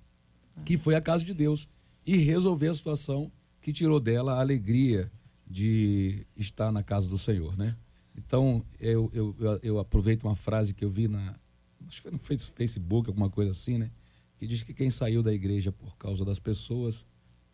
que 0.64 0.78
foi 0.78 0.94
a 0.94 1.00
casa 1.00 1.24
de 1.24 1.34
Deus, 1.34 1.68
e 2.06 2.16
resolver 2.16 2.68
a 2.68 2.74
situação 2.74 3.30
que 3.60 3.72
tirou 3.72 4.00
dela 4.00 4.34
a 4.34 4.40
alegria 4.40 5.10
de 5.46 6.26
estar 6.36 6.72
na 6.72 6.82
casa 6.82 7.08
do 7.08 7.18
Senhor, 7.18 7.56
né? 7.56 7.76
Então, 8.16 8.64
eu, 8.80 9.10
eu, 9.12 9.36
eu 9.62 9.78
aproveito 9.78 10.24
uma 10.24 10.34
frase 10.34 10.74
que 10.74 10.84
eu 10.84 10.90
vi 10.90 11.08
na. 11.08 11.34
Acho 11.92 11.98
que 12.00 12.02
foi 12.08 12.12
no 12.12 12.18
Face- 12.18 12.50
Facebook, 12.50 13.10
alguma 13.10 13.28
coisa 13.28 13.50
assim, 13.50 13.76
né? 13.76 13.90
Que 14.38 14.46
diz 14.46 14.62
que 14.62 14.72
quem 14.72 14.90
saiu 14.90 15.22
da 15.22 15.30
igreja 15.32 15.70
por 15.70 15.94
causa 15.98 16.24
das 16.24 16.38
pessoas 16.38 17.06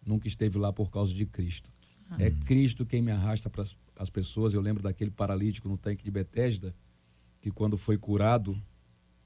nunca 0.07 0.29
esteve 0.29 0.57
lá 0.59 0.73
por 0.73 0.91
causa 0.91 1.13
de 1.13 1.27
Cristo. 1.27 1.71
É 2.19 2.31
Cristo 2.31 2.87
quem 2.87 3.03
me 3.03 3.11
arrasta 3.11 3.51
para 3.51 3.65
as 3.97 4.09
pessoas. 4.09 4.55
Eu 4.55 4.61
lembro 4.61 4.83
daquele 4.83 5.11
paralítico 5.11 5.69
no 5.69 5.77
tanque 5.77 6.05
de 6.05 6.11
Betesda, 6.11 6.73
que 7.41 7.51
quando 7.51 7.77
foi 7.77 7.99
curado 7.99 8.57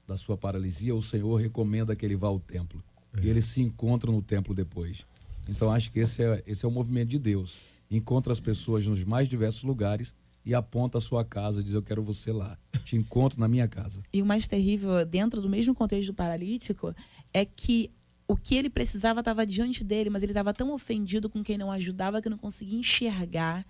da 0.07 0.17
sua 0.17 0.35
paralisia, 0.35 0.93
o 0.95 1.01
Senhor 1.01 1.35
recomenda 1.39 1.95
que 1.95 2.03
ele 2.05 2.15
vá 2.15 2.27
ao 2.27 2.39
templo. 2.39 2.83
E 3.21 3.29
eles 3.29 3.45
se 3.45 3.61
encontram 3.61 4.11
no 4.11 4.21
templo 4.21 4.53
depois. 4.55 5.05
Então 5.47 5.71
acho 5.71 5.91
que 5.91 5.99
esse 5.99 6.23
é, 6.23 6.43
esse 6.47 6.65
é 6.65 6.67
o 6.67 6.71
movimento 6.71 7.09
de 7.09 7.19
Deus. 7.19 7.55
Encontra 7.89 8.33
as 8.33 8.39
pessoas 8.39 8.85
nos 8.87 9.03
mais 9.03 9.29
diversos 9.29 9.63
lugares 9.63 10.13
e 10.45 10.53
aponta 10.53 10.97
a 10.97 11.01
sua 11.01 11.23
casa 11.23 11.61
e 11.61 11.63
diz: 11.63 11.73
Eu 11.73 11.83
quero 11.83 12.03
você 12.03 12.31
lá. 12.31 12.57
Te 12.83 12.95
encontro 12.95 13.39
na 13.39 13.47
minha 13.47 13.67
casa. 13.67 14.01
E 14.11 14.21
o 14.21 14.25
mais 14.25 14.47
terrível, 14.47 15.05
dentro 15.05 15.41
do 15.41 15.49
mesmo 15.49 15.73
contexto 15.73 16.07
do 16.07 16.13
paralítico, 16.13 16.93
é 17.33 17.45
que 17.45 17.91
o 18.27 18.35
que 18.35 18.55
ele 18.55 18.69
precisava 18.69 19.19
estava 19.19 19.45
diante 19.45 19.83
dele, 19.83 20.09
mas 20.09 20.23
ele 20.23 20.31
estava 20.31 20.53
tão 20.53 20.71
ofendido 20.73 21.29
com 21.29 21.43
quem 21.43 21.57
não 21.57 21.71
ajudava 21.71 22.21
que 22.21 22.29
não 22.29 22.37
conseguia 22.37 22.79
enxergar. 22.79 23.65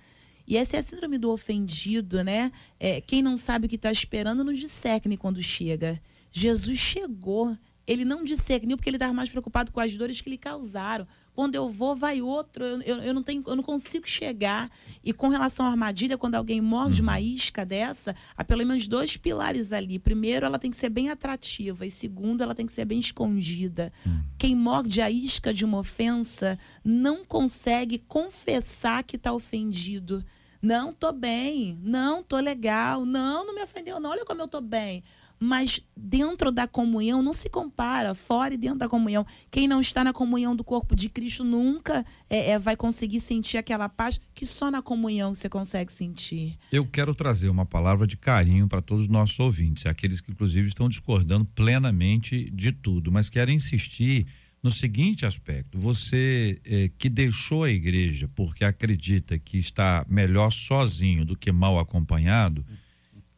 E 0.46 0.58
essa 0.58 0.76
é 0.76 0.80
a 0.80 0.84
síndrome 0.84 1.18
do 1.18 1.32
ofendido, 1.32 2.24
né? 2.24 2.52
É, 2.80 3.00
quem 3.00 3.22
não 3.22 3.38
sabe 3.38 3.66
o 3.66 3.70
que 3.70 3.76
está 3.76 3.92
esperando 3.92 4.44
não 4.44 4.52
discerne 4.52 5.16
quando 5.16 5.42
chega. 5.42 6.02
Jesus 6.32 6.78
chegou. 6.78 7.56
Ele 7.86 8.06
não 8.06 8.24
discerniu 8.24 8.78
porque 8.78 8.90
ele 8.90 8.96
estava 8.96 9.14
mais 9.14 9.30
preocupado 9.30 9.72
com 9.72 9.80
as 9.80 9.96
dores 9.96 10.22
que 10.22 10.30
lhe 10.30 10.38
causaram. 10.38 11.06
Quando 11.34 11.56
eu 11.56 11.68
vou, 11.68 11.96
vai 11.96 12.22
outro. 12.22 12.64
Eu, 12.64 12.82
eu, 12.82 12.98
eu 13.04 13.14
não, 13.14 13.24
tenho, 13.24 13.44
eu 13.46 13.56
não 13.56 13.64
consigo 13.64 14.08
chegar. 14.08 14.70
E 15.04 15.12
com 15.12 15.28
relação 15.28 15.66
à 15.66 15.70
armadilha, 15.70 16.18
quando 16.18 16.36
alguém 16.36 16.62
morde 16.62 17.02
uma 17.02 17.20
isca 17.20 17.66
dessa, 17.66 18.16
há 18.38 18.44
pelo 18.44 18.66
menos 18.66 18.88
dois 18.88 19.18
pilares 19.18 19.74
ali. 19.74 20.00
Primeiro, 20.00 20.46
ela 20.46 20.60
tem 20.60 20.72
que 20.72 20.78
ser 20.78 20.90
bem 20.90 21.10
atrativa. 21.10 21.86
E 21.86 21.92
segundo, 21.92 22.42
ela 22.42 22.56
tem 22.56 22.66
que 22.66 22.72
ser 22.72 22.86
bem 22.86 23.00
escondida. 23.00 23.92
Quem 24.38 24.56
morde 24.56 25.02
a 25.02 25.10
isca 25.10 25.54
de 25.54 25.66
uma 25.66 25.80
ofensa 25.80 26.58
não 26.86 27.26
consegue 27.26 27.98
confessar 27.98 29.04
que 29.04 29.16
está 29.16 29.34
ofendido. 29.34 30.24
Não, 30.62 30.94
tô 30.94 31.12
bem. 31.12 31.78
Não, 31.84 32.24
tô 32.24 32.38
legal. 32.38 33.06
Não, 33.06 33.46
não 33.46 33.54
me 33.54 33.64
ofendeu, 33.64 34.00
não. 34.00 34.12
Olha 34.12 34.24
como 34.24 34.42
eu 34.42 34.48
tô 34.48 34.62
bem. 34.62 35.04
Mas 35.44 35.82
dentro 35.96 36.54
da 36.54 36.66
comunhão 36.66 37.22
não 37.22 37.34
se 37.34 37.50
compara, 37.50 38.16
fora 38.16 38.54
e 38.54 38.58
dentro 38.58 38.80
da 38.80 38.88
comunhão. 38.88 39.26
Quem 39.52 39.68
não 39.68 39.82
está 39.82 40.02
na 40.02 40.14
comunhão 40.14 40.56
do 40.56 40.64
corpo 40.64 40.96
de 40.96 41.10
Cristo 41.10 41.44
nunca 41.44 42.06
é, 42.30 42.52
é, 42.52 42.60
vai 42.60 42.78
conseguir 42.78 43.20
sentir 43.20 43.58
aquela 43.58 43.90
paz 43.90 44.22
que 44.34 44.46
só 44.46 44.72
na 44.72 44.82
comunhão 44.82 45.36
você 45.36 45.50
consegue 45.50 45.92
sentir. 45.92 46.58
Eu 46.72 46.88
quero 46.88 47.14
trazer 47.14 47.50
uma 47.50 47.66
palavra 47.66 48.08
de 48.08 48.16
carinho 48.16 48.70
para 48.70 48.82
todos 48.82 49.04
os 49.04 49.10
nossos 49.10 49.38
ouvintes, 49.38 49.86
aqueles 49.86 50.22
que 50.22 50.32
inclusive 50.32 50.70
estão 50.70 50.88
discordando 50.88 51.44
plenamente 51.44 52.50
de 52.52 52.72
tudo, 52.72 53.12
mas 53.12 53.30
quero 53.30 53.52
insistir 53.52 54.26
no 54.64 54.72
seguinte 54.72 55.26
aspecto: 55.26 55.78
você 55.78 56.62
eh, 56.66 56.90
que 56.98 57.10
deixou 57.10 57.66
a 57.66 57.70
igreja 57.70 58.30
porque 58.34 58.64
acredita 58.64 59.38
que 59.38 59.58
está 59.58 60.06
melhor 60.08 60.52
sozinho 60.52 61.26
do 61.26 61.36
que 61.36 61.52
mal 61.52 61.78
acompanhado, 61.78 62.66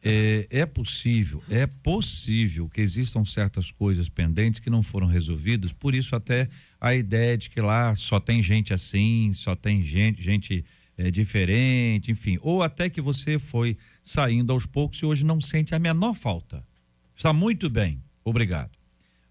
é, 0.08 0.46
é 0.60 0.66
possível, 0.66 1.42
é 1.50 1.66
possível 1.66 2.68
que 2.68 2.80
existam 2.80 3.24
certas 3.24 3.72
coisas 3.72 4.08
pendentes 4.08 4.60
que 4.60 4.70
não 4.70 4.80
foram 4.80 5.08
resolvidas, 5.08 5.72
por 5.72 5.96
isso 5.96 6.14
até 6.14 6.48
a 6.80 6.94
ideia 6.94 7.36
de 7.36 7.50
que 7.50 7.60
lá 7.60 7.92
só 7.96 8.20
tem 8.20 8.40
gente 8.40 8.72
assim, 8.72 9.32
só 9.32 9.56
tem 9.56 9.82
gente, 9.82 10.22
gente 10.22 10.64
é, 10.96 11.10
diferente, 11.10 12.12
enfim, 12.12 12.38
ou 12.40 12.62
até 12.62 12.88
que 12.88 13.00
você 13.00 13.36
foi 13.36 13.76
saindo 14.04 14.52
aos 14.52 14.64
poucos 14.64 15.00
e 15.00 15.06
hoje 15.06 15.24
não 15.24 15.40
sente 15.40 15.74
a 15.74 15.78
menor 15.80 16.14
falta. 16.14 16.64
Está 17.16 17.32
muito 17.32 17.68
bem, 17.68 18.00
obrigado. 18.24 18.78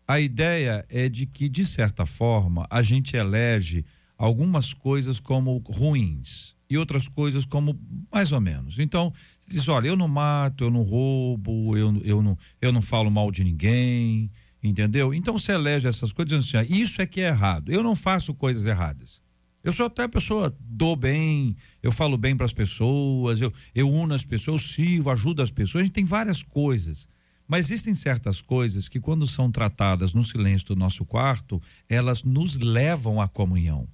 A 0.05 0.19
ideia 0.19 0.85
é 0.89 1.07
de 1.07 1.25
que, 1.25 1.47
de 1.47 1.65
certa 1.65 2.05
forma, 2.05 2.67
a 2.69 2.81
gente 2.81 3.15
elege 3.15 3.85
algumas 4.17 4.73
coisas 4.73 5.21
como 5.21 5.57
ruins 5.65 6.53
e 6.69 6.77
outras 6.77 7.07
coisas 7.07 7.45
como 7.45 7.79
mais 8.11 8.31
ou 8.31 8.41
menos. 8.41 8.77
Então, 8.79 9.13
diz: 9.47 9.67
olha, 9.67 9.87
eu 9.87 9.95
não 9.95 10.07
mato, 10.07 10.63
eu 10.63 10.71
não 10.71 10.81
roubo, 10.81 11.77
eu, 11.77 12.01
eu, 12.03 12.21
não, 12.21 12.37
eu 12.61 12.71
não 12.71 12.81
falo 12.81 13.09
mal 13.09 13.31
de 13.31 13.43
ninguém, 13.43 14.31
entendeu? 14.63 15.13
Então 15.13 15.37
você 15.37 15.53
elege 15.53 15.87
essas 15.87 16.11
coisas 16.11 16.29
dizendo 16.29 16.61
assim: 16.61 16.73
ah, 16.73 16.77
isso 16.77 17.01
é 17.01 17.05
que 17.05 17.21
é 17.21 17.27
errado, 17.27 17.71
eu 17.71 17.83
não 17.83 17.95
faço 17.95 18.33
coisas 18.33 18.65
erradas. 18.65 19.21
Eu 19.63 19.71
sou 19.71 19.87
até 19.87 20.03
a 20.03 20.09
pessoa, 20.09 20.55
dou 20.59 20.95
bem, 20.95 21.55
eu 21.81 21.91
falo 21.91 22.17
bem 22.17 22.37
para 22.37 22.45
as 22.45 22.53
pessoas, 22.53 23.41
eu, 23.41 23.51
eu 23.73 23.89
uno 23.89 24.13
as 24.13 24.23
pessoas, 24.23 24.61
eu 24.61 24.67
sirvo, 24.67 25.09
ajudo 25.09 25.41
as 25.41 25.49
pessoas, 25.49 25.81
a 25.81 25.85
gente 25.85 25.93
tem 25.93 26.05
várias 26.05 26.43
coisas. 26.43 27.07
Mas 27.47 27.67
existem 27.67 27.93
certas 27.95 28.41
coisas 28.41 28.87
que, 28.87 28.99
quando 28.99 29.27
são 29.27 29.51
tratadas 29.51 30.13
no 30.13 30.23
silêncio 30.23 30.67
do 30.67 30.75
nosso 30.75 31.05
quarto, 31.05 31.61
elas 31.87 32.23
nos 32.23 32.57
levam 32.57 33.21
à 33.21 33.27
comunhão. 33.27 33.87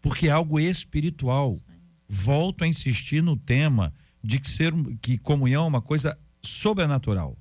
Porque 0.00 0.28
é 0.28 0.30
algo 0.30 0.60
espiritual. 0.60 1.58
Volto 2.06 2.62
a 2.62 2.66
insistir 2.68 3.22
no 3.22 3.36
tema 3.36 3.92
de 4.24 4.40
que, 4.40 4.48
ser, 4.48 4.72
que 5.02 5.18
comunhão 5.18 5.64
é 5.64 5.68
uma 5.68 5.82
coisa 5.82 6.18
sobrenatural. 6.40 7.36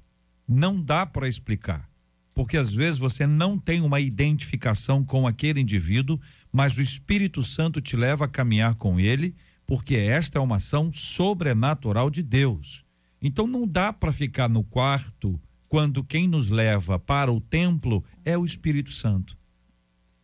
Não 0.45 0.79
dá 0.81 1.05
para 1.05 1.29
explicar. 1.29 1.89
Porque 2.33 2.57
às 2.57 2.73
vezes 2.73 2.99
você 2.99 3.25
não 3.25 3.57
tem 3.57 3.79
uma 3.79 4.01
identificação 4.01 5.03
com 5.05 5.25
aquele 5.25 5.61
indivíduo, 5.61 6.19
mas 6.51 6.75
o 6.75 6.81
Espírito 6.81 7.41
Santo 7.41 7.79
te 7.79 7.95
leva 7.95 8.25
a 8.25 8.27
caminhar 8.27 8.75
com 8.75 8.99
ele, 8.99 9.33
porque 9.65 9.95
esta 9.95 10.39
é 10.39 10.41
uma 10.41 10.57
ação 10.57 10.91
sobrenatural 10.91 12.09
de 12.09 12.21
Deus. 12.21 12.83
Então 13.21 13.47
não 13.47 13.65
dá 13.65 13.93
para 13.93 14.11
ficar 14.11 14.49
no 14.49 14.63
quarto 14.63 15.39
quando 15.69 16.03
quem 16.03 16.27
nos 16.27 16.49
leva 16.49 16.99
para 16.99 17.31
o 17.31 17.39
templo 17.39 18.03
é 18.25 18.37
o 18.37 18.45
Espírito 18.45 18.91
Santo. 18.91 19.37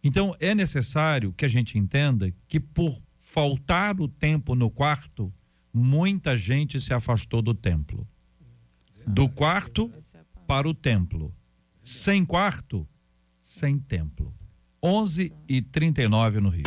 Então 0.03 0.35
é 0.39 0.53
necessário 0.53 1.31
que 1.31 1.45
a 1.45 1.47
gente 1.47 1.77
entenda 1.77 2.33
que 2.47 2.59
por 2.59 3.01
faltar 3.17 4.01
o 4.01 4.07
tempo 4.07 4.55
no 4.55 4.69
quarto, 4.69 5.31
muita 5.73 6.35
gente 6.35 6.79
se 6.79 6.93
afastou 6.93 7.41
do 7.41 7.53
templo. 7.53 8.07
Do 9.05 9.29
quarto 9.29 9.91
para 10.47 10.67
o 10.67 10.73
templo. 10.73 11.33
Sem 11.83 12.25
quarto, 12.25 12.87
sem 13.33 13.79
templo. 13.79 14.33
11 14.81 15.33
e 15.47 15.61
39 15.61 16.39
no 16.39 16.49
Rio. 16.49 16.63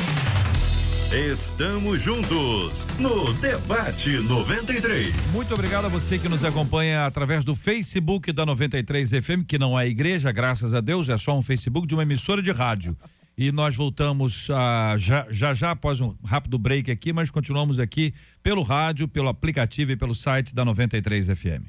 Estamos 1.12 2.00
juntos 2.00 2.86
no 2.98 3.34
Debate 3.34 4.12
93. 4.12 5.32
Muito 5.32 5.53
obrigado 5.53 5.84
a 5.84 5.88
você 5.88 6.18
que 6.18 6.26
nos 6.26 6.42
acompanha 6.42 7.05
através 7.05 7.44
do 7.44 7.55
Facebook 7.55 8.32
da 8.32 8.46
93 8.46 9.11
FM, 9.11 9.44
que 9.46 9.59
não 9.59 9.78
é 9.78 9.86
igreja, 9.86 10.32
graças 10.32 10.72
a 10.72 10.80
Deus, 10.80 11.11
é 11.11 11.18
só 11.18 11.36
um 11.36 11.42
Facebook 11.42 11.86
de 11.86 11.92
uma 11.92 12.03
emissora 12.03 12.40
de 12.40 12.50
rádio. 12.50 12.96
E 13.43 13.51
nós 13.51 13.74
voltamos 13.74 14.49
a, 14.51 14.97
já, 14.97 15.26
já 15.28 15.53
já 15.53 15.72
após 15.72 16.01
um 16.01 16.14
rápido 16.24 16.57
break 16.57 16.93
aqui, 16.93 17.12
mas 17.12 17.28
continuamos 17.28 17.80
aqui 17.80 18.14
pelo 18.40 18.62
rádio, 18.62 19.09
pelo 19.09 19.28
aplicativo 19.28 19.90
e 19.90 19.97
pelo 19.97 20.14
site 20.14 20.55
da 20.55 20.64
93 20.64 21.26
FM. 21.26 21.66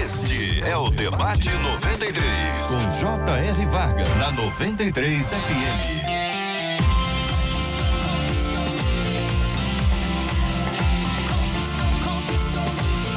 Este 0.00 0.60
é 0.60 0.76
o 0.76 0.88
Debate 0.90 1.50
93 1.50 2.66
com 2.68 3.00
J.R. 3.00 3.66
Varga 3.66 4.04
na 4.14 4.30
93 4.30 5.28
FM. 5.28 6.08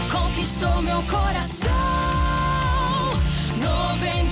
conquistou 0.09 0.81
meu 0.81 1.03
coração. 1.03 1.69
93 3.59 4.30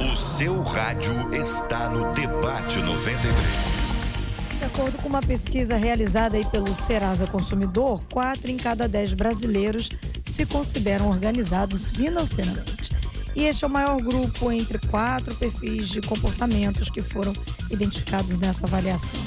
O 0.00 0.16
seu 0.16 0.60
rádio 0.62 1.32
está 1.34 1.88
no 1.88 2.12
Debate 2.12 2.78
93. 2.78 3.34
De 4.58 4.64
acordo 4.64 4.98
com 4.98 5.08
uma 5.08 5.20
pesquisa 5.20 5.76
realizada 5.76 6.36
aí 6.36 6.44
pelo 6.46 6.74
Serasa 6.74 7.26
Consumidor, 7.26 8.02
quatro 8.12 8.50
em 8.50 8.56
cada 8.56 8.88
dez 8.88 9.12
brasileiros 9.12 9.90
se 10.24 10.44
consideram 10.44 11.08
organizados 11.08 11.88
financeiramente. 11.90 12.90
E 13.36 13.44
este 13.44 13.64
é 13.64 13.66
o 13.66 13.70
maior 13.70 14.00
grupo 14.00 14.50
entre 14.50 14.78
quatro 14.88 15.34
perfis 15.34 15.88
de 15.88 16.00
comportamentos 16.00 16.88
que 16.90 17.02
foram 17.02 17.32
identificados 17.70 18.38
nessa 18.38 18.66
avaliação. 18.66 19.20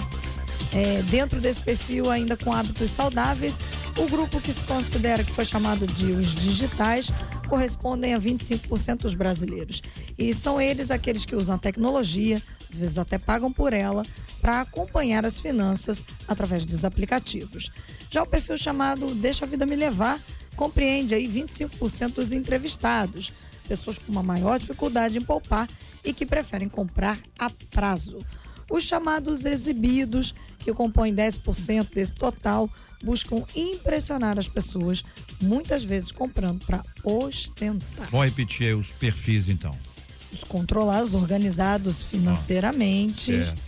É, 0.74 1.02
dentro 1.04 1.40
desse 1.40 1.62
perfil, 1.62 2.10
ainda 2.10 2.36
com 2.36 2.52
hábitos 2.52 2.92
saudáveis, 2.92 3.58
o 3.98 4.06
grupo 4.08 4.42
que 4.42 4.52
se 4.52 4.64
considera 4.64 5.24
que 5.24 5.32
foi 5.32 5.46
chamado 5.46 5.88
de 5.88 6.12
os 6.12 6.28
digitais 6.36 7.08
correspondem 7.48 8.14
a 8.14 8.20
25% 8.20 8.98
dos 8.98 9.14
brasileiros. 9.14 9.82
E 10.18 10.34
são 10.34 10.60
eles 10.60 10.92
aqueles 10.92 11.26
que 11.26 11.36
usam 11.36 11.56
a 11.56 11.58
tecnologia, 11.58 12.42
às 12.70 12.78
vezes 12.78 12.98
até 12.98 13.18
pagam 13.18 13.52
por 13.52 13.74
ela, 13.74 14.06
para 14.42 14.62
acompanhar 14.62 15.26
as 15.26 15.40
finanças 15.40 16.04
através 16.28 16.66
dos 16.66 16.86
aplicativos. 16.86 17.72
Já 18.10 18.24
o 18.24 18.28
perfil 18.28 18.58
chamado 18.58 19.16
Deixa 19.16 19.46
a 19.46 19.48
Vida 19.48 19.66
Me 19.66 19.76
Levar 19.76 20.20
compreende 20.56 21.14
aí 21.14 21.28
25% 21.28 22.14
dos 22.14 22.32
entrevistados, 22.32 23.32
pessoas 23.68 23.98
com 23.98 24.12
uma 24.12 24.24
maior 24.24 24.60
dificuldade 24.60 25.18
em 25.18 25.22
poupar 25.22 25.70
e 26.04 26.12
que 26.12 26.26
preferem 26.26 26.68
comprar 26.68 27.20
a 27.38 27.50
prazo. 27.50 28.20
Os 28.70 28.84
chamados 28.84 29.46
exibidos, 29.46 30.34
que 30.68 30.74
compõem 30.74 31.16
10% 31.16 31.94
desse 31.94 32.14
total, 32.16 32.70
buscam 33.02 33.42
impressionar 33.56 34.38
as 34.38 34.50
pessoas, 34.50 35.02
muitas 35.42 35.82
vezes 35.82 36.12
comprando 36.12 36.66
para 36.66 36.84
ostentar. 37.06 38.10
Vou 38.12 38.22
repetir 38.22 38.68
aí 38.68 38.74
os 38.74 38.92
perfis 38.92 39.48
então. 39.48 39.72
Os 40.34 40.44
controlados, 40.44 41.14
organizados 41.14 42.04
financeiramente. 42.04 43.32
certo. 43.32 43.62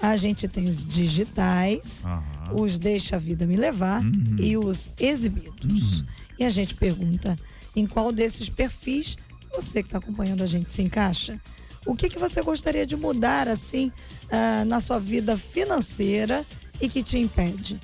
a 0.00 0.16
gente 0.16 0.46
tem 0.48 0.68
os 0.70 0.84
digitais, 0.84 2.04
Aham. 2.06 2.22
os 2.54 2.78
deixa 2.78 3.16
a 3.16 3.18
vida 3.18 3.46
me 3.46 3.56
levar 3.56 4.02
Uhum. 4.02 4.36
e 4.38 4.56
os 4.56 4.90
exibidos. 4.98 6.04
E 6.38 6.44
a 6.44 6.50
gente 6.50 6.74
pergunta 6.74 7.36
em 7.74 7.86
qual 7.86 8.10
desses 8.12 8.48
perfis 8.48 9.16
você 9.54 9.82
que 9.82 9.88
está 9.88 9.98
acompanhando 9.98 10.42
a 10.42 10.46
gente 10.46 10.72
se 10.72 10.80
encaixa? 10.82 11.38
O 11.86 11.94
que, 11.94 12.08
que 12.08 12.18
você 12.18 12.42
gostaria 12.42 12.84
de 12.84 12.96
mudar 12.96 13.48
assim 13.48 13.92
ah, 14.30 14.64
na 14.64 14.80
sua 14.80 14.98
vida 14.98 15.38
financeira 15.38 16.44
e 16.80 16.88
que 16.88 17.02
te 17.02 17.16
impede? 17.18 17.80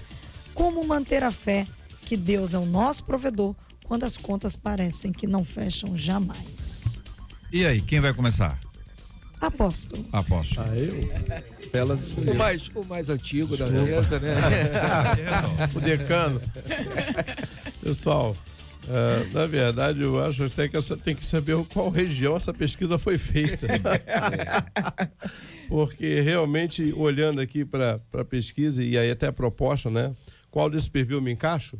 Como 0.52 0.84
manter 0.84 1.22
a 1.22 1.30
fé 1.30 1.66
que 2.04 2.16
Deus 2.16 2.52
é 2.52 2.58
o 2.58 2.66
nosso 2.66 3.04
provedor 3.04 3.54
quando 3.84 4.04
as 4.04 4.16
contas 4.16 4.56
parecem 4.56 5.12
que 5.12 5.26
não 5.26 5.44
fecham 5.44 5.96
jamais? 5.96 7.02
E 7.52 7.64
aí, 7.64 7.80
quem 7.80 8.00
vai 8.00 8.12
começar? 8.12 8.58
Apóstolo. 9.40 10.04
Aposto. 10.12 10.60
Ah, 10.60 10.68
eu? 10.76 11.10
Ela 11.72 11.96
disse 11.96 12.14
O 12.14 12.34
mais, 12.36 12.70
o 12.74 12.84
mais 12.84 13.08
antigo 13.08 13.56
da 13.56 13.64
Desculpa. 13.66 13.86
mesa, 13.90 14.20
né? 14.20 14.34
o 15.74 15.80
decano. 15.80 16.40
Pessoal, 17.82 18.36
eh, 18.88 19.26
na 19.32 19.46
verdade, 19.46 20.02
eu 20.02 20.22
acho 20.22 20.44
até 20.44 20.68
que 20.68 20.76
essa, 20.76 20.96
tem 20.96 21.14
que 21.14 21.24
saber 21.24 21.56
qual 21.72 21.90
região 21.90 22.36
essa 22.36 22.52
pesquisa 22.52 22.98
foi 22.98 23.16
feita. 23.16 23.66
Porque 25.68 26.20
realmente, 26.20 26.92
olhando 26.92 27.40
aqui 27.40 27.64
para 27.64 28.00
a 28.12 28.24
pesquisa 28.24 28.82
e 28.82 28.98
aí 28.98 29.10
até 29.10 29.28
a 29.28 29.32
proposta, 29.32 29.90
né? 29.90 30.12
Qual 30.50 30.68
desse 30.68 30.90
perfil 30.90 31.16
eu 31.16 31.22
me 31.22 31.32
encaixo? 31.32 31.78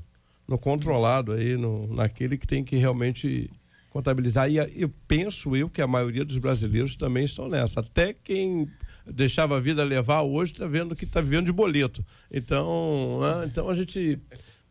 No 0.48 0.58
controlado 0.58 1.32
aí, 1.32 1.56
no, 1.56 1.92
naquele 1.94 2.38
que 2.38 2.46
tem 2.46 2.64
que 2.64 2.76
realmente 2.76 3.50
contabilizar. 3.90 4.50
E 4.50 4.56
eu 4.56 4.90
penso 5.06 5.54
eu 5.54 5.68
que 5.68 5.82
a 5.82 5.86
maioria 5.86 6.24
dos 6.24 6.38
brasileiros 6.38 6.96
também 6.96 7.24
estão 7.24 7.48
nessa. 7.48 7.80
Até 7.80 8.14
quem 8.14 8.66
deixava 9.06 9.56
a 9.56 9.60
vida 9.60 9.84
levar 9.84 10.22
hoje 10.22 10.52
está 10.52 10.66
vendo 10.66 10.96
que 10.96 11.04
está 11.04 11.20
vivendo 11.20 11.46
de 11.46 11.52
boleto. 11.52 12.04
Então, 12.30 13.20
né, 13.20 13.46
então 13.46 13.68
a 13.68 13.74
gente 13.74 14.18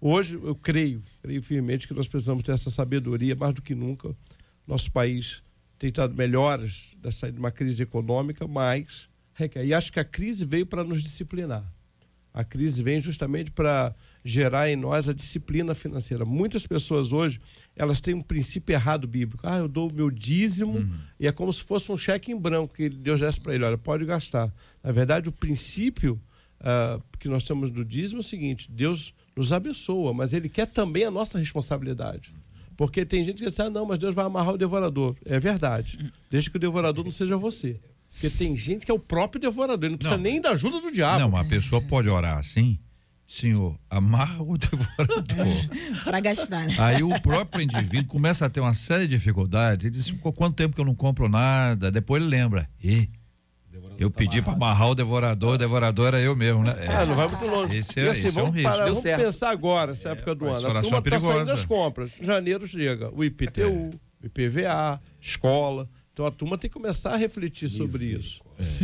hoje 0.02 0.36
eu 0.36 0.56
creio, 0.56 1.04
creio 1.22 1.42
firmemente 1.44 1.88
que 1.88 1.94
nós 1.94 2.08
precisamos 2.08 2.44
ter 2.44 2.52
essa 2.52 2.70
sabedoria 2.70 3.36
mais 3.36 3.54
do 3.54 3.62
que 3.62 3.76
nunca. 3.76 4.14
Nosso 4.68 4.92
país 4.92 5.42
tem 5.78 5.90
estado 5.90 6.16
melhoras 6.16 6.92
da 6.98 7.12
saída 7.12 7.36
de 7.36 7.40
uma 7.40 7.52
crise 7.52 7.84
econômica, 7.84 8.48
mas 8.48 9.10
requer. 9.34 9.66
E 9.66 9.74
acho 9.74 9.92
que 9.92 10.00
a 10.00 10.06
crise 10.06 10.46
veio 10.46 10.66
para 10.66 10.84
nos 10.84 11.02
disciplinar. 11.02 11.64
A 12.34 12.44
crise 12.44 12.82
vem 12.82 13.02
justamente 13.02 13.52
para 13.52 13.94
gerar 14.24 14.70
em 14.70 14.76
nós 14.76 15.10
a 15.10 15.14
disciplina 15.14 15.76
financeira. 15.76 16.24
Muitas 16.24 16.66
pessoas 16.66 17.12
hoje, 17.12 17.42
elas 17.76 18.00
têm 18.00 18.14
um 18.14 18.22
princípio 18.22 18.74
errado 18.74 19.06
bíblico. 19.08 19.46
Ah, 19.46 19.58
eu 19.58 19.68
dou 19.68 19.90
o 19.90 19.94
meu 19.94 20.10
dízimo 20.10 20.88
e 21.20 21.28
é 21.28 21.32
como 21.32 21.52
se 21.52 21.62
fosse 21.62 21.92
um 21.92 21.98
cheque 21.98 22.32
em 22.32 22.38
branco 22.38 22.74
que 22.74 22.88
Deus 22.88 23.20
desse 23.20 23.42
para 23.42 23.54
ele, 23.54 23.66
olha, 23.66 23.78
pode 23.78 24.06
gastar. 24.06 24.54
Na 24.82 24.92
verdade, 24.92 25.28
o 25.28 25.32
princípio 25.32 26.22
ah, 26.60 27.02
que 27.20 27.28
nós 27.28 27.44
temos 27.44 27.70
do 27.70 27.84
dízimo 27.84 28.20
é 28.20 28.22
o 28.22 28.24
seguinte, 28.24 28.72
Deus 28.72 29.14
nos 29.36 29.52
abençoa, 29.54 30.14
mas 30.14 30.34
ele 30.34 30.50
quer 30.50 30.68
também 30.68 31.04
a 31.06 31.12
nossa 31.12 31.38
responsabilidade. 31.40 32.32
Porque 32.78 33.06
tem 33.06 33.24
gente 33.24 33.38
que 33.38 33.46
diz, 33.46 33.60
ah, 33.60 33.70
não, 33.70 33.86
mas 33.86 34.00
Deus 34.00 34.16
vai 34.16 34.26
amarrar 34.26 34.54
o 34.54 34.58
devorador. 34.58 35.16
É 35.26 35.40
verdade. 35.40 36.12
Desde 36.30 36.50
que 36.50 36.58
o 36.58 36.60
devorador 36.60 37.04
não 37.04 37.12
seja 37.12 37.38
você. 37.38 37.80
Porque 38.12 38.30
tem 38.30 38.56
gente 38.56 38.86
que 38.86 38.92
é 38.92 38.94
o 38.94 39.00
próprio 39.00 39.40
devorador, 39.40 39.84
ele 39.86 39.92
não 39.92 39.98
precisa 39.98 40.18
Não. 40.18 40.24
Nem 40.24 40.42
da 40.42 40.52
ajuda 40.52 40.82
do 40.82 40.92
diabo. 40.92 41.20
Não, 41.20 41.30
uma 41.30 41.46
pessoa 41.46 41.82
pode 41.82 42.10
orar 42.10 42.38
assim, 42.40 42.78
Senhor, 43.28 43.80
amarra 43.90 44.44
o 44.44 44.58
devorador. 44.58 45.48
Para 46.04 46.20
gastar. 46.20 46.66
né? 46.68 46.76
Aí 46.78 47.02
o 47.04 47.18
próprio 47.22 47.62
indivíduo 47.64 48.08
começa 48.08 48.46
a 48.46 48.50
ter 48.50 48.60
uma 48.60 48.74
série 48.74 49.08
de 49.08 49.16
dificuldades. 49.16 49.86
Ele 49.86 49.96
diz: 49.96 50.12
"Qu- 50.12 50.34
quanto 50.34 50.56
tempo 50.56 50.76
que 50.76 50.82
eu 50.82 50.86
não 50.86 50.96
compro 50.96 51.30
nada? 51.30 51.90
Depois 51.90 52.22
ele 52.22 52.30
lembra. 52.30 52.68
E 52.84 53.08
eu 54.04 54.10
pedi 54.12 54.42
para 54.42 54.54
amarrar 54.54 54.90
o 54.90 54.96
devorador, 54.96 55.56
o 55.56 55.58
devorador 55.58 56.08
era 56.08 56.20
eu 56.22 56.36
mesmo, 56.36 56.64
né? 56.64 56.76
É. 56.80 56.88
Ah, 56.88 57.00
Ah, 57.02 57.06
não 57.06 57.16
vai 57.16 57.28
muito 57.28 57.46
longe. 57.46 57.78
Esse 57.78 58.00
é- 58.00 58.06
e 58.06 58.10
assim, 58.10 58.28
esse 58.28 58.38
é 58.40 58.42
um 58.42 58.46
vamos, 58.46 58.62
parar, 58.64 58.86
vamos 58.86 59.02
pensar 59.02 59.50
agora, 59.52 59.92
essa 59.94 60.10
época 60.10 60.36
do 60.36 60.46
ano. 60.46 60.56
A 60.56 60.70
oração 60.70 60.82
turma 60.84 60.98
é 60.98 61.00
está 61.00 61.20
saindo 61.20 61.34
perigosa. 61.34 61.52
das 61.52 61.66
compras. 61.66 62.12
Janeiro 62.22 62.68
chega. 62.68 63.10
O 63.14 63.24
IPTU, 63.24 63.92
o 64.24 64.26
IPVA, 64.26 65.00
escola. 65.20 65.88
Então 66.14 66.26
a 66.26 66.32
turma 66.32 66.58
tem 66.58 66.70
que 66.70 66.74
começar 66.74 67.14
a 67.14 67.16
refletir 67.18 67.70
sobre 67.70 68.04
isso. 68.06 68.42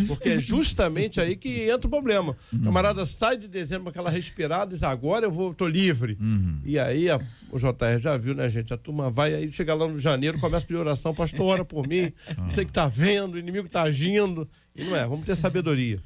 Porque 0.08 0.30
é 0.30 0.40
justamente 0.40 1.20
aí 1.20 1.36
que 1.36 1.70
entra 1.70 1.86
o 1.86 1.90
problema. 1.90 2.36
O 2.54 2.64
camarada 2.64 3.06
sai 3.06 3.36
de 3.38 3.48
dezembro 3.50 3.84
com 3.84 3.90
aquela 3.90 4.10
respirada 4.10 4.72
e 4.72 4.76
diz, 4.76 4.82
agora 4.82 5.26
eu 5.26 5.32
vou, 5.32 5.54
tô 5.54 5.68
livre. 5.68 6.18
E 6.64 6.80
aí 6.80 7.10
a- 7.10 7.20
o 7.52 7.60
JR 7.60 8.00
já 8.02 8.16
viu, 8.18 8.34
né, 8.34 8.50
gente? 8.50 8.74
A 8.74 8.78
turma 8.78 9.10
vai 9.12 9.36
aí, 9.36 9.52
chega 9.52 9.74
lá 9.74 9.86
no 9.88 10.00
janeiro, 10.00 10.40
começa 10.40 10.64
a 10.64 10.68
pedir 10.68 10.80
oração, 10.80 11.14
pastor, 11.14 11.46
ora 11.46 11.66
por 11.66 11.86
mim. 11.86 12.12
Não 12.38 12.50
sei 12.50 12.64
o 12.64 12.68
que 12.68 12.74
tá 12.74 12.88
vendo, 12.88 13.34
o 13.36 13.38
inimigo 13.40 13.68
tá 13.68 13.82
agindo. 13.84 14.50
Não 14.78 14.96
é, 14.96 15.06
vamos 15.08 15.26
ter 15.26 15.36
sabedoria. 15.36 16.00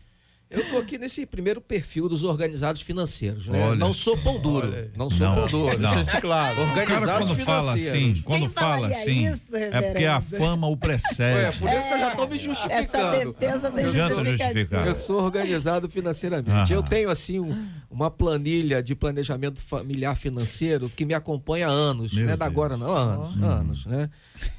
Eu 0.51 0.69
tô 0.69 0.77
aqui 0.79 0.97
nesse 0.97 1.25
primeiro 1.25 1.61
perfil 1.61 2.09
dos 2.09 2.23
organizados 2.23 2.81
financeiros, 2.81 3.47
né? 3.47 3.67
Olha. 3.69 3.75
não 3.77 3.93
sou 3.93 4.17
pão 4.17 4.37
duro, 4.39 4.71
não 4.97 5.09
sou 5.09 5.25
Não, 5.27 5.35
pão 5.35 5.47
duro. 5.47 5.79
não. 5.79 6.01
Isso 6.01 6.19
claro. 6.19 6.61
O 6.61 6.67
cara 6.75 6.81
Organizados 6.81 7.27
quando 7.29 7.45
fala 7.45 7.73
assim, 7.73 8.21
quando 8.25 8.49
fala 8.49 8.87
assim, 8.87 9.25
isso, 9.27 9.55
é 9.55 9.81
porque 9.81 10.05
a 10.05 10.19
fama 10.19 10.67
o 10.67 10.73
É, 10.73 10.75
precede. 10.75 11.57
por 11.57 11.69
isso 11.71 11.87
que 11.87 11.93
eu 11.93 11.99
já 11.99 12.11
tô 12.15 12.27
me 12.27 12.35
Essa 12.35 12.43
justificando. 12.45 13.33
defesa 13.33 13.69
Não 13.69 13.77
adianta 13.77 13.91
justificativa. 14.15 14.53
justificar. 14.59 14.87
Eu 14.87 14.95
sou 14.95 15.21
organizado 15.23 15.89
financeiramente. 15.89 16.49
Aham. 16.51 16.73
Eu 16.73 16.83
tenho, 16.83 17.09
assim, 17.09 17.39
um- 17.39 17.67
uma 17.89 18.11
planilha 18.11 18.83
de 18.83 18.93
planejamento 18.93 19.61
familiar 19.63 20.15
financeiro 20.15 20.91
que 20.93 21.05
me 21.05 21.13
acompanha 21.13 21.67
há 21.67 21.71
anos. 21.71 22.13
Meu 22.13 22.25
não 22.25 22.33
é 22.33 22.37
da 22.37 22.45
agora, 22.45 22.75
não. 22.75 22.91
Anos, 22.93 23.41
anos, 23.41 23.85
né? 23.85 24.09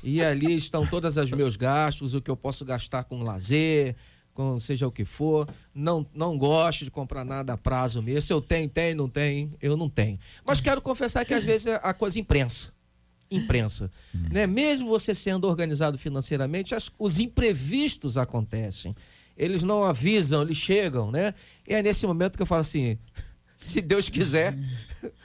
E 0.03 0.23
ali 0.25 0.57
estão 0.57 0.87
todos 0.87 1.17
os 1.19 1.31
meus 1.33 1.55
gastos, 1.57 2.15
o 2.15 2.21
que 2.23 2.31
eu 2.31 2.37
posso 2.37 2.65
gastar 2.65 3.05
com 3.05 3.23
lazer, 3.23 3.95
com 4.35 4.59
seja 4.59 4.87
o 4.87 4.93
que 4.93 5.05
for. 5.05 5.49
Não, 5.75 6.07
não 6.15 6.37
gosto 6.39 6.85
de 6.85 6.91
comprar 6.91 7.25
nada 7.25 7.53
a 7.53 7.57
prazo 7.57 8.03
mesmo. 8.03 8.23
Se 8.23 8.33
eu 8.33 8.41
tenho, 8.41 8.69
tem, 8.69 8.95
não 8.95 9.09
tem, 9.09 9.53
eu 9.61 9.77
não 9.77 9.89
tenho. 9.89 10.19
Mas 10.45 10.61
quero 10.61 10.81
confessar 10.81 11.25
que 11.25 11.35
às 11.35 11.45
vezes 11.45 11.67
a 11.67 11.93
coisa 11.95 12.19
imprensa. 12.19 12.73
Imprensa. 13.31 13.91
Né? 14.31 14.47
Mesmo 14.47 14.89
você 14.89 15.15
sendo 15.15 15.47
organizado 15.49 15.97
financeiramente, 15.97 16.75
as- 16.75 16.91
os 16.99 17.19
imprevistos 17.19 18.19
acontecem. 18.19 18.95
Eles 19.37 19.63
não 19.63 19.85
avisam, 19.85 20.43
eles 20.43 20.59
chegam, 20.59 21.11
né? 21.11 21.33
E 21.67 21.73
é 21.73 21.83
nesse 21.83 22.07
momento 22.07 22.37
que 22.37 22.43
eu 22.43 22.47
falo 22.47 22.61
assim: 22.61 22.99
se 23.65 23.81
Deus 23.81 24.11
quiser, 24.11 24.55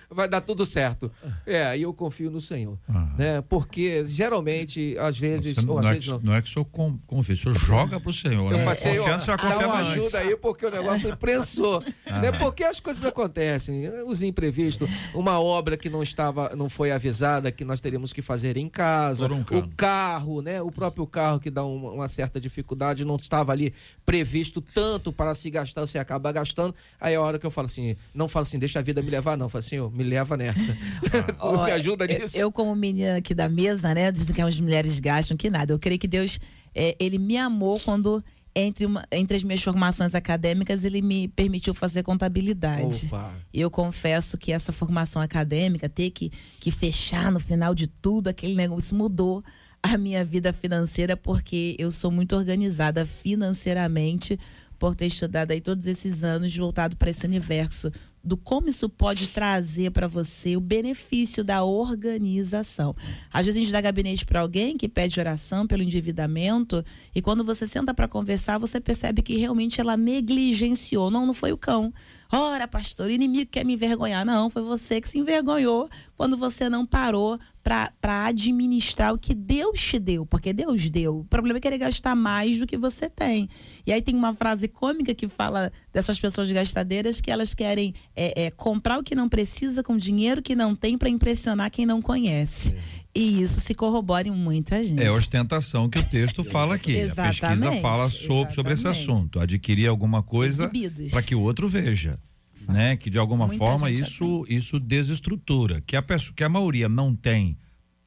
vai 0.10 0.28
dar 0.28 0.42
tudo 0.42 0.66
certo. 0.66 1.12
É, 1.46 1.66
aí 1.66 1.82
eu 1.82 1.94
confio 1.94 2.32
no 2.32 2.40
Senhor. 2.40 2.78
Aham. 2.90 3.14
Né? 3.18 3.42
Porque 3.42 4.04
geralmente, 4.06 4.98
às 4.98 5.18
vezes, 5.18 5.58
não, 5.58 5.74
ou 5.74 5.80
às 5.80 5.84
não 5.84 5.90
é 5.90 5.94
vezes 5.94 6.08
que, 6.08 6.14
não. 6.14 6.20
não 6.22 6.34
é 6.36 6.42
que 6.42 6.50
o 6.50 6.52
senhor 6.52 6.66
confia, 7.06 7.36
o 7.36 7.38
senhor 7.38 7.56
joga 7.56 8.00
pro 8.00 8.14
senhor. 8.14 8.52
Eu 8.52 8.58
né? 8.58 8.66
você 8.76 9.00
vai 9.00 9.38
dá 9.38 9.68
uma 9.68 9.80
antes. 9.80 9.92
ajuda 9.92 10.20
aí, 10.20 10.36
porque 10.38 10.66
o 10.66 10.72
negócio 10.72 11.10
imprensou. 11.10 11.84
Ah. 12.06 12.20
né? 12.20 12.32
Porque 12.32 12.64
as 12.64 12.80
coisas 12.80 13.04
acontecem, 13.04 13.90
os 14.04 14.24
imprevistos. 14.24 14.90
Uma 15.14 15.40
obra 15.40 15.78
que 15.78 15.90
não 15.90 16.02
estava, 16.02 16.56
não 16.56 16.70
foi 16.70 16.92
avisada, 16.92 17.52
que 17.52 17.66
nós 17.66 17.82
teríamos 17.82 18.14
que 18.14 18.22
fazer 18.22 18.58
em 18.58 18.70
casa. 18.70 19.28
Um 19.32 19.42
o 19.42 19.68
carro, 19.76 20.42
né? 20.42 20.62
O 20.62 20.72
próprio 20.72 21.06
carro 21.06 21.40
que 21.40 21.50
dá 21.50 21.64
uma, 21.64 21.92
uma 21.92 22.08
certa 22.08 22.40
dificuldade, 22.40 23.04
não 23.06 23.16
estava 23.16 23.52
ali 23.52 23.74
previsto 24.06 24.62
tanto 24.62 25.12
para 25.12 25.34
se 25.34 25.50
gastar, 25.50 25.82
você 25.82 25.98
acaba 26.00 26.32
gastando. 26.32 26.74
Aí 27.00 27.14
é 27.14 27.18
a 27.18 27.22
hora 27.22 27.38
que 27.38 27.46
eu 27.46 27.52
falo 27.52 27.66
assim, 27.66 27.96
não 28.14 28.28
falo 28.28 28.44
assim, 28.44 28.60
deixa 28.60 28.80
a 28.80 28.82
vida 28.82 29.02
me 29.02 29.10
levar, 29.10 29.38
não. 29.38 29.46
Eu 29.46 29.50
falo 29.50 29.60
assim, 29.60 29.78
me 29.98 30.04
leva 30.04 30.38
nessa. 30.38 30.78
Ó, 31.40 31.66
me 31.66 31.72
ajuda 31.72 32.06
eu- 32.06 32.20
nisso. 32.20 32.38
Eu, 32.38 32.52
como 32.52 32.74
menina 32.76 33.18
aqui 33.18 33.34
da 33.34 33.50
mesa, 33.50 33.94
né? 33.94 34.12
Dizem 34.12 34.34
que 34.34 34.42
as 34.42 34.60
mulheres 34.60 35.00
gastam, 35.00 35.36
que 35.36 35.50
nada. 35.50 35.74
Eu 35.74 35.80
creio 35.80 36.00
que 36.00 36.08
Deus, 36.08 36.40
é, 36.74 36.96
ele 37.00 37.18
me 37.18 37.36
amou 37.38 37.80
quando, 37.80 38.24
entre, 38.56 38.86
uma- 38.86 39.04
entre 39.12 39.36
as 39.38 39.44
minhas 39.44 39.62
formações 39.62 40.16
acadêmicas, 40.16 40.84
ele 40.84 41.02
me 41.02 41.28
permitiu 41.28 41.74
fazer 41.74 42.04
contabilidade. 42.04 43.08
Opa. 43.08 43.34
E 43.54 43.60
eu 43.60 43.70
confesso 43.72 44.38
que 44.38 44.52
essa 44.52 44.72
formação 44.72 45.22
acadêmica, 45.22 45.90
ter 45.90 46.12
que, 46.12 46.32
que 46.60 46.72
fechar 46.72 47.32
no 47.32 47.40
final 47.40 47.74
de 47.76 47.88
tudo, 47.88 48.28
aquele 48.30 48.56
negócio 48.56 48.96
mudou 48.96 49.44
a 49.84 49.98
minha 49.98 50.26
vida 50.26 50.52
financeira, 50.52 51.16
porque 51.16 51.76
eu 51.80 51.92
sou 51.92 52.12
muito 52.12 52.36
organizada 52.36 53.06
financeiramente 53.06 54.40
por 54.78 54.96
ter 54.96 55.08
estudado 55.08 55.52
aí 55.52 55.62
todos 55.62 55.86
esses 55.88 56.24
anos 56.24 56.56
voltado 56.56 56.96
para 56.96 57.10
esse 57.10 57.26
universo 57.26 57.92
do 58.24 58.36
como 58.36 58.70
isso 58.70 58.90
pode 58.90 59.28
trazer 59.30 59.92
para 59.92 60.08
você 60.08 60.58
o 60.58 60.60
benefício 60.60 61.44
da 61.44 61.64
organização. 61.64 62.96
Às 63.32 63.46
vezes 63.46 63.60
a 63.60 63.64
gente 63.64 63.72
dá 63.72 63.80
gabinete 63.80 64.26
para 64.26 64.42
alguém 64.42 64.78
que 64.78 64.90
pede 64.90 65.20
oração 65.20 65.66
pelo 65.66 65.84
endividamento 65.84 66.84
e 67.16 67.22
quando 67.22 67.44
você 67.44 67.68
senta 67.68 67.94
para 67.94 68.08
conversar, 68.08 68.58
você 68.58 68.82
percebe 68.82 69.22
que 69.22 69.38
realmente 69.38 69.80
ela 69.80 69.96
negligenciou. 69.96 71.10
Não, 71.10 71.26
não 71.26 71.34
foi 71.34 71.52
o 71.52 71.58
cão. 71.58 71.94
Ora, 72.32 72.68
pastor, 72.68 73.08
o 73.08 73.12
inimigo 73.12 73.50
quer 73.50 73.66
me 73.66 73.74
envergonhar. 73.74 74.26
Não, 74.26 74.50
foi 74.50 74.62
você 74.62 75.00
que 75.00 75.08
se 75.08 75.18
envergonhou 75.18 75.90
quando 76.16 76.38
você 76.38 76.70
não 76.70 76.86
parou 76.86 77.40
para 77.64 78.26
administrar 78.26 79.14
o 79.14 79.18
que 79.18 79.34
Deus 79.34 79.80
te 79.80 80.00
deu, 80.00 80.26
porque 80.26 80.54
Deus 80.54 80.90
deu. 80.90 81.20
O 81.20 81.26
problema 81.26 81.58
é 81.58 81.62
querer 81.62 81.78
gastar 81.78 82.16
mais 82.16 82.60
do 82.60 82.66
que 82.66 82.78
você 82.78 83.10
tem. 83.10 83.50
E 83.86 83.92
aí 83.92 84.02
tem 84.02 84.16
uma 84.16 84.34
frase 84.34 84.68
cômica 84.68 85.14
que 85.14 85.28
fala 85.28 85.72
dessas 85.92 86.20
pessoas 86.20 86.50
gastadeiras 86.50 87.20
que 87.20 87.30
elas 87.30 87.54
querem 87.54 87.94
é, 88.16 88.46
é, 88.46 88.52
comprar 88.52 89.00
o 89.00 89.04
que 89.04 89.16
não 89.16 89.28
precisa 89.28 89.84
com 89.84 89.98
dinheiro 89.98 90.42
que 90.42 90.56
não 90.56 90.76
tem 90.76 90.98
para 90.98 91.10
impressionar 91.10 91.70
quem 91.70 91.86
não 91.86 92.02
conhece. 92.02 92.74
E 93.18 93.42
isso 93.42 93.60
se 93.60 93.74
corrobora 93.74 94.28
em 94.28 94.32
muita 94.32 94.84
gente. 94.84 95.02
É 95.02 95.10
ostentação 95.10 95.90
que 95.90 95.98
o 95.98 96.04
texto 96.04 96.44
fala 96.46 96.76
aqui. 96.76 97.02
A 97.02 97.16
pesquisa 97.16 97.72
fala 97.82 98.10
sobre, 98.10 98.54
sobre 98.54 98.74
esse 98.74 98.88
assunto. 98.88 99.40
Adquirir 99.40 99.88
alguma 99.88 100.22
coisa 100.22 100.72
para 101.10 101.24
que 101.24 101.34
o 101.34 101.42
outro 101.42 101.68
veja. 101.68 102.20
Né? 102.68 102.96
Que 102.96 103.10
de 103.10 103.18
alguma 103.18 103.48
Muita 103.48 103.58
forma 103.58 103.90
isso, 103.90 104.46
isso 104.48 104.80
desestrutura. 104.80 105.82
Que 105.82 105.96
a, 105.96 106.02
pessoa, 106.02 106.36
que 106.36 106.44
a 106.44 106.50
maioria 106.50 106.88
não 106.88 107.16
tem 107.16 107.58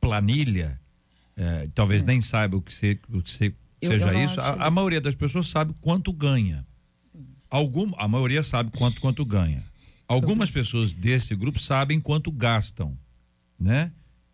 planilha, 0.01 0.81
é, 1.37 1.69
talvez 1.75 2.05
nem 2.05 2.21
saiba 2.21 2.57
o 2.57 2.63
que, 2.63 2.73
se, 2.73 3.01
o 3.13 3.21
que 3.21 3.31
se- 3.31 3.55
seja 3.83 4.15
isso. 4.15 4.41
A, 4.41 4.67
a 4.67 4.71
maioria 4.71 5.01
das 5.01 5.17
pessoas 5.17 5.49
sabe 5.49 5.75
quanto 5.81 6.13
ganha. 6.13 6.65
Algum, 7.51 7.91
a 7.97 8.07
maioria 8.07 8.45
sabe 8.45 8.71
quanto, 8.77 9.01
quanto 9.01 9.25
ganha. 9.25 9.65
Algumas 10.07 10.53
pessoas 10.53 10.93
desse 10.93 11.35
grupo 11.35 11.59
sabem 11.59 11.99
quanto 11.99 12.31
gastam, 12.31 12.97
né? 13.59 13.91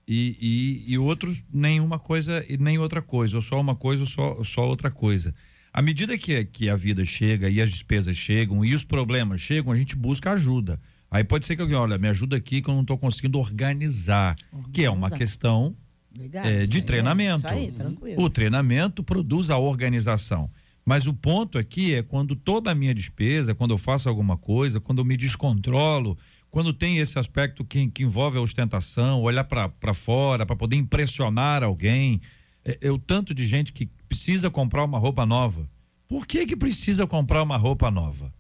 E, 0.08 0.84
e, 0.86 0.92
e 0.92 0.98
outros 0.98 1.42
nenhuma 1.52 1.98
coisa 1.98 2.44
e 2.48 2.56
nem 2.56 2.78
outra 2.78 3.02
coisa, 3.02 3.36
ou 3.36 3.42
só 3.42 3.60
uma 3.60 3.74
coisa 3.74 4.02
ou 4.02 4.06
só, 4.06 4.44
só 4.44 4.66
outra 4.66 4.90
coisa. 4.90 5.34
À 5.72 5.82
medida 5.82 6.16
que, 6.16 6.44
que 6.44 6.70
a 6.70 6.76
vida 6.76 7.04
chega 7.04 7.50
e 7.50 7.60
as 7.60 7.70
despesas 7.70 8.16
chegam 8.16 8.64
e 8.64 8.72
os 8.72 8.84
problemas 8.84 9.40
chegam, 9.40 9.72
a 9.72 9.76
gente 9.76 9.96
busca 9.96 10.32
ajuda. 10.32 10.80
Aí 11.10 11.24
pode 11.24 11.44
ser 11.44 11.56
que 11.56 11.62
alguém, 11.62 11.76
olha, 11.76 11.98
me 11.98 12.08
ajuda 12.08 12.36
aqui 12.36 12.62
que 12.62 12.70
eu 12.70 12.74
não 12.74 12.82
estou 12.82 12.96
conseguindo 12.96 13.38
organizar, 13.38 14.36
que 14.72 14.84
é 14.84 14.90
uma 14.90 15.06
Organizar. 15.06 15.18
questão 15.18 15.76
Legal, 16.16 16.44
é, 16.44 16.66
de 16.66 16.78
aí, 16.78 16.82
treinamento. 16.82 17.38
Isso 17.38 17.46
aí. 17.46 17.74
O 18.16 18.30
treinamento 18.30 19.02
produz 19.02 19.50
a 19.50 19.58
organização. 19.58 20.50
Mas 20.84 21.06
o 21.06 21.12
ponto 21.12 21.58
aqui 21.58 21.94
é 21.94 22.02
quando 22.02 22.36
toda 22.36 22.70
a 22.70 22.74
minha 22.74 22.94
despesa, 22.94 23.54
quando 23.54 23.72
eu 23.72 23.78
faço 23.78 24.08
alguma 24.08 24.36
coisa, 24.36 24.80
quando 24.80 25.00
eu 25.00 25.04
me 25.04 25.16
descontrolo, 25.16 26.16
quando 26.56 26.72
tem 26.72 26.96
esse 26.96 27.18
aspecto 27.18 27.62
que, 27.66 27.86
que 27.88 28.02
envolve 28.02 28.38
a 28.38 28.40
ostentação, 28.40 29.20
olhar 29.20 29.44
para 29.44 29.92
fora, 29.92 30.46
para 30.46 30.56
poder 30.56 30.76
impressionar 30.76 31.62
alguém. 31.62 32.18
É, 32.64 32.78
é 32.80 32.90
o 32.90 32.98
tanto 32.98 33.34
de 33.34 33.46
gente 33.46 33.74
que 33.74 33.84
precisa 34.08 34.48
comprar 34.48 34.82
uma 34.82 34.98
roupa 34.98 35.26
nova. 35.26 35.68
Por 36.08 36.26
que 36.26 36.46
que 36.46 36.56
precisa 36.56 37.06
comprar 37.06 37.42
uma 37.42 37.58
roupa 37.58 37.90
nova? 37.90 38.32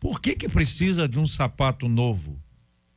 Por 0.00 0.20
que 0.20 0.34
que 0.34 0.48
precisa 0.48 1.06
de 1.08 1.20
um 1.20 1.28
sapato 1.28 1.88
novo? 1.88 2.42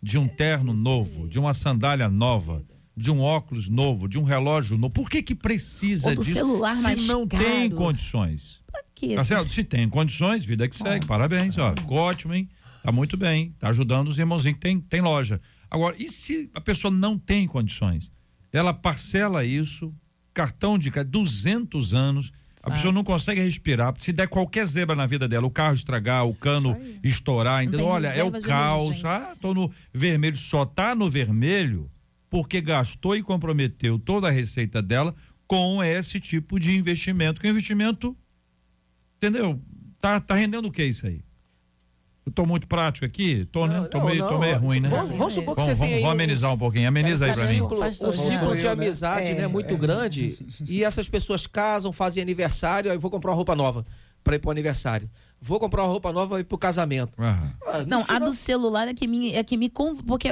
De 0.01 0.17
um 0.17 0.27
terno 0.27 0.73
novo? 0.73 1.27
De 1.27 1.37
uma 1.37 1.53
sandália 1.53 2.09
nova? 2.09 2.65
De 2.97 3.11
um 3.11 3.21
óculos 3.21 3.69
novo? 3.69 4.09
De 4.09 4.17
um 4.17 4.23
relógio 4.23 4.75
novo? 4.75 4.91
Por 4.91 5.07
que 5.07 5.21
que 5.21 5.35
precisa 5.35 6.09
Ou 6.09 6.15
do 6.15 6.23
disso? 6.23 6.39
celular 6.39 6.75
se 6.77 6.81
mais 6.81 7.05
não 7.05 7.27
tem 7.27 7.69
caro. 7.69 7.75
condições. 7.75 8.59
Pra 8.65 8.81
quê? 8.95 9.13
Tá 9.13 9.23
certo? 9.23 9.51
Se 9.51 9.63
tem 9.63 9.87
condições, 9.87 10.43
vida 10.43 10.67
que 10.67 10.75
segue. 10.75 11.05
Parabéns, 11.05 11.59
ó. 11.59 11.75
Ficou 11.77 11.97
ótimo, 11.97 12.33
hein? 12.33 12.49
Tá 12.83 12.91
muito 12.91 13.15
bem. 13.17 13.55
Tá 13.59 13.69
ajudando 13.69 14.07
os 14.07 14.17
irmãozinhos 14.17 14.55
que 14.55 14.61
tem, 14.61 14.79
tem 14.79 15.01
loja. 15.01 15.39
Agora, 15.69 15.95
e 15.97 16.09
se 16.09 16.49
a 16.53 16.61
pessoa 16.61 16.91
não 16.91 17.17
tem 17.17 17.47
condições? 17.47 18.11
Ela 18.51 18.73
parcela 18.73 19.45
isso, 19.45 19.93
cartão 20.33 20.77
de 20.77 20.91
crédito, 20.91 21.11
200 21.11 21.93
anos. 21.93 22.31
A 22.63 22.69
pessoa 22.69 22.93
não 22.93 23.03
consegue 23.03 23.41
respirar. 23.41 23.93
Se 23.97 24.13
der 24.13 24.27
qualquer 24.27 24.67
zebra 24.67 24.95
na 24.95 25.07
vida 25.07 25.27
dela, 25.27 25.47
o 25.47 25.51
carro 25.51 25.73
estragar, 25.73 26.27
o 26.27 26.35
cano 26.35 26.77
estourar, 27.03 27.63
entendeu? 27.63 27.87
Olha, 27.87 28.09
é 28.09 28.23
o 28.23 28.31
caos. 28.39 29.03
Ah, 29.03 29.35
tô 29.41 29.51
no 29.51 29.71
vermelho. 29.91 30.37
Só 30.37 30.63
tá 30.63 30.93
no 30.93 31.09
vermelho 31.09 31.89
porque 32.29 32.61
gastou 32.61 33.15
e 33.15 33.23
comprometeu 33.23 33.97
toda 33.97 34.27
a 34.27 34.31
receita 34.31 34.79
dela 34.79 35.15
com 35.47 35.83
esse 35.83 36.19
tipo 36.19 36.59
de 36.59 36.77
investimento. 36.77 37.41
Que 37.41 37.47
é 37.47 37.49
um 37.49 37.53
investimento 37.53 38.15
Entendeu? 39.21 39.61
Tá, 39.99 40.19
tá 40.19 40.33
rendendo 40.33 40.67
o 40.67 40.71
que 40.71 40.83
isso 40.83 41.05
aí? 41.05 41.21
Eu 42.23 42.31
tô 42.31 42.45
muito 42.45 42.67
prático 42.67 43.05
aqui? 43.05 43.45
Tô, 43.51 43.65
né? 43.65 43.87
Não, 43.91 44.05
meio, 44.05 44.19
não. 44.19 44.29
tô 44.29 44.37
meio 44.37 44.57
ruim, 44.59 44.79
né? 44.79 44.89
Vamos, 44.89 45.07
vamos 45.07 45.33
supor 45.33 45.55
que 45.55 45.61
você 45.61 45.73
vamos, 45.73 45.87
tem 45.87 45.95
aí 45.95 46.01
vamos 46.01 46.13
amenizar 46.13 46.53
um 46.53 46.57
pouquinho. 46.57 46.87
Ameniza 46.87 47.25
aí 47.25 47.33
pra 47.33 47.45
mim. 47.47 47.61
um 47.61 48.11
ciclo 48.11 48.55
de 48.55 48.61
já. 48.61 48.71
amizade 48.71 49.27
É, 49.27 49.35
né, 49.35 49.47
muito 49.47 49.75
grande 49.75 50.37
e 50.67 50.83
essas 50.83 51.09
pessoas 51.09 51.47
casam, 51.47 51.91
fazem 51.91 52.21
aniversário, 52.21 52.91
aí 52.91 52.97
vou 52.97 53.09
comprar 53.09 53.31
uma 53.31 53.35
roupa 53.35 53.55
nova 53.55 53.85
para 54.23 54.35
ir 54.35 54.39
pro 54.39 54.51
aniversário. 54.51 55.09
Vou 55.43 55.59
comprar 55.59 55.81
uma 55.83 55.89
roupa 55.89 56.11
nova 56.13 56.37
e 56.37 56.41
ir 56.41 56.43
pro 56.43 56.55
casamento. 56.57 57.13
Ah, 57.17 57.79
no 57.79 57.87
Não, 57.87 58.05
a 58.07 58.19
do 58.19 58.31
celular 58.33 58.87
é 58.87 58.93
que 58.93 59.07
me, 59.07 59.33
é 59.33 59.43
que 59.43 59.57
me 59.57 59.69
conv... 59.69 59.99
porque 60.05 60.29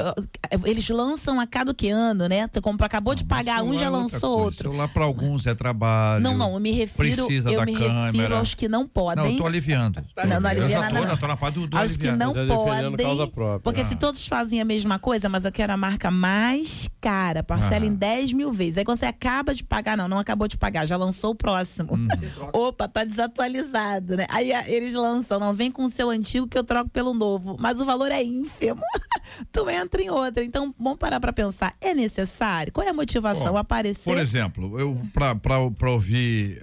eles 0.65 0.87
lançam 0.89 1.39
a 1.39 1.47
cada 1.47 1.73
que 1.73 1.89
ano, 1.89 2.27
né? 2.27 2.47
Você 2.51 2.61
comprou, 2.61 2.85
acabou 2.85 3.15
de 3.15 3.23
pagar 3.25 3.63
um, 3.63 3.75
já 3.75 3.87
é 3.87 3.89
lançou 3.89 4.39
outro. 4.39 4.57
Celular 4.69 4.87
pra 4.89 5.03
alguns 5.05 5.47
é 5.47 5.55
trabalho. 5.55 6.21
Não, 6.23 6.37
não, 6.37 6.53
eu 6.53 6.59
me 6.59 6.71
refiro, 6.71 7.25
Precisa 7.25 7.49
eu 7.49 7.59
da 7.59 7.65
me 7.65 7.73
refiro 7.73 8.35
aos 8.35 8.53
que 8.53 8.67
não 8.67 8.87
podem. 8.87 9.23
Não, 9.23 9.31
eu 9.31 9.37
tô 9.37 9.47
aliviando. 9.47 10.03
Não, 10.15 10.25
não 10.27 10.35
eu 10.41 10.47
alivia 10.47 10.69
já 10.69 10.79
nada, 10.81 10.99
tô, 11.01 11.05
não. 11.07 11.17
tô 11.17 11.27
na 11.27 11.37
parte 11.37 11.55
do, 11.55 11.65
do 11.67 11.75
aos 11.77 11.97
que 11.97 12.11
não 12.11 12.31
podem. 12.47 12.97
causa 12.97 13.25
própria. 13.27 13.59
Porque 13.61 13.81
Ah. 13.81 13.87
se 13.87 13.95
todos 13.95 14.27
fazem 14.27 14.61
a 14.61 14.65
mesma 14.65 14.99
coisa, 14.99 15.27
mas 15.27 15.43
eu 15.43 15.51
quero 15.51 15.73
a 15.73 15.77
marca 15.77 16.11
mais 16.11 16.87
cara, 17.01 17.41
parcela 17.41 17.83
Ah. 17.83 17.87
em 17.87 17.93
10 17.95 18.31
mil 18.33 18.51
vezes. 18.51 18.77
Aí 18.77 18.85
quando 18.85 18.99
você 18.99 19.07
acaba 19.07 19.55
de 19.55 19.63
pagar, 19.63 19.97
não, 19.97 20.07
não 20.07 20.19
acabou 20.19 20.47
de 20.47 20.55
pagar, 20.57 20.85
já 20.85 20.97
lançou 20.97 21.31
o 21.31 21.35
próximo. 21.35 21.95
Hum. 21.95 22.07
Opa, 22.53 22.87
tá 22.87 23.03
desatualizado, 23.03 24.15
né? 24.17 24.27
Aí 24.29 24.53
a- 24.53 24.69
eles 24.69 24.98
lançam, 24.99 25.39
não 25.39 25.53
vem 25.53 25.71
com 25.71 25.85
o 25.85 25.91
seu 25.91 26.09
antigo 26.09 26.47
que 26.47 26.57
eu 26.57 26.63
troco 26.63 26.89
pelo 26.89 27.13
novo, 27.13 27.55
mas 27.59 27.79
o 27.79 27.85
valor 27.85 28.11
é 28.11 28.23
ínfimo. 28.23 28.81
tu 29.51 29.69
entra 29.69 30.01
em 30.01 30.09
outra. 30.09 30.43
Então, 30.43 30.73
vamos 30.79 30.99
parar 30.99 31.19
pra 31.19 31.31
pensar. 31.33 31.71
É 31.81 31.93
necessário? 31.93 32.71
Qual 32.73 32.85
é 32.85 32.89
a 32.89 32.93
motivação? 32.93 33.57
Aparecer? 33.57 34.03
Por 34.03 34.17
exemplo, 34.17 34.79
eu 34.79 35.01
pra, 35.13 35.35
pra, 35.35 35.69
pra 35.71 35.91
ouvir 35.91 36.61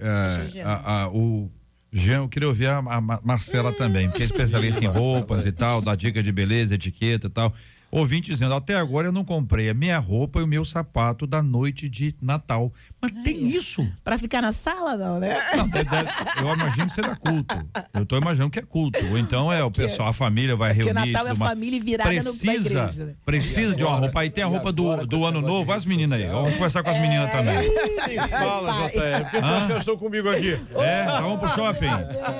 Jean. 0.51 0.65
a- 0.65 1.03
a- 1.03 1.09
o 1.09 1.49
Jean, 1.91 2.17
eu 2.17 2.29
queria 2.29 2.47
ouvir 2.47 2.67
a, 2.67 2.77
a 2.77 3.01
Ma- 3.01 3.19
Marcela 3.23 3.71
também, 3.73 4.07
porque 4.09 4.23
é 4.23 4.25
especialista 4.25 4.83
em 4.83 4.87
roupas 4.87 5.45
e 5.45 5.51
tal, 5.51 5.81
dá 5.81 5.95
dica 5.95 6.21
de 6.21 6.31
beleza, 6.31 6.75
etiqueta 6.75 7.27
e 7.27 7.29
tal. 7.29 7.53
Ouvinte 7.89 8.29
dizendo, 8.29 8.53
até 8.53 8.75
agora 8.75 9.07
eu 9.07 9.13
não 9.13 9.23
comprei 9.23 9.69
a 9.69 9.73
minha 9.73 9.97
roupa 9.97 10.41
e 10.41 10.43
o 10.43 10.47
meu 10.47 10.65
sapato 10.65 11.25
da 11.25 11.41
noite 11.41 11.87
de 11.87 12.13
Natal. 12.21 12.71
Mas 12.99 13.11
tem 13.23 13.39
isso. 13.47 13.87
Pra 14.03 14.17
ficar 14.17 14.41
na 14.41 14.51
sala, 14.51 14.97
não, 14.97 15.19
né? 15.19 15.37
Não, 15.55 15.69
deve- 15.69 15.89
deve- 15.89 16.09
eu 16.39 16.53
imagino 16.55 16.87
que 16.87 16.93
seja 16.93 17.15
culto. 17.15 17.55
Eu 17.93 18.05
tô 18.05 18.17
imaginando 18.17 18.49
que 18.51 18.57
é 18.59 18.63
culto. 18.63 18.99
Ou 19.11 19.17
então 19.19 19.53
é 19.53 19.63
o 19.63 19.69
pessoal, 19.69 20.09
a 20.09 20.13
família 20.13 20.55
vai 20.55 20.73
Porque 20.73 20.91
reunir. 20.91 21.11
Natal 21.11 21.27
é 21.27 21.33
mais. 21.35 21.49
família 21.51 21.77
e 21.77 21.79
virada 21.79 22.09
no- 22.11 22.15
na 22.17 22.23
precisa, 22.23 22.51
igreja, 22.79 23.05
né? 23.05 23.13
Precisa 23.23 23.75
de 23.75 23.83
uma 23.83 23.95
roupa. 23.97 24.19
Aí 24.21 24.29
tem 24.31 24.43
a 24.43 24.47
roupa 24.47 24.71
do, 24.71 25.05
do 25.05 25.25
ano 25.25 25.41
novo. 25.41 25.71
As 25.71 25.85
meninas 25.85 26.19
aí. 26.19 26.27
Vamos 26.27 26.53
conversar 26.53 26.81
com 26.83 26.89
as 26.89 26.99
meninas 26.99 27.31
também. 27.31 27.57
Nem 28.07 28.27
fala. 28.27 28.89
JR, 28.89 29.21
porque 29.23 29.41
parece 29.41 29.65
que 29.65 29.71
elas 29.71 29.77
estão 29.79 29.97
comigo 29.97 30.29
aqui. 30.29 30.59
É, 30.75 31.05
tá, 31.05 31.21
vamos 31.21 31.39
pro 31.39 31.49
shopping. 31.49 31.87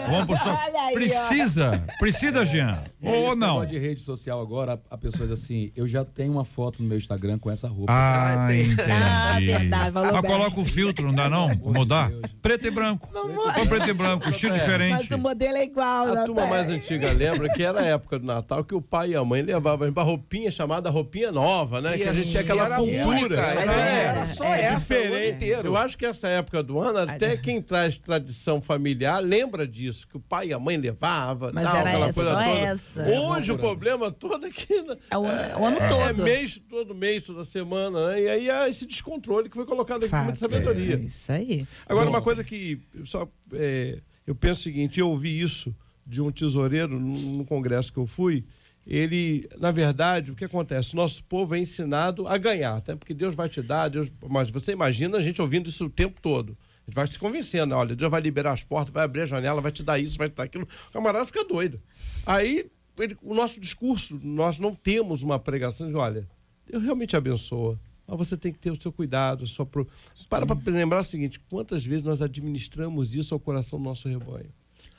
Vamos 0.10 0.26
pro 0.26 0.38
shopping. 0.38 0.94
Precisa, 0.94 1.84
precisa, 2.00 2.46
Jean. 2.46 2.84
Ou 3.02 3.32
esse 3.32 3.40
não? 3.40 3.66
de 3.66 3.78
rede 3.78 4.02
social 4.02 4.42
agora, 4.42 4.82
a 4.90 4.98
pessoa 4.98 5.28
diz 5.28 5.40
assim, 5.40 5.72
eu 5.76 5.86
já 5.88 6.04
tenho 6.04 6.32
uma 6.32 6.44
foto 6.46 6.82
no 6.82 6.90
meu 6.90 6.98
Instagram 6.98 7.38
com 7.38 7.52
essa 7.52 7.68
roupa. 7.68 7.92
Ah, 7.94 8.48
entendi. 8.52 8.76
Ah, 8.92 9.38
verdade, 9.40 9.92
bem. 9.92 10.47
Coloca 10.52 10.60
o 10.62 10.64
filtro, 10.74 11.06
não 11.08 11.14
dá 11.14 11.30
não? 11.30 11.50
Mudar? 11.56 12.12
Preto 12.42 12.68
e 12.68 12.72
branco. 12.72 13.10
Ou 13.14 13.66
preto 13.68 13.90
e 13.90 13.94
branco, 13.94 14.30
estilo 14.30 14.54
diferente. 14.54 14.92
Mas 14.92 15.12
o 15.12 15.18
modelo 15.18 15.58
é 15.58 15.64
igual, 15.64 16.08
A 16.08 16.16
né, 16.16 16.26
turma 16.26 16.46
mais 16.48 16.70
antiga 16.70 17.12
lembra 17.12 17.50
que 17.50 17.64
era 17.64 17.82
a 17.82 17.86
época 17.86 18.20
do 18.20 18.26
Natal 18.26 18.64
que 18.64 18.74
o 18.76 18.82
pai 18.82 19.12
e 19.12 19.16
a 19.16 19.24
mãe 19.24 19.42
levavam 19.42 19.88
uma 19.90 20.04
roupinha 20.04 20.50
chamada 20.52 20.90
roupinha 20.90 21.32
nova, 21.32 21.82
né? 21.82 21.98
que 21.98 22.04
a 22.04 22.14
gente 22.14 22.30
tinha 22.30 22.42
aquela 22.42 22.66
era 22.66 22.76
cultura. 22.78 23.08
única, 23.08 23.36
era, 23.42 23.72
É, 23.74 24.04
era 24.06 24.26
só 24.26 24.46
é 24.46 24.62
essa 24.62 24.94
o 24.94 24.98
ano 24.98 25.06
diferente. 25.06 25.36
inteiro. 25.36 25.68
Eu 25.68 25.78
acho 25.78 25.98
que 25.98 26.06
essa 26.06 26.28
época 26.28 26.64
do 26.64 26.80
ano, 26.80 27.00
até 27.00 27.36
quem 27.38 27.62
traz 27.62 27.98
tradição 27.98 28.62
familiar 28.62 29.20
lembra 29.22 29.68
disso, 29.68 30.08
que 30.08 30.18
o 30.18 30.20
pai 30.20 30.48
e 30.48 30.54
a 30.54 30.60
mãe 30.60 30.78
levavam. 30.78 31.52
Mas 31.54 31.64
tal, 31.66 31.76
era 31.78 31.90
aquela 31.90 32.06
essa, 32.06 32.14
coisa 32.14 32.32
só 32.32 32.38
toda. 32.44 32.60
essa. 32.60 33.08
Hoje 33.22 33.52
o 33.52 33.58
problema 33.58 34.12
todo 34.12 34.46
é 34.46 34.50
que 34.50 34.74
É 35.10 35.18
o 35.18 35.26
ano- 35.26 35.60
o 35.60 35.66
ano 35.66 35.78
é, 35.78 35.88
todo. 35.90 36.22
É 36.22 36.24
mês, 36.24 36.62
todo 36.70 36.96
mês, 36.96 37.24
toda 37.24 37.44
semana, 37.44 38.08
né? 38.10 38.22
E 38.22 38.30
aí 38.30 38.50
há 38.50 38.68
esse 38.70 38.86
descontrole 38.86 39.50
que 39.50 39.56
foi 39.56 39.66
colocado 39.66 40.04
aqui. 40.04 40.12
Sabedoria. 40.38 40.96
É 40.96 41.00
Isso 41.00 41.32
aí. 41.32 41.68
Agora, 41.88 42.10
uma 42.10 42.22
coisa 42.22 42.44
que 42.44 42.80
eu 42.94 43.06
só 43.06 43.28
é, 43.54 44.00
eu 44.26 44.36
penso 44.36 44.62
o 44.62 44.64
seguinte, 44.64 45.00
eu 45.00 45.10
ouvi 45.10 45.40
isso 45.42 45.76
de 46.06 46.22
um 46.22 46.32
tesoureiro 46.32 47.00
num 47.00 47.38
num 47.38 47.46
congresso 47.46 47.92
que 47.92 48.00
eu 48.00 48.06
fui. 48.06 48.46
Ele, 48.86 49.48
na 49.60 49.70
verdade, 49.70 50.32
o 50.32 50.36
que 50.36 50.46
acontece? 50.46 50.96
Nosso 50.96 51.22
povo 51.26 51.54
é 51.54 51.60
ensinado 51.60 52.26
a 52.26 52.38
ganhar, 52.38 52.82
né? 52.88 52.96
porque 52.96 53.14
Deus 53.14 53.36
vai 53.36 53.50
te 53.50 53.62
dar, 53.62 53.90
Deus, 53.90 54.10
mas 54.30 54.50
você 54.50 54.72
imagina 54.72 55.18
a 55.18 55.22
gente 55.22 55.42
ouvindo 55.42 55.68
isso 55.68 55.86
o 55.86 55.90
tempo 55.90 56.22
todo. 56.22 56.58
A 56.84 56.90
gente 56.90 56.96
vai 56.96 57.06
se 57.08 57.20
convencendo, 57.20 57.76
olha, 57.76 57.94
Deus 57.98 58.10
vai 58.10 58.22
liberar 58.22 58.54
as 58.54 58.64
portas, 58.64 58.94
vai 58.94 59.04
abrir 59.04 59.22
a 59.24 59.26
janela, 59.26 59.60
vai 59.60 59.74
te 59.74 59.84
dar 59.84 60.00
isso, 60.00 60.18
vai 60.18 60.30
te 60.30 60.36
dar 60.36 60.44
aquilo. 60.44 60.66
O 60.90 60.94
camarada 60.94 61.26
fica 61.26 61.44
doido. 61.44 61.82
Aí, 62.26 62.68
ele- 62.98 63.18
o 63.22 63.34
nosso 63.34 63.60
discurso, 63.60 64.18
nós 64.24 64.58
não 64.58 64.74
temos 64.74 65.22
uma 65.22 65.38
pregação 65.38 65.90
de, 65.90 65.96
olha, 65.96 66.26
Deus 66.66 66.82
realmente 66.82 67.14
abençoa. 67.18 67.78
Mas 68.08 68.18
você 68.18 68.38
tem 68.38 68.52
que 68.52 68.60
ter 68.60 68.72
o 68.72 68.82
seu 68.82 68.92
cuidado, 68.92 69.46
sua 69.46 69.66
pro... 69.66 69.88
Para 70.30 70.46
para 70.46 70.72
lembrar 70.72 71.02
o 71.02 71.04
seguinte: 71.04 71.40
quantas 71.50 71.86
vezes 71.86 72.04
nós 72.04 72.22
administramos 72.22 73.14
isso 73.14 73.34
ao 73.34 73.40
coração 73.40 73.78
do 73.78 73.86
nosso 73.86 74.08
rebanho? 74.08 74.50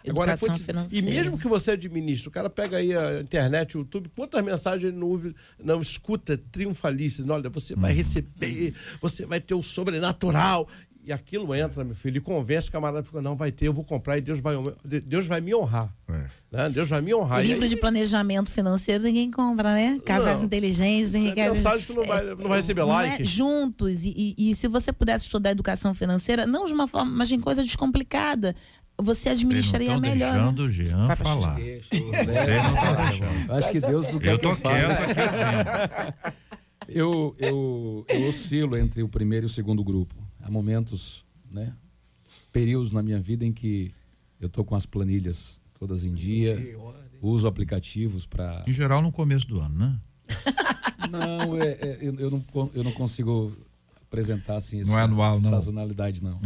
Educação 0.04 0.48
quanti-. 0.48 0.96
E 0.96 1.02
mesmo 1.02 1.38
que 1.38 1.48
você 1.48 1.72
administre, 1.72 2.28
o 2.28 2.30
cara 2.30 2.48
pega 2.48 2.76
aí 2.76 2.94
a 2.94 3.20
internet, 3.20 3.76
o 3.76 3.80
YouTube, 3.80 4.10
quantas 4.14 4.44
mensagens 4.44 4.84
ele 4.84 4.96
não, 4.96 5.08
ouve, 5.08 5.34
não 5.62 5.80
escuta 5.80 6.38
triunfalistas? 6.50 7.28
Olha, 7.28 7.50
você 7.50 7.74
vai 7.74 7.92
receber, 7.92 8.74
você 9.00 9.26
vai 9.26 9.40
ter 9.40 9.54
o 9.54 9.62
sobrenatural. 9.62 10.68
E 11.08 11.12
aquilo 11.12 11.54
entra, 11.54 11.82
meu 11.84 11.94
filho, 11.94 12.18
e 12.18 12.20
convence 12.20 12.68
o 12.68 12.72
camarada, 12.72 13.02
fica, 13.02 13.22
não, 13.22 13.34
vai 13.34 13.50
ter, 13.50 13.66
eu 13.66 13.72
vou 13.72 13.82
comprar 13.82 14.18
e 14.18 14.20
Deus 14.20 14.40
vai, 14.40 14.54
Deus 14.84 15.24
vai 15.26 15.40
me 15.40 15.54
honrar. 15.54 15.90
É. 16.06 16.26
né? 16.52 16.68
Deus 16.68 16.86
vai 16.90 17.00
me 17.00 17.14
honrar. 17.14 17.40
Livro 17.42 17.62
aí- 17.64 17.68
de 17.70 17.76
planejamento 17.76 18.50
financeiro 18.52 19.02
ninguém 19.04 19.30
compra, 19.30 19.72
né? 19.72 19.98
Casais 20.04 20.36
Não. 20.40 20.44
inteligentes, 20.44 21.12
ninguém 21.12 21.44
É 21.44 21.48
mensagem 21.50 21.86
que 21.86 21.94
não 21.94 22.04
vai- 22.04 22.22
não 22.24 22.36
vai 22.48 22.58
receber 22.58 22.82
não 22.82 22.88
like. 22.88 23.22
É 23.22 23.24
juntos. 23.24 24.04
E, 24.04 24.34
e- 24.36 24.50
e 24.50 24.54
se 24.54 24.68
você 24.68 24.92
pudesse 24.92 25.24
estudar 25.24 25.50
educação 25.52 25.94
financeira, 25.94 26.46
não 26.46 26.66
de 26.66 26.74
uma 26.74 26.86
forma, 26.86 27.10
mas 27.10 27.30
em 27.30 27.40
coisa 27.40 27.62
descomplicada, 27.64 28.54
você 28.98 29.30
Eles 29.30 29.40
não 29.42 29.48
administraria 29.48 29.86
estão 29.88 30.00
melhor. 30.02 30.32
deixando 30.32 30.62
né? 30.62 30.68
o 30.68 30.70
Jean 30.70 31.06
Vai 31.06 31.16
falar. 31.16 31.54
Deixa, 31.54 31.88
Você 31.90 32.00
não 32.02 32.74
tá 32.74 32.92
deixando. 33.08 33.52
Acho 33.54 33.70
que 33.70 33.80
Deus 33.80 34.08
não 34.12 34.18
quer 34.18 34.32
Eu 34.32 34.36
que 34.38 34.42
tô 34.42 34.50
eu 34.50 34.56
fale. 34.56 34.76
quieto 34.84 35.20
aqui. 35.20 36.32
Eu, 36.86 37.34
eu, 37.38 38.04
eu 38.08 38.28
oscilo 38.28 38.76
entre 38.76 39.02
o 39.02 39.08
primeiro 39.08 39.44
e 39.44 39.48
o 39.48 39.50
segundo 39.50 39.82
grupo. 39.84 40.14
Há 40.48 40.50
momentos, 40.50 41.26
né? 41.50 41.74
Períodos 42.50 42.90
na 42.90 43.02
minha 43.02 43.20
vida 43.20 43.44
em 43.44 43.52
que 43.52 43.92
eu 44.40 44.48
tô 44.48 44.64
com 44.64 44.74
as 44.74 44.86
planilhas 44.86 45.60
todas 45.78 46.06
em 46.06 46.14
dia, 46.14 46.58
uso 47.20 47.46
aplicativos 47.46 48.24
para. 48.24 48.64
Em 48.66 48.72
geral, 48.72 49.02
no 49.02 49.12
começo 49.12 49.46
do 49.46 49.60
ano, 49.60 49.78
né? 49.78 50.00
Não, 51.10 51.56
é, 51.56 51.68
é, 51.72 51.98
eu, 52.02 52.14
eu 52.16 52.30
não, 52.30 52.44
eu 52.74 52.84
não 52.84 52.92
consigo 52.92 53.56
apresentar 54.02 54.56
assim 54.56 54.82
Não 54.82 54.98
é 54.98 55.02
anual, 55.02 55.40
não. 55.40 55.48
sazonalidade, 55.48 56.22
não. 56.22 56.38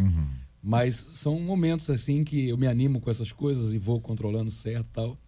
Mas 0.62 1.05
são 1.11 1.40
momentos 1.40 1.90
assim 1.90 2.22
que 2.22 2.48
eu 2.48 2.57
me 2.57 2.68
animo 2.68 3.00
com 3.00 3.11
essas 3.11 3.32
coisas 3.32 3.74
e 3.74 3.78
vou 3.78 4.00
controlando 4.00 4.50
certo 4.53 4.86
e 4.86 4.92
tal. 4.92 5.18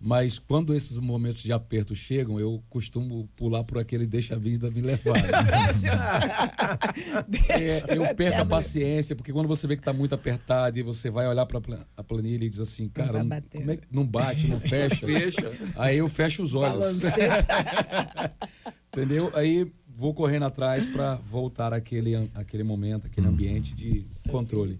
Mas 0.00 0.38
quando 0.38 0.74
esses 0.74 0.96
momentos 0.96 1.42
de 1.42 1.52
aperto 1.52 1.94
chegam, 1.94 2.38
eu 2.38 2.62
costumo 2.70 3.28
pular 3.34 3.64
por 3.64 3.78
aquele 3.78 4.06
deixa 4.06 4.36
a 4.36 4.38
vida 4.38 4.70
me 4.70 4.80
levar. 4.80 5.14
É, 7.48 7.96
eu 7.96 8.14
perco 8.14 8.40
a 8.40 8.44
paciência, 8.44 9.16
porque 9.16 9.32
quando 9.32 9.48
você 9.48 9.66
vê 9.66 9.74
que 9.74 9.80
está 9.80 9.92
muito 9.92 10.14
apertado 10.14 10.78
e 10.78 10.82
você 10.82 11.10
vai 11.10 11.26
olhar 11.26 11.46
para 11.46 11.60
a 11.96 12.04
planilha 12.04 12.44
e 12.44 12.48
diz 12.48 12.60
assim, 12.60 12.88
cara, 12.88 13.24
vai 13.24 13.24
não, 13.24 13.42
como 13.50 13.70
é 13.70 13.76
que 13.76 13.86
não 13.90 14.06
bate, 14.06 14.46
não 14.46 14.60
fecha, 14.60 15.06
fecha. 15.06 15.50
Aí 15.76 15.98
eu 15.98 16.08
fecho 16.08 16.42
os 16.42 16.54
olhos. 16.54 17.00
Entendeu? 18.92 19.30
Aí 19.34 19.66
vou 19.88 20.14
correndo 20.14 20.44
atrás 20.44 20.84
para 20.84 21.16
voltar 21.16 21.72
àquele, 21.72 22.14
àquele 22.34 22.62
momento, 22.62 23.06
aquele 23.06 23.26
ambiente 23.26 23.74
de 23.74 24.06
controle. 24.30 24.78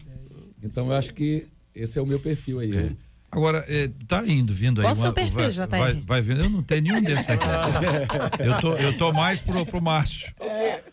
Então 0.63 0.87
eu 0.87 0.93
acho 0.93 1.15
que 1.15 1.47
esse 1.75 1.99
é 1.99 2.03
o 2.03 2.07
meu 2.07 2.21
perfil 2.21 2.61
aí. 2.61 2.71
né? 2.71 2.97
Agora, 3.31 3.63
eh, 3.69 3.91
tá 4.07 4.27
indo, 4.27 4.55
vindo 4.55 4.81
aí. 4.81 4.87
Qual 4.87 4.97
o 4.97 5.03
seu 5.03 5.13
perfil, 5.13 5.35
vai, 5.35 5.51
JR? 5.51 5.67
vai, 5.69 5.93
vai 5.95 6.21
vendo. 6.23 6.41
Eu 6.41 6.51
não 6.51 6.63
tenho 6.63 6.83
nenhum 6.83 7.03
desses 7.03 7.29
aqui. 7.29 7.45
eu, 8.41 8.61
tô, 8.61 8.75
eu 8.75 8.97
tô 8.97 9.13
mais 9.13 9.39
pro, 9.39 9.67
pro 9.67 9.83
Márcio. 9.83 10.33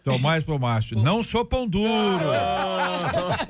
Tô 0.03 0.17
mais 0.17 0.43
pro 0.43 0.59
Márcio. 0.59 0.97
Não 1.01 1.23
sou 1.23 1.45
pão 1.45 1.65
duro. 1.65 2.25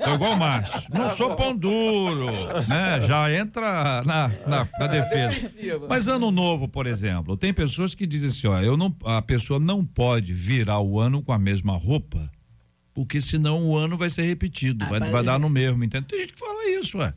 Tô 0.04 0.14
igual 0.14 0.32
o 0.34 0.36
Márcio. 0.36 0.88
Não 0.94 1.08
sou 1.08 1.34
pão 1.34 1.54
duro. 1.54 2.26
Né? 2.68 3.00
Já 3.06 3.32
entra 3.32 4.02
na, 4.04 4.28
na, 4.46 4.68
na 4.78 4.86
defesa. 4.86 5.50
Mas 5.88 6.06
ano 6.06 6.30
novo, 6.30 6.68
por 6.68 6.86
exemplo, 6.86 7.36
tem 7.36 7.52
pessoas 7.52 7.92
que 7.92 8.06
dizem 8.06 8.28
assim, 8.28 8.46
ó, 8.46 8.60
eu 8.60 8.76
não, 8.76 8.94
a 9.04 9.20
pessoa 9.20 9.58
não 9.58 9.84
pode 9.84 10.32
virar 10.32 10.80
o 10.80 11.00
ano 11.00 11.22
com 11.22 11.32
a 11.32 11.38
mesma 11.38 11.76
roupa, 11.76 12.30
porque 12.96 13.20
senão 13.20 13.62
o 13.68 13.76
ano 13.76 13.94
vai 13.94 14.08
ser 14.08 14.22
repetido, 14.22 14.86
vai, 14.86 14.98
vai 14.98 15.22
dar 15.22 15.38
no 15.38 15.50
mesmo, 15.50 15.84
entende? 15.84 16.06
Tem 16.06 16.20
gente 16.20 16.32
que 16.32 16.38
fala 16.38 16.66
isso, 16.70 16.96
ué. 16.96 17.12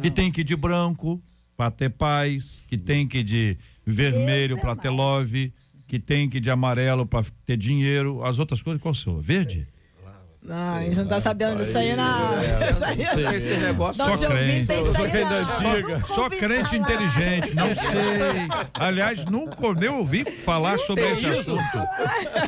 Que 0.00 0.08
tem 0.08 0.30
que 0.30 0.42
ir 0.42 0.44
de 0.44 0.54
branco 0.54 1.20
para 1.56 1.72
ter 1.72 1.90
paz, 1.90 2.62
que 2.68 2.78
tem 2.78 3.08
que 3.08 3.18
ir 3.18 3.24
de 3.24 3.58
vermelho 3.84 4.56
para 4.60 4.76
ter 4.76 4.90
love, 4.90 5.52
que 5.88 5.98
tem 5.98 6.30
que 6.30 6.36
ir 6.36 6.40
de 6.40 6.52
amarelo 6.52 7.04
para 7.04 7.26
ter 7.44 7.56
dinheiro, 7.56 8.22
as 8.22 8.38
outras 8.38 8.62
coisas 8.62 8.80
qual 8.80 8.94
são? 8.94 9.18
Verde? 9.20 9.66
Não, 10.44 10.74
a 10.74 10.82
gente 10.82 10.96
não 10.98 11.06
tá 11.06 11.20
sabendo 11.22 11.64
disso 11.64 11.78
aí, 11.78 11.96
não. 11.96 12.04
Isso 12.74 12.84
aí- 12.84 13.36
Esse 13.36 13.54
negócio 13.56 14.04
Não 14.06 14.14
Só 14.14 14.28
crente. 14.28 14.72
isso 14.72 15.02
aí, 15.02 15.10
crente 15.10 15.30
não. 15.30 15.70
antiga. 15.72 16.04
Só 16.04 16.28
crente 16.28 16.76
inteligente, 16.76 17.54
não 17.54 17.66
sei. 17.74 18.48
Aliás, 18.74 19.24
nunca 19.24 19.72
nem 19.72 19.88
ouvi 19.88 20.24
falar 20.30 20.78
sobre 20.78 21.10
esse 21.12 21.24
assunto. 21.24 21.78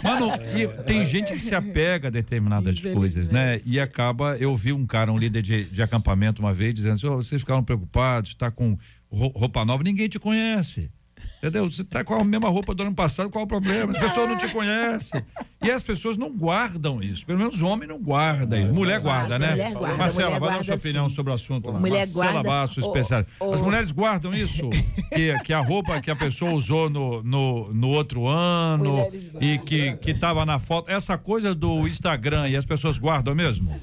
Mano, 0.02 0.30
e 0.54 0.68
tem 0.84 1.06
gente 1.06 1.32
que 1.32 1.40
se 1.40 1.54
apega 1.54 2.08
a 2.08 2.10
determinadas 2.10 2.78
coisas, 2.80 3.30
né? 3.30 3.60
E 3.64 3.80
acaba. 3.80 4.36
Eu 4.36 4.54
vi 4.56 4.72
um 4.74 4.86
cara, 4.86 5.10
um 5.10 5.16
líder 5.16 5.40
de, 5.40 5.64
de 5.64 5.82
acampamento 5.82 6.42
uma 6.42 6.52
vez, 6.52 6.74
dizendo 6.74 6.94
assim: 6.94 7.06
"Ô, 7.06 7.16
vocês 7.16 7.40
ficaram 7.40 7.64
preocupados, 7.64 8.34
tá 8.34 8.50
com 8.50 8.76
ro- 9.10 9.32
roupa 9.34 9.64
nova, 9.64 9.82
ninguém 9.82 10.06
te 10.08 10.18
conhece. 10.18 10.90
Entendeu? 11.38 11.70
Você 11.70 11.84
tá 11.84 12.02
com 12.02 12.14
a 12.14 12.24
mesma 12.24 12.48
roupa 12.48 12.74
do 12.74 12.82
ano 12.82 12.94
passado, 12.94 13.30
qual 13.30 13.44
o 13.44 13.46
problema? 13.46 13.92
As 13.92 13.98
pessoas 13.98 14.28
não 14.28 14.36
te 14.36 14.48
conhecem. 14.48 15.22
E 15.62 15.70
as 15.70 15.82
pessoas 15.82 16.16
não 16.16 16.30
guardam 16.30 17.02
isso. 17.02 17.24
Pelo 17.26 17.38
menos 17.38 17.60
o 17.60 17.66
homem 17.66 17.88
não 17.88 17.98
guarda 17.98 18.58
isso. 18.58 18.72
Mulher 18.72 19.00
guarda, 19.00 19.38
né? 19.38 19.50
mulher 19.50 19.72
guarda, 19.72 19.96
Marcela, 19.96 20.26
mulher 20.26 20.30
vai 20.30 20.40
dar 20.40 20.54
guarda, 20.54 20.64
sua 20.64 20.74
opinião 20.74 21.08
sim. 21.08 21.16
sobre 21.16 21.32
o 21.32 21.34
assunto 21.34 21.70
lá. 21.70 21.78
Mulher 21.78 22.06
Marcela 22.06 22.32
guarda. 22.32 22.48
Basso, 22.48 22.80
Ô, 22.80 22.86
especial. 22.86 23.24
ô, 23.40 23.52
As 23.52 23.62
mulheres 23.62 23.92
guardam 23.92 24.34
isso? 24.34 24.68
que, 25.14 25.38
que 25.40 25.52
a 25.52 25.60
roupa 25.60 26.00
que 26.00 26.10
a 26.10 26.16
pessoa 26.16 26.52
usou 26.52 26.88
no, 26.88 27.22
no, 27.22 27.72
no 27.72 27.88
outro 27.88 28.26
ano 28.26 28.96
Mulheres 28.96 29.30
e 29.40 29.58
que, 29.58 29.96
que 29.96 30.14
tava 30.14 30.44
na 30.44 30.58
foto. 30.58 30.90
Essa 30.90 31.18
coisa 31.18 31.54
do 31.54 31.86
Instagram 31.88 32.48
e 32.48 32.56
as 32.56 32.64
pessoas 32.64 32.98
guardam 32.98 33.34
mesmo? 33.34 33.74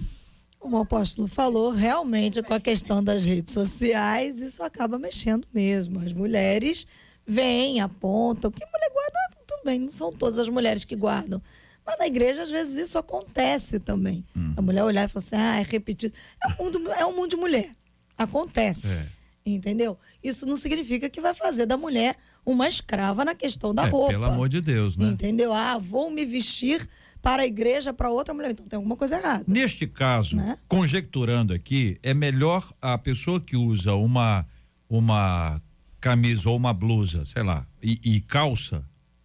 Como 0.60 0.78
o 0.78 0.82
apóstolo 0.82 1.28
falou, 1.28 1.72
realmente 1.72 2.42
com 2.42 2.54
a 2.54 2.60
questão 2.60 3.04
das 3.04 3.26
redes 3.26 3.54
sociais, 3.54 4.40
isso 4.40 4.64
acaba 4.64 4.98
mexendo 4.98 5.46
mesmo. 5.54 6.00
As 6.00 6.14
mulheres 6.14 6.88
vêm, 7.26 7.80
apontam. 7.82 8.52
Que 8.52 8.66
mulher 8.66 8.90
guarda, 8.94 9.38
tudo 9.48 9.62
bem, 9.66 9.80
não 9.80 9.92
são 9.92 10.12
todas 10.12 10.38
as 10.40 10.50
mulheres 10.50 10.84
que 10.84 10.96
guardam. 10.96 11.42
Mas 11.86 11.98
na 12.00 12.08
igreja, 12.08 12.44
às 12.44 12.50
vezes, 12.50 12.76
isso 12.88 12.98
acontece 12.98 13.78
também. 13.80 14.24
A 14.56 14.62
mulher 14.62 14.84
olhar 14.84 15.04
e 15.04 15.08
falar 15.08 15.26
assim, 15.26 15.36
ah, 15.36 15.60
é 15.60 15.64
repetido. 15.64 16.14
É 16.42 16.48
um 16.48 16.64
mundo, 16.66 16.92
é 16.94 17.06
um 17.06 17.16
mundo 17.16 17.30
de 17.30 17.36
mulher. 17.36 17.72
Acontece. 18.18 18.88
É. 18.88 19.08
Entendeu? 19.46 19.98
Isso 20.24 20.46
não 20.46 20.56
significa 20.56 21.10
que 21.10 21.20
vai 21.20 21.34
fazer 21.34 21.66
da 21.66 21.76
mulher 21.76 22.16
uma 22.46 22.68
escrava 22.68 23.26
na 23.26 23.36
questão 23.36 23.74
da 23.76 23.86
É, 23.86 23.90
roupa. 23.90 24.12
pelo 24.12 24.26
amor 24.26 24.48
de 24.48 24.62
Deus, 24.62 24.96
né? 24.96 25.08
Entendeu? 25.08 25.52
Ah, 25.54 25.78
vou 25.78 26.10
me 26.10 26.26
vestir 26.26 26.88
para 27.22 27.44
a 27.44 27.46
igreja, 27.46 27.94
para 27.94 28.10
outra 28.10 28.34
mulher. 28.34 28.52
Então 28.52 28.66
tem 28.66 28.78
alguma 28.78 28.96
coisa 28.96 29.18
errada. 29.18 29.44
Neste 29.46 29.86
caso, 29.86 30.38
Né? 30.38 30.58
conjecturando 30.70 31.54
aqui, 31.54 31.98
é 32.02 32.14
melhor 32.14 32.66
a 32.82 32.98
pessoa 32.98 33.42
que 33.42 33.58
usa 33.58 33.94
uma 33.96 34.46
uma 34.90 35.62
camisa 36.04 36.50
ou 36.50 36.58
uma 36.58 36.74
blusa, 36.74 37.24
sei 37.24 37.44
lá, 37.44 37.66
e, 37.82 37.98
e 38.04 38.20
calça, 38.20 38.84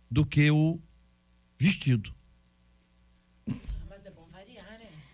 do 0.09 0.25
que 0.25 0.49
o 0.49 0.79
vestido. 1.59 2.15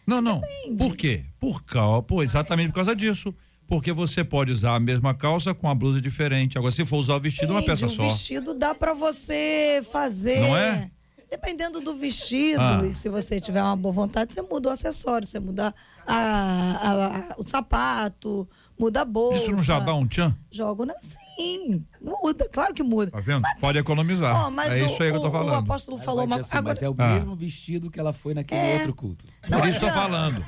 Não, 0.06 0.20
não. 0.20 0.42
Por 0.76 0.94
quê? 0.94 1.24
Por 1.40 1.64
causa, 1.64 2.02
pô, 2.02 2.22
exatamente 2.22 2.68
por 2.68 2.74
causa 2.74 2.94
disso. 2.94 3.34
Porque 3.66 3.90
você 3.94 4.22
pode 4.22 4.52
usar 4.52 4.74
a 4.74 4.80
mesma 4.80 5.14
calça 5.14 5.54
com 5.54 5.66
a 5.70 5.74
blusa 5.74 5.98
diferente. 5.98 6.58
Agora, 6.58 6.70
se 6.70 6.84
for 6.84 6.98
usar 6.98 7.14
o 7.14 7.20
vestido, 7.20 7.52
é 7.52 7.54
uma 7.54 7.60
Depende, 7.62 7.80
peça 7.80 7.86
o 7.90 7.96
só. 7.96 8.08
vestido 8.08 8.52
dá 8.52 8.74
para 8.74 8.92
você 8.92 9.82
fazer. 9.90 10.40
Não 10.40 10.54
é? 10.54 10.90
Dependendo 11.30 11.80
do 11.80 11.96
vestido, 11.96 12.60
Ah. 12.60 12.82
e 12.86 12.90
se 12.92 13.08
você 13.08 13.40
tiver 13.40 13.62
uma 13.62 13.74
boa 13.74 13.92
vontade, 13.94 14.34
você 14.34 14.42
muda 14.42 14.68
o 14.68 14.72
acessório, 14.72 15.26
você 15.26 15.40
muda 15.40 15.74
a- 16.06 16.14
a- 16.14 17.06
a- 17.32 17.34
o 17.38 17.42
sapato, 17.42 18.46
muda 18.78 19.00
a 19.00 19.04
bolsa. 19.06 19.44
Isso 19.44 19.52
não 19.52 19.64
já 19.64 19.80
dá 19.80 19.94
um 19.94 20.06
tchan? 20.06 20.36
Jogo, 20.50 20.84
né? 20.84 20.92
Sim, 21.00 21.16
muda, 22.00 22.48
claro 22.52 22.72
que 22.74 22.82
muda. 22.82 23.10
Tá 23.10 23.20
vendo? 23.20 23.42
Pode 23.60 23.78
economizar. 23.78 24.46
Ó, 24.46 24.50
mas 24.50 24.72
é 24.72 24.82
o, 24.82 24.86
isso 24.86 25.02
aí 25.02 25.10
que 25.10 25.16
eu 25.16 25.20
tô 25.20 25.26
o- 25.26 25.28
o 25.28 25.32
falando. 25.32 25.54
apóstolo 25.64 25.98
falou 25.98 26.22
Mas, 26.26 26.30
uma 26.32 26.40
assim, 26.40 26.56
agora, 26.56 26.74
mas 26.74 26.82
é 26.82 26.88
o 26.88 26.94
Ah. 26.98 27.14
mesmo 27.14 27.34
vestido 27.36 27.90
que 27.90 27.98
ela 27.98 28.12
foi 28.12 28.34
naquele 28.34 28.60
É. 28.60 28.74
outro 28.76 28.94
culto. 28.94 29.24
Por 29.48 29.68
isso 29.68 29.84
eu 29.84 29.88
tô 29.88 29.94
falando. 29.94 30.44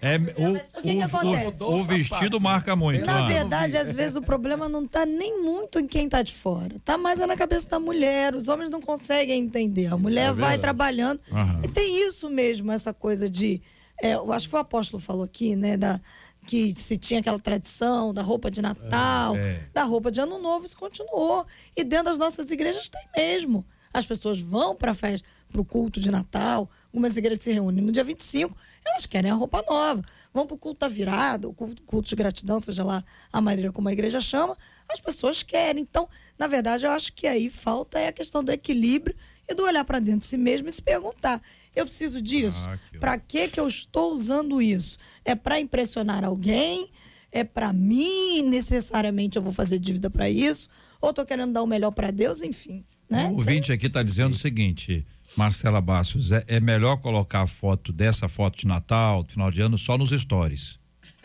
É, 0.00 0.16
o, 0.16 0.52
o 0.78 0.82
que 0.82 0.94
que 0.96 1.02
acontece? 1.02 1.62
o- 1.62 1.72
o 1.74 1.84
vestido 1.84 2.40
marca 2.40 2.74
muito. 2.76 3.04
Na 3.06 3.26
verdade, 3.26 3.76
às 3.76 3.94
vezes 3.94 4.16
o 4.16 4.22
problema 4.22 4.68
não 4.68 4.86
tá 4.86 5.04
nem 5.06 5.42
muito 5.42 5.78
em 5.78 5.86
quem 5.86 6.08
tá 6.08 6.22
de 6.22 6.32
fora. 6.32 6.76
Tá 6.84 6.96
mais 6.98 7.20
é 7.20 7.26
na 7.26 7.36
cabeça 7.36 7.68
da 7.68 7.78
mulher. 7.80 8.34
Os 8.34 8.48
homens 8.48 8.70
não 8.70 8.80
conseguem 8.80 9.40
entender. 9.42 9.86
A 9.86 9.96
mulher 9.96 10.32
vai 10.32 10.58
trabalhando. 10.58 11.20
Aham. 11.32 11.60
E 11.64 11.68
tem 11.68 12.06
isso 12.06 12.28
mesmo, 12.28 12.70
essa 12.72 12.92
coisa 12.92 13.28
de. 13.30 13.60
é, 14.02 14.14
eu 14.14 14.30
acho 14.32 14.46
que 14.46 14.50
foi 14.50 14.60
o 14.60 14.62
apóstolo 14.62 15.02
falou 15.02 15.24
aqui, 15.24 15.56
né? 15.56 15.76
Da, 15.76 15.98
que 16.46 16.74
se 16.74 16.96
tinha 16.96 17.20
aquela 17.20 17.38
tradição 17.38 18.14
da 18.14 18.22
roupa 18.22 18.50
de 18.50 18.62
Natal, 18.62 19.36
É. 19.36 19.60
da 19.74 19.82
roupa 19.84 20.10
de 20.10 20.20
Ano 20.20 20.38
Novo, 20.38 20.64
isso 20.66 20.76
continuou. 20.76 21.44
E 21.76 21.82
dentro 21.84 22.06
das 22.06 22.18
nossas 22.18 22.50
igrejas 22.50 22.88
tem 22.88 23.02
mesmo. 23.16 23.64
As 23.92 24.04
pessoas 24.06 24.40
vão 24.40 24.76
para 24.76 24.94
festa, 24.94 25.26
para 25.50 25.60
o 25.60 25.64
culto 25.64 25.98
de 26.00 26.10
Natal. 26.10 26.70
Algumas 26.92 27.16
igrejas 27.16 27.42
se 27.44 27.52
reúnem 27.52 27.82
no 27.84 27.90
dia 27.92 28.04
25, 28.04 28.54
elas 28.84 29.06
querem 29.06 29.30
a 29.30 29.34
roupa 29.34 29.62
nova. 29.68 30.02
Vão 30.32 30.46
para 30.46 30.54
o 30.54 30.58
culto 30.58 30.80
da 30.80 30.88
virada, 30.88 31.48
o 31.48 31.54
culto, 31.54 31.82
culto 31.82 32.08
de 32.08 32.14
gratidão, 32.16 32.60
seja 32.60 32.84
lá 32.84 33.02
a 33.32 33.40
maneira 33.40 33.72
como 33.72 33.88
a 33.88 33.92
igreja 33.92 34.20
chama, 34.20 34.54
as 34.88 35.00
pessoas 35.00 35.42
querem. 35.42 35.82
Então, 35.82 36.08
na 36.38 36.46
verdade, 36.46 36.84
eu 36.84 36.90
acho 36.90 37.12
que 37.14 37.26
aí 37.26 37.48
falta 37.48 37.98
é 37.98 38.08
a 38.08 38.12
questão 38.12 38.44
do 38.44 38.52
equilíbrio 38.52 39.16
e 39.48 39.54
do 39.54 39.62
olhar 39.64 39.84
para 39.84 39.98
dentro 39.98 40.20
de 40.20 40.26
si 40.26 40.36
mesmo 40.36 40.68
e 40.68 40.72
se 40.72 40.82
perguntar: 40.82 41.40
eu 41.76 41.84
preciso 41.84 42.20
disso? 42.22 42.66
Ah, 42.66 42.78
que 42.90 42.98
Para 42.98 43.18
que 43.18 43.48
que 43.48 43.60
eu 43.60 43.68
estou 43.68 44.14
usando 44.14 44.60
isso? 44.62 44.96
É 45.24 45.34
para 45.34 45.60
impressionar 45.60 46.24
alguém? 46.24 46.90
É 47.30 47.44
para 47.44 47.72
mim? 47.72 48.42
Necessariamente 48.42 49.36
eu 49.36 49.42
vou 49.42 49.52
fazer 49.52 49.78
dívida 49.78 50.08
para 50.08 50.28
isso? 50.30 50.68
Ou 51.00 51.10
estou 51.10 51.26
querendo 51.26 51.52
dar 51.52 51.62
o 51.62 51.66
melhor 51.66 51.90
para 51.90 52.10
Deus? 52.10 52.42
Enfim, 52.42 52.82
né? 53.08 53.26
O 53.26 53.34
ouvinte 53.34 53.70
aqui 53.72 53.86
está 53.86 54.02
dizendo 54.02 54.32
o 54.32 54.38
seguinte, 54.38 55.06
Marcela 55.36 55.80
Bastos, 55.80 56.32
é, 56.32 56.42
é 56.48 56.58
melhor 56.60 56.96
colocar 56.96 57.42
a 57.42 57.46
foto 57.46 57.92
dessa 57.92 58.26
foto 58.26 58.58
de 58.58 58.66
Natal, 58.66 59.22
de 59.22 59.34
final 59.34 59.50
de 59.50 59.60
ano, 59.60 59.76
só 59.76 59.98
nos 59.98 60.10
stories. 60.10 60.78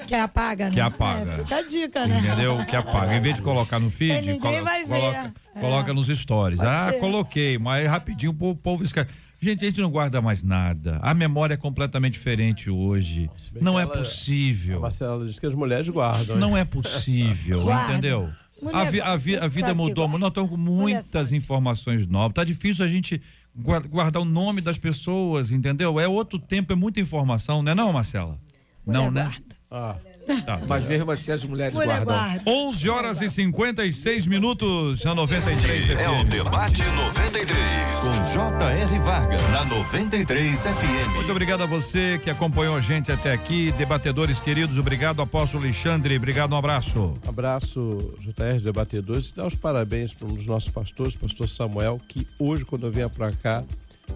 Que 0.06 0.16
apaga, 0.16 0.70
né? 0.70 0.76
Que 0.76 0.82
apaga. 0.82 1.32
É, 1.32 1.38
fica 1.44 1.56
a 1.58 1.62
dica, 1.62 2.08
né? 2.08 2.20
Entendeu? 2.20 2.66
Que 2.66 2.76
apaga. 2.76 3.16
Em 3.16 3.22
vez 3.22 3.36
de 3.36 3.42
colocar 3.42 3.80
no 3.80 3.90
feed, 3.90 4.40
vai 4.40 4.84
ver. 4.84 4.88
coloca, 4.88 5.34
É. 5.56 5.60
coloca 5.60 5.94
nos 5.94 6.08
stories. 6.08 6.58
Pode 6.58 6.70
ah, 6.70 6.92
ser. 6.92 7.00
coloquei, 7.00 7.58
mas 7.58 7.88
rapidinho 7.88 8.32
o 8.32 8.56
povo 8.56 8.84
esquece. 8.84 9.10
Gente, 9.44 9.66
a 9.66 9.70
gente 9.70 9.82
não 9.82 9.90
guarda 9.90 10.22
mais 10.22 10.44
nada. 10.44 11.00
A 11.02 11.14
memória 11.16 11.56
é 11.56 11.58
completamente 11.58 12.14
diferente 12.14 12.70
hoje. 12.70 13.28
Não 13.60 13.74
que 13.74 13.80
é 13.80 13.82
ela- 13.82 13.94
A 13.96 13.98
possível. 13.98 14.80
Marcela 14.80 15.26
diz 15.26 15.40
que 15.40 15.46
as 15.48 15.54
mulheres 15.56 15.90
guardam. 15.90 16.36
Não 16.38 16.56
é 16.56 16.64
possível, 16.64 17.64
Guarda. 17.66 17.92
entendeu? 17.94 18.30
Mulher 18.62 18.76
a, 18.78 18.84
vi- 18.86 19.02
a 19.02 19.16
vi- 19.16 19.38
a 19.38 19.48
vida 19.48 19.74
mudou, 19.74 20.08
nós 20.08 20.28
estamos 20.30 20.52
com 20.52 20.58
muitas 20.58 21.32
informações 21.32 22.06
novas. 22.06 22.34
Tá 22.34 22.44
difícil 22.44 22.86
a 22.86 22.88
gente 22.88 23.20
guar- 23.56 23.88
guardar 23.88 24.22
o 24.22 24.26
nome 24.26 24.62
das 24.62 24.78
pessoas, 24.78 25.50
entendeu? 25.50 26.00
É 26.00 26.08
outro 26.08 26.38
tempo, 26.38 26.72
é 26.72 26.76
muita 26.76 27.00
informação, 27.00 27.64
não 27.64 27.72
é 27.72 27.76
não, 27.76 27.92
Marcela? 27.92 28.38
não, 28.86 29.06
Mulher 29.06 29.12
né? 29.12 29.24
guarda. 29.24 29.56
Ah, 29.72 29.96
Tá. 30.46 30.60
Mas 30.68 30.86
mesmo 30.86 31.12
assim 31.12 31.32
as 31.32 31.44
mulheres 31.44 31.74
Mulher 31.74 32.04
guardam. 32.06 32.16
guarda. 32.16 32.44
11 32.48 32.90
horas 32.90 33.22
e 33.22 33.30
56 33.30 34.28
minutos 34.28 35.04
na 35.04 35.14
93 35.16 35.90
É 35.90 36.10
o 36.10 36.20
FM. 36.24 36.30
Debate 36.30 36.84
93, 36.84 38.00
com 38.02 38.34
J.R. 38.34 39.00
Varga, 39.00 39.38
na 39.50 39.66
93 39.66 40.60
FM. 40.62 41.16
Muito 41.16 41.32
obrigado 41.32 41.64
a 41.64 41.66
você 41.66 42.20
que 42.24 42.30
acompanhou 42.30 42.76
a 42.76 42.82
gente 42.82 43.12
até 43.12 43.32
aqui. 43.34 43.72
Debatedores 43.78 44.40
queridos, 44.40 44.78
obrigado, 44.78 45.22
apóstolo 45.22 45.64
Alexandre. 45.64 46.16
Obrigado, 46.18 46.54
um 46.54 46.58
abraço. 46.58 47.18
abraço, 47.28 48.14
JR 48.22 48.60
Debatedores, 48.64 49.30
e 49.30 49.36
dar 49.36 49.48
os 49.48 49.56
parabéns 49.56 50.14
para 50.14 50.28
um 50.28 50.34
dos 50.34 50.46
nossos 50.46 50.70
pastores, 50.70 51.16
pastor 51.16 51.50
Samuel, 51.50 52.00
que 52.08 52.28
hoje, 52.40 52.64
quando 52.64 52.86
eu 52.88 52.92
vinha 52.92 53.10
para 53.10 53.32
cá, 53.32 53.64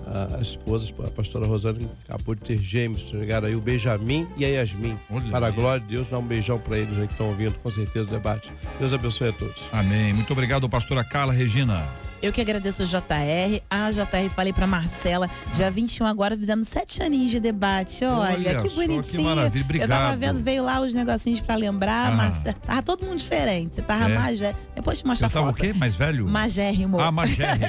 a, 0.06 0.38
a 0.38 0.42
esposa, 0.42 0.92
a 1.06 1.12
pastora 1.12 1.46
Rosana, 1.46 1.80
acabou 2.08 2.36
de 2.36 2.42
ter 2.42 2.58
gêmeos, 2.58 3.02
chegaram 3.04 3.48
aí 3.48 3.56
o 3.56 3.62
Benjamin 3.62 4.28
e 4.38 4.46
a 4.46 4.48
Yasmin. 4.48 4.98
Olha 5.10 5.30
para 5.30 5.48
a 5.48 5.52
glória 5.52 5.82
de 5.82 5.96
Deus, 5.96 6.10
dá 6.10 6.18
um 6.18 6.26
beijão 6.26 6.60
para 6.60 6.78
eles 6.78 6.98
aí 6.98 7.08
que 7.08 7.14
estão 7.14 7.28
ouvindo, 7.28 7.54
com 7.60 7.70
certeza, 7.70 8.06
o 8.06 8.12
debate. 8.12 8.52
Deus 8.80 8.94
abençoe 8.94 9.30
a 9.30 9.34
todos. 9.34 9.64
Amém. 9.72 10.14
Muito 10.14 10.32
obrigado, 10.34 10.70
pastora 10.70 11.04
Carla 11.04 11.34
Regina. 11.34 11.86
Eu 12.22 12.32
que 12.34 12.42
agradeço 12.42 12.82
o 12.82 12.86
JR. 12.86 13.62
A 13.70 13.92
JR 13.92 14.30
falei 14.36 14.52
pra 14.52 14.66
Marcela, 14.66 15.30
dia 15.54 15.70
21 15.70 16.06
agora 16.08 16.36
fizemos 16.36 16.68
sete 16.68 17.04
aninhos 17.04 17.30
de 17.32 17.40
debate. 17.40 18.04
Olha, 18.04 18.34
Olha 18.34 18.62
que 18.62 18.70
bonitinho. 18.70 19.04
que 19.04 19.18
maravilha. 19.20 19.84
Eu 19.84 19.88
tava 19.88 20.14
Obrigado. 20.14 20.20
vendo, 20.36 20.44
veio 20.44 20.64
lá 20.64 20.80
os 20.82 20.94
negocinhos 20.94 21.40
pra 21.42 21.56
lembrar. 21.56 22.12
Ah. 22.20 22.54
Tava 22.66 22.82
todo 22.82 23.06
mundo 23.06 23.18
diferente. 23.20 23.76
Você 23.76 23.82
tava 23.84 24.10
É? 24.10 24.16
mais 24.18 24.40
velho. 24.40 24.56
Depois 24.74 24.98
te 25.00 25.06
mostro 25.06 25.28
a 25.28 25.30
tava 25.30 25.46
o 25.46 25.50
foto. 25.50 25.62
quê? 25.62 25.74
Mais 25.74 25.96
velho? 25.96 26.26
Magérrimo. 26.28 27.00
Ah, 27.00 27.12
magérrimo. 27.12 27.66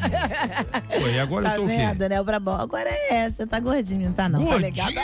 Pô, 1.01 1.07
e 1.09 1.19
agora 1.21 1.51
Tá 1.51 1.57
eu 1.57 1.61
tô 1.61 1.67
o 1.67 1.69
quê? 1.69 1.77
vendo, 1.77 2.09
né? 2.09 2.21
O 2.21 2.25
Brabão. 2.25 2.57
Agora 2.61 2.89
é, 3.11 3.31
você 3.31 3.47
tá 3.47 3.61
gordinho, 3.61 4.07
não 4.07 4.13
tá 4.15 4.29
não. 4.29 4.47
Tá 4.47 4.55
legal. 4.57 4.89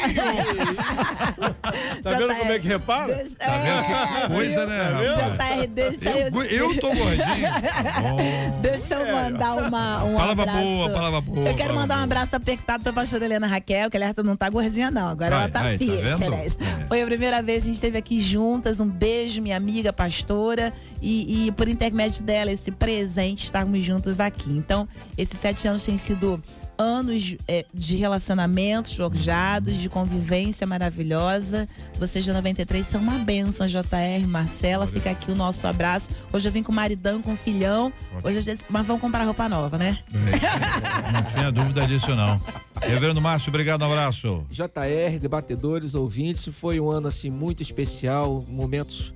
Tá 2.03 2.11
vendo 2.19 2.35
como 2.37 2.53
é 2.53 2.59
que 2.59 2.69
repara? 2.69 3.15
Deixa- 3.15 3.37
Tá 3.37 3.47
vendo 3.53 3.87
que 3.87 3.93
é, 3.93 4.29
coisa, 4.29 4.67
né? 4.67 4.79
JR, 5.15 5.67
deixa 5.69 6.11
eu, 6.11 6.43
Eu, 6.45 6.73
eu 6.73 6.81
tô 6.81 6.89
gordinho. 6.89 7.23
Deixa 8.63 8.95
eu 8.95 9.17
mandar 9.33 9.55
uma, 9.55 10.05
um 10.05 10.17
Palavra 10.17 10.43
abraço. 10.43 10.63
boa, 10.63 10.91
palavra 10.91 11.21
boa, 11.21 11.49
Eu 11.49 11.55
quero 11.57 11.75
mandar 11.75 11.99
um 11.99 12.05
abraço 12.05 12.37
apertado 12.37 12.83
pra 12.83 12.93
pastora 12.93 13.25
Helena 13.25 13.47
Raquel, 13.47 13.91
que 13.91 13.97
ela 13.97 14.15
não 14.25 14.37
tá 14.37 14.49
gordinha, 14.49 14.91
não. 14.91 15.09
Agora 15.09 15.37
Ai, 15.37 15.43
ela 15.43 15.51
tá 15.51 15.61
ai, 15.61 15.79
tá 15.79 15.85
fixa, 15.85 16.31
né? 16.31 16.47
É. 16.47 16.87
Foi 16.87 17.03
a 17.03 17.07
primeira 17.07 17.43
vez 17.43 17.63
que 17.63 17.71
a 17.71 17.73
gente 17.73 17.75
esteve 17.77 17.99
aqui 17.99 18.21
juntas. 18.21 18.81
Um 18.81 18.89
beijo, 18.89 19.41
minha 19.43 19.57
amiga 19.57 19.93
pastora. 19.93 20.73
E, 21.01 21.47
e 21.47 21.53
por 21.53 21.69
intermédio 21.69 22.23
dela, 22.23 22.53
esse 22.53 22.71
presente, 22.71 23.45
estarmos 23.45 23.85
juntos 23.85 24.21
aqui. 24.21 24.51
Então, 24.51 24.89
esses 25.17 25.39
sete 25.39 25.67
anos 25.67 25.85
têm 25.85 25.99
sido 25.99 26.43
anos 26.79 27.37
é, 27.47 27.65
de 27.73 27.97
relacionamentos 27.97 28.95
forjados, 28.95 29.77
de 29.77 29.89
convivência 29.89 30.67
maravilhosa. 30.67 31.69
Vocês 31.99 32.25
da 32.27 32.33
93 32.35 32.87
são 32.87 33.01
uma 33.01 33.19
bênção, 33.19 33.67
JR, 33.67 34.27
Marcela. 34.27 34.87
Fica 34.87 35.11
aqui 35.11 35.31
o 35.31 35.35
nosso 35.35 35.67
abraço. 35.67 36.09
Hoje 36.33 36.49
eu 36.49 36.53
vim 36.53 36.63
com 36.63 36.73
o 36.73 36.75
maridão, 36.75 37.21
com 37.23 37.33
o 37.33 37.37
filhão. 37.37 37.93
Hoje, 38.23 38.39
eu 38.39 38.43
disse- 38.43 38.65
mas 38.69 38.87
vamos 38.87 39.01
comprar 39.01 39.25
roupa 39.25 39.49
nova, 39.49 39.77
né? 39.79 39.99
Não 41.13 41.23
tinha 41.25 41.53
dúvida 41.53 41.87
disso, 41.87 42.15
não. 42.15 42.41
Reverendo 42.81 43.21
Márcio, 43.21 43.51
obrigado, 43.51 43.83
um 43.83 43.87
abraço. 43.87 44.45
JR, 44.51 45.19
debatedores, 45.21 45.95
ouvintes, 45.95 46.49
foi 46.55 46.81
um 46.81 46.91
ano 46.91 47.09
assim 47.09 47.31
muito 47.31 47.63
especial, 47.63 48.45
momentos 48.49 49.13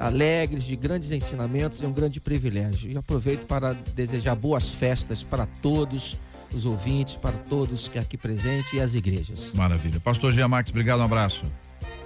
alegres, 0.00 0.64
de 0.64 0.74
grandes 0.74 1.12
ensinamentos 1.12 1.80
e 1.80 1.86
um 1.86 1.92
grande 1.92 2.20
privilégio. 2.20 2.90
E 2.90 2.96
aproveito 2.96 3.46
para 3.46 3.72
desejar 3.94 4.34
boas 4.34 4.68
festas 4.70 5.22
para 5.22 5.46
todos 5.62 6.16
os 6.54 6.64
ouvintes, 6.64 7.14
para 7.14 7.32
todos 7.36 7.88
que 7.88 7.98
aqui 7.98 8.16
presentes 8.16 8.72
e 8.72 8.80
as 8.80 8.94
igrejas. 8.94 9.50
Maravilha. 9.54 9.98
Pastor 10.00 10.32
Gia 10.32 10.46
Marques, 10.48 10.70
obrigado, 10.72 11.00
um 11.00 11.04
abraço. 11.04 11.44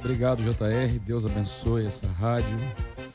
Obrigado, 0.01 0.42
JR. 0.42 0.99
Deus 1.05 1.24
abençoe 1.26 1.86
essa 1.86 2.07
rádio. 2.07 2.57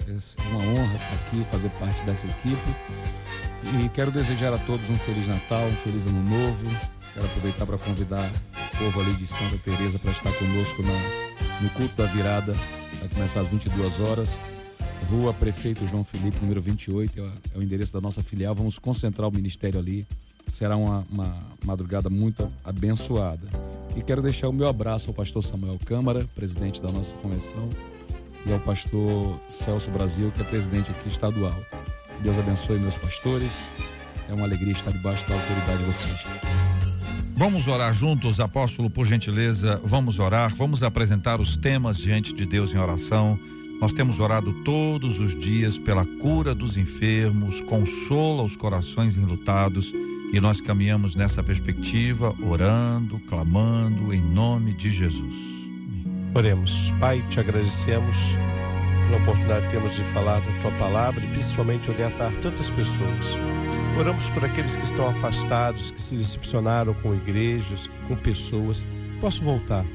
É 0.08 0.12
uma 0.52 0.60
honra 0.60 0.94
estar 0.96 1.14
aqui, 1.16 1.46
fazer 1.50 1.70
parte 1.80 2.04
dessa 2.04 2.26
equipe. 2.28 2.76
E 3.86 3.90
quero 3.90 4.12
desejar 4.12 4.54
a 4.54 4.58
todos 4.60 4.90
um 4.90 4.98
Feliz 5.00 5.28
Natal, 5.28 5.66
um 5.66 5.76
Feliz 5.78 6.06
Ano 6.06 6.22
Novo. 6.30 6.70
Quero 7.14 7.26
aproveitar 7.26 7.66
para 7.66 7.78
convidar 7.78 8.30
o 8.74 8.78
povo 8.78 9.00
ali 9.02 9.14
de 9.14 9.28
Santa 9.28 9.58
Teresa 9.64 9.98
para 10.00 10.12
estar 10.12 10.32
conosco 10.34 10.84
na 10.84 11.34
no 11.62 11.70
culto 11.70 11.96
da 11.96 12.06
virada, 12.08 12.54
vai 13.00 13.08
começar 13.14 13.40
às 13.42 13.48
22 13.48 14.00
horas. 14.02 14.38
Rua 15.10 15.34
Prefeito 15.34 15.86
João 15.88 16.04
Felipe, 16.04 16.38
número 16.42 16.60
28, 16.60 17.20
é 17.20 17.22
o- 17.22 17.32
é 17.56 17.58
o 17.60 17.64
endereço 17.64 17.94
da 17.94 18.02
nossa 18.02 18.22
filial. 18.24 18.54
Vamos 18.56 18.78
concentrar 18.80 19.30
o 19.30 19.32
ministério 19.32 19.80
ali. 19.80 20.06
Será 20.52 20.78
uma, 20.78 21.06
uma 21.10 21.36
madrugada 21.66 22.10
muito 22.10 22.52
abençoada. 22.64 23.48
E 23.96 24.02
quero 24.02 24.22
deixar 24.22 24.50
o 24.50 24.54
meu 24.54 24.68
abraço 24.68 25.10
ao 25.10 25.14
pastor 25.14 25.44
Samuel 25.44 25.80
Câmara, 25.86 26.28
presidente 26.36 26.82
da 26.82 26.92
nossa 26.92 27.14
convenção, 27.16 27.70
e 28.46 28.52
ao 28.52 28.60
pastor 28.60 29.40
Celso 29.50 29.90
Brasil, 29.92 30.32
que 30.32 30.42
é 30.42 30.44
presidente 30.44 30.92
aqui 30.92 31.10
estadual. 31.10 31.56
Deus 32.22 32.38
abençoe 32.38 32.80
meus 32.80 32.98
pastores. 32.98 33.70
É 34.30 34.34
uma 34.34 34.46
alegria 34.46 34.72
estar 34.72 34.92
debaixo 34.92 35.28
da 35.28 35.36
autoridade 35.36 35.78
de 35.80 35.86
vocês. 35.86 36.26
Vamos 37.36 37.68
orar 37.68 37.94
juntos, 37.94 38.40
apóstolo, 38.40 38.90
por 38.90 39.06
gentileza. 39.06 39.82
Vamos 39.84 40.20
orar, 40.20 40.56
vamos 40.56 40.84
apresentar 40.84 41.42
os 41.42 41.58
temas 41.58 41.98
diante 41.98 42.34
de 42.34 42.46
Deus 42.46 42.74
em 42.74 42.78
oração. 42.78 43.38
Nós 43.82 43.94
temos 43.94 44.20
orado 44.20 44.54
todos 44.64 45.20
os 45.20 45.38
dias 45.38 45.78
pela 45.78 46.06
cura 46.06 46.56
dos 46.56 46.78
enfermos, 46.78 47.60
consola 47.62 48.44
os 48.44 48.56
corações 48.56 49.18
enlutados 49.18 49.92
e 50.34 50.42
nós 50.42 50.60
caminhamos 50.60 51.14
nessa 51.14 51.44
perspectiva, 51.44 52.36
orando, 52.42 53.20
clamando 53.30 54.12
em 54.12 54.20
nome 54.20 54.74
de 54.74 54.90
Jesus. 54.90 55.36
Oremos. 56.34 56.92
Pai, 57.00 57.24
te 57.30 57.40
agradecemos 57.40 58.18
pela 59.06 59.22
oportunidade 59.22 59.68
que 59.68 59.74
temos 59.74 59.96
de 59.96 60.04
falar 60.06 60.40
da 60.40 60.60
tua 60.60 60.72
palavra 60.72 61.24
e 61.24 61.28
principalmente 61.28 61.92
orientar 61.92 62.34
tantas 62.38 62.72
pessoas. 62.72 63.38
Oramos 63.96 64.28
por 64.32 64.44
aqueles 64.44 64.76
que 64.76 64.86
estão 64.86 65.08
afastados, 65.08 65.92
que 65.92 66.02
se 66.02 66.16
decepcionaram 66.16 66.96
com 66.96 67.14
igrejas, 67.14 67.88
com 68.08 68.16
pessoas. 68.16 68.88
Posso 69.22 69.44
voltar, 69.44 69.86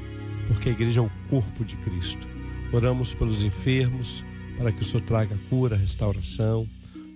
porque 0.47 0.69
a 0.69 0.71
igreja 0.71 1.01
é 1.01 1.03
o 1.03 1.11
corpo 1.29 1.65
de 1.65 1.75
Cristo. 1.75 2.25
Oramos 2.71 3.13
pelos 3.13 3.43
enfermos, 3.43 4.23
para 4.57 4.71
que 4.71 4.83
o 4.83 4.85
Senhor 4.85 5.01
traga 5.01 5.37
cura, 5.49 5.75
restauração. 5.75 6.65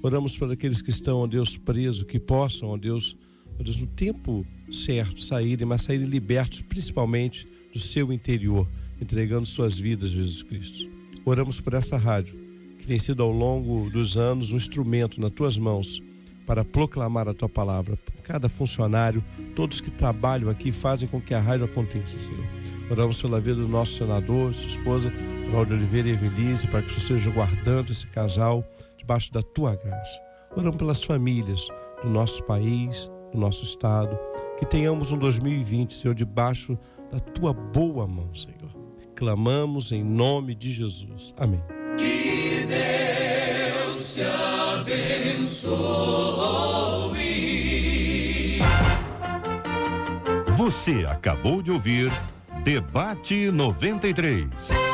Oramos 0.03 0.37
por 0.37 0.51
aqueles 0.51 0.81
que 0.81 0.89
estão, 0.89 1.19
ó 1.19 1.27
Deus, 1.27 1.57
presos, 1.57 2.03
que 2.03 2.19
possam, 2.19 2.67
ó 2.67 2.77
Deus, 2.77 3.15
ó 3.57 3.63
Deus, 3.63 3.77
no 3.77 3.87
tempo 3.87 4.45
certo 4.69 5.21
saírem, 5.21 5.65
mas 5.65 5.83
saírem 5.83 6.05
libertos, 6.05 6.59
principalmente 6.59 7.47
do 7.73 7.79
seu 7.79 8.11
interior, 8.11 8.67
entregando 9.01 9.45
suas 9.45 9.79
vidas 9.79 10.09
a 10.09 10.13
Jesus 10.15 10.43
Cristo. 10.43 10.89
Oramos 11.23 11.61
por 11.61 11.73
essa 11.73 11.95
rádio, 11.95 12.37
que 12.79 12.85
tem 12.85 12.99
sido 12.99 13.23
ao 13.23 13.31
longo 13.31 13.89
dos 13.89 14.17
anos 14.17 14.51
um 14.51 14.57
instrumento 14.57 15.21
nas 15.21 15.31
tuas 15.31 15.57
mãos 15.57 16.03
para 16.45 16.65
proclamar 16.65 17.29
a 17.29 17.33
tua 17.33 17.47
palavra. 17.47 17.97
Cada 18.23 18.49
funcionário, 18.49 19.23
todos 19.55 19.79
que 19.79 19.89
trabalham 19.89 20.49
aqui 20.49 20.73
fazem 20.73 21.07
com 21.07 21.21
que 21.21 21.33
a 21.33 21.39
rádio 21.39 21.63
aconteça, 21.63 22.19
Senhor. 22.19 22.45
Oramos 22.91 23.21
pela 23.21 23.39
vida 23.39 23.55
do 23.55 23.69
nosso 23.69 23.93
senador, 23.93 24.53
sua 24.53 24.67
esposa, 24.67 25.13
Cláudia 25.49 25.77
Oliveira 25.77 26.09
e 26.09 26.11
Evelise, 26.11 26.67
para 26.67 26.81
que 26.81 26.89
o 26.89 26.91
Senhor 26.99 27.19
esteja 27.19 27.33
guardando 27.33 27.89
esse 27.89 28.05
casal 28.07 28.67
debaixo 29.03 29.31
da 29.31 29.43
tua 29.43 29.75
graça. 29.75 30.19
Oramos 30.55 30.77
pelas 30.77 31.03
famílias 31.03 31.67
do 32.01 32.09
nosso 32.09 32.41
país, 32.43 33.11
do 33.31 33.37
nosso 33.37 33.63
estado, 33.65 34.17
que 34.57 34.65
tenhamos 34.65 35.11
um 35.11 35.17
2020, 35.17 35.93
Senhor, 35.93 36.15
debaixo 36.15 36.77
da 37.11 37.19
tua 37.19 37.53
boa 37.53 38.07
mão, 38.07 38.33
Senhor. 38.33 38.71
Clamamos 39.13 39.91
em 39.91 40.03
nome 40.03 40.55
de 40.55 40.71
Jesus. 40.71 41.33
Amém. 41.37 41.61
Que 41.97 42.65
Deus 42.65 44.15
te 44.15 44.23
abençoe. 44.23 45.73
Você 50.57 51.05
acabou 51.07 51.61
de 51.61 51.71
ouvir 51.71 52.09
Debate 52.63 53.51
93. 53.51 54.92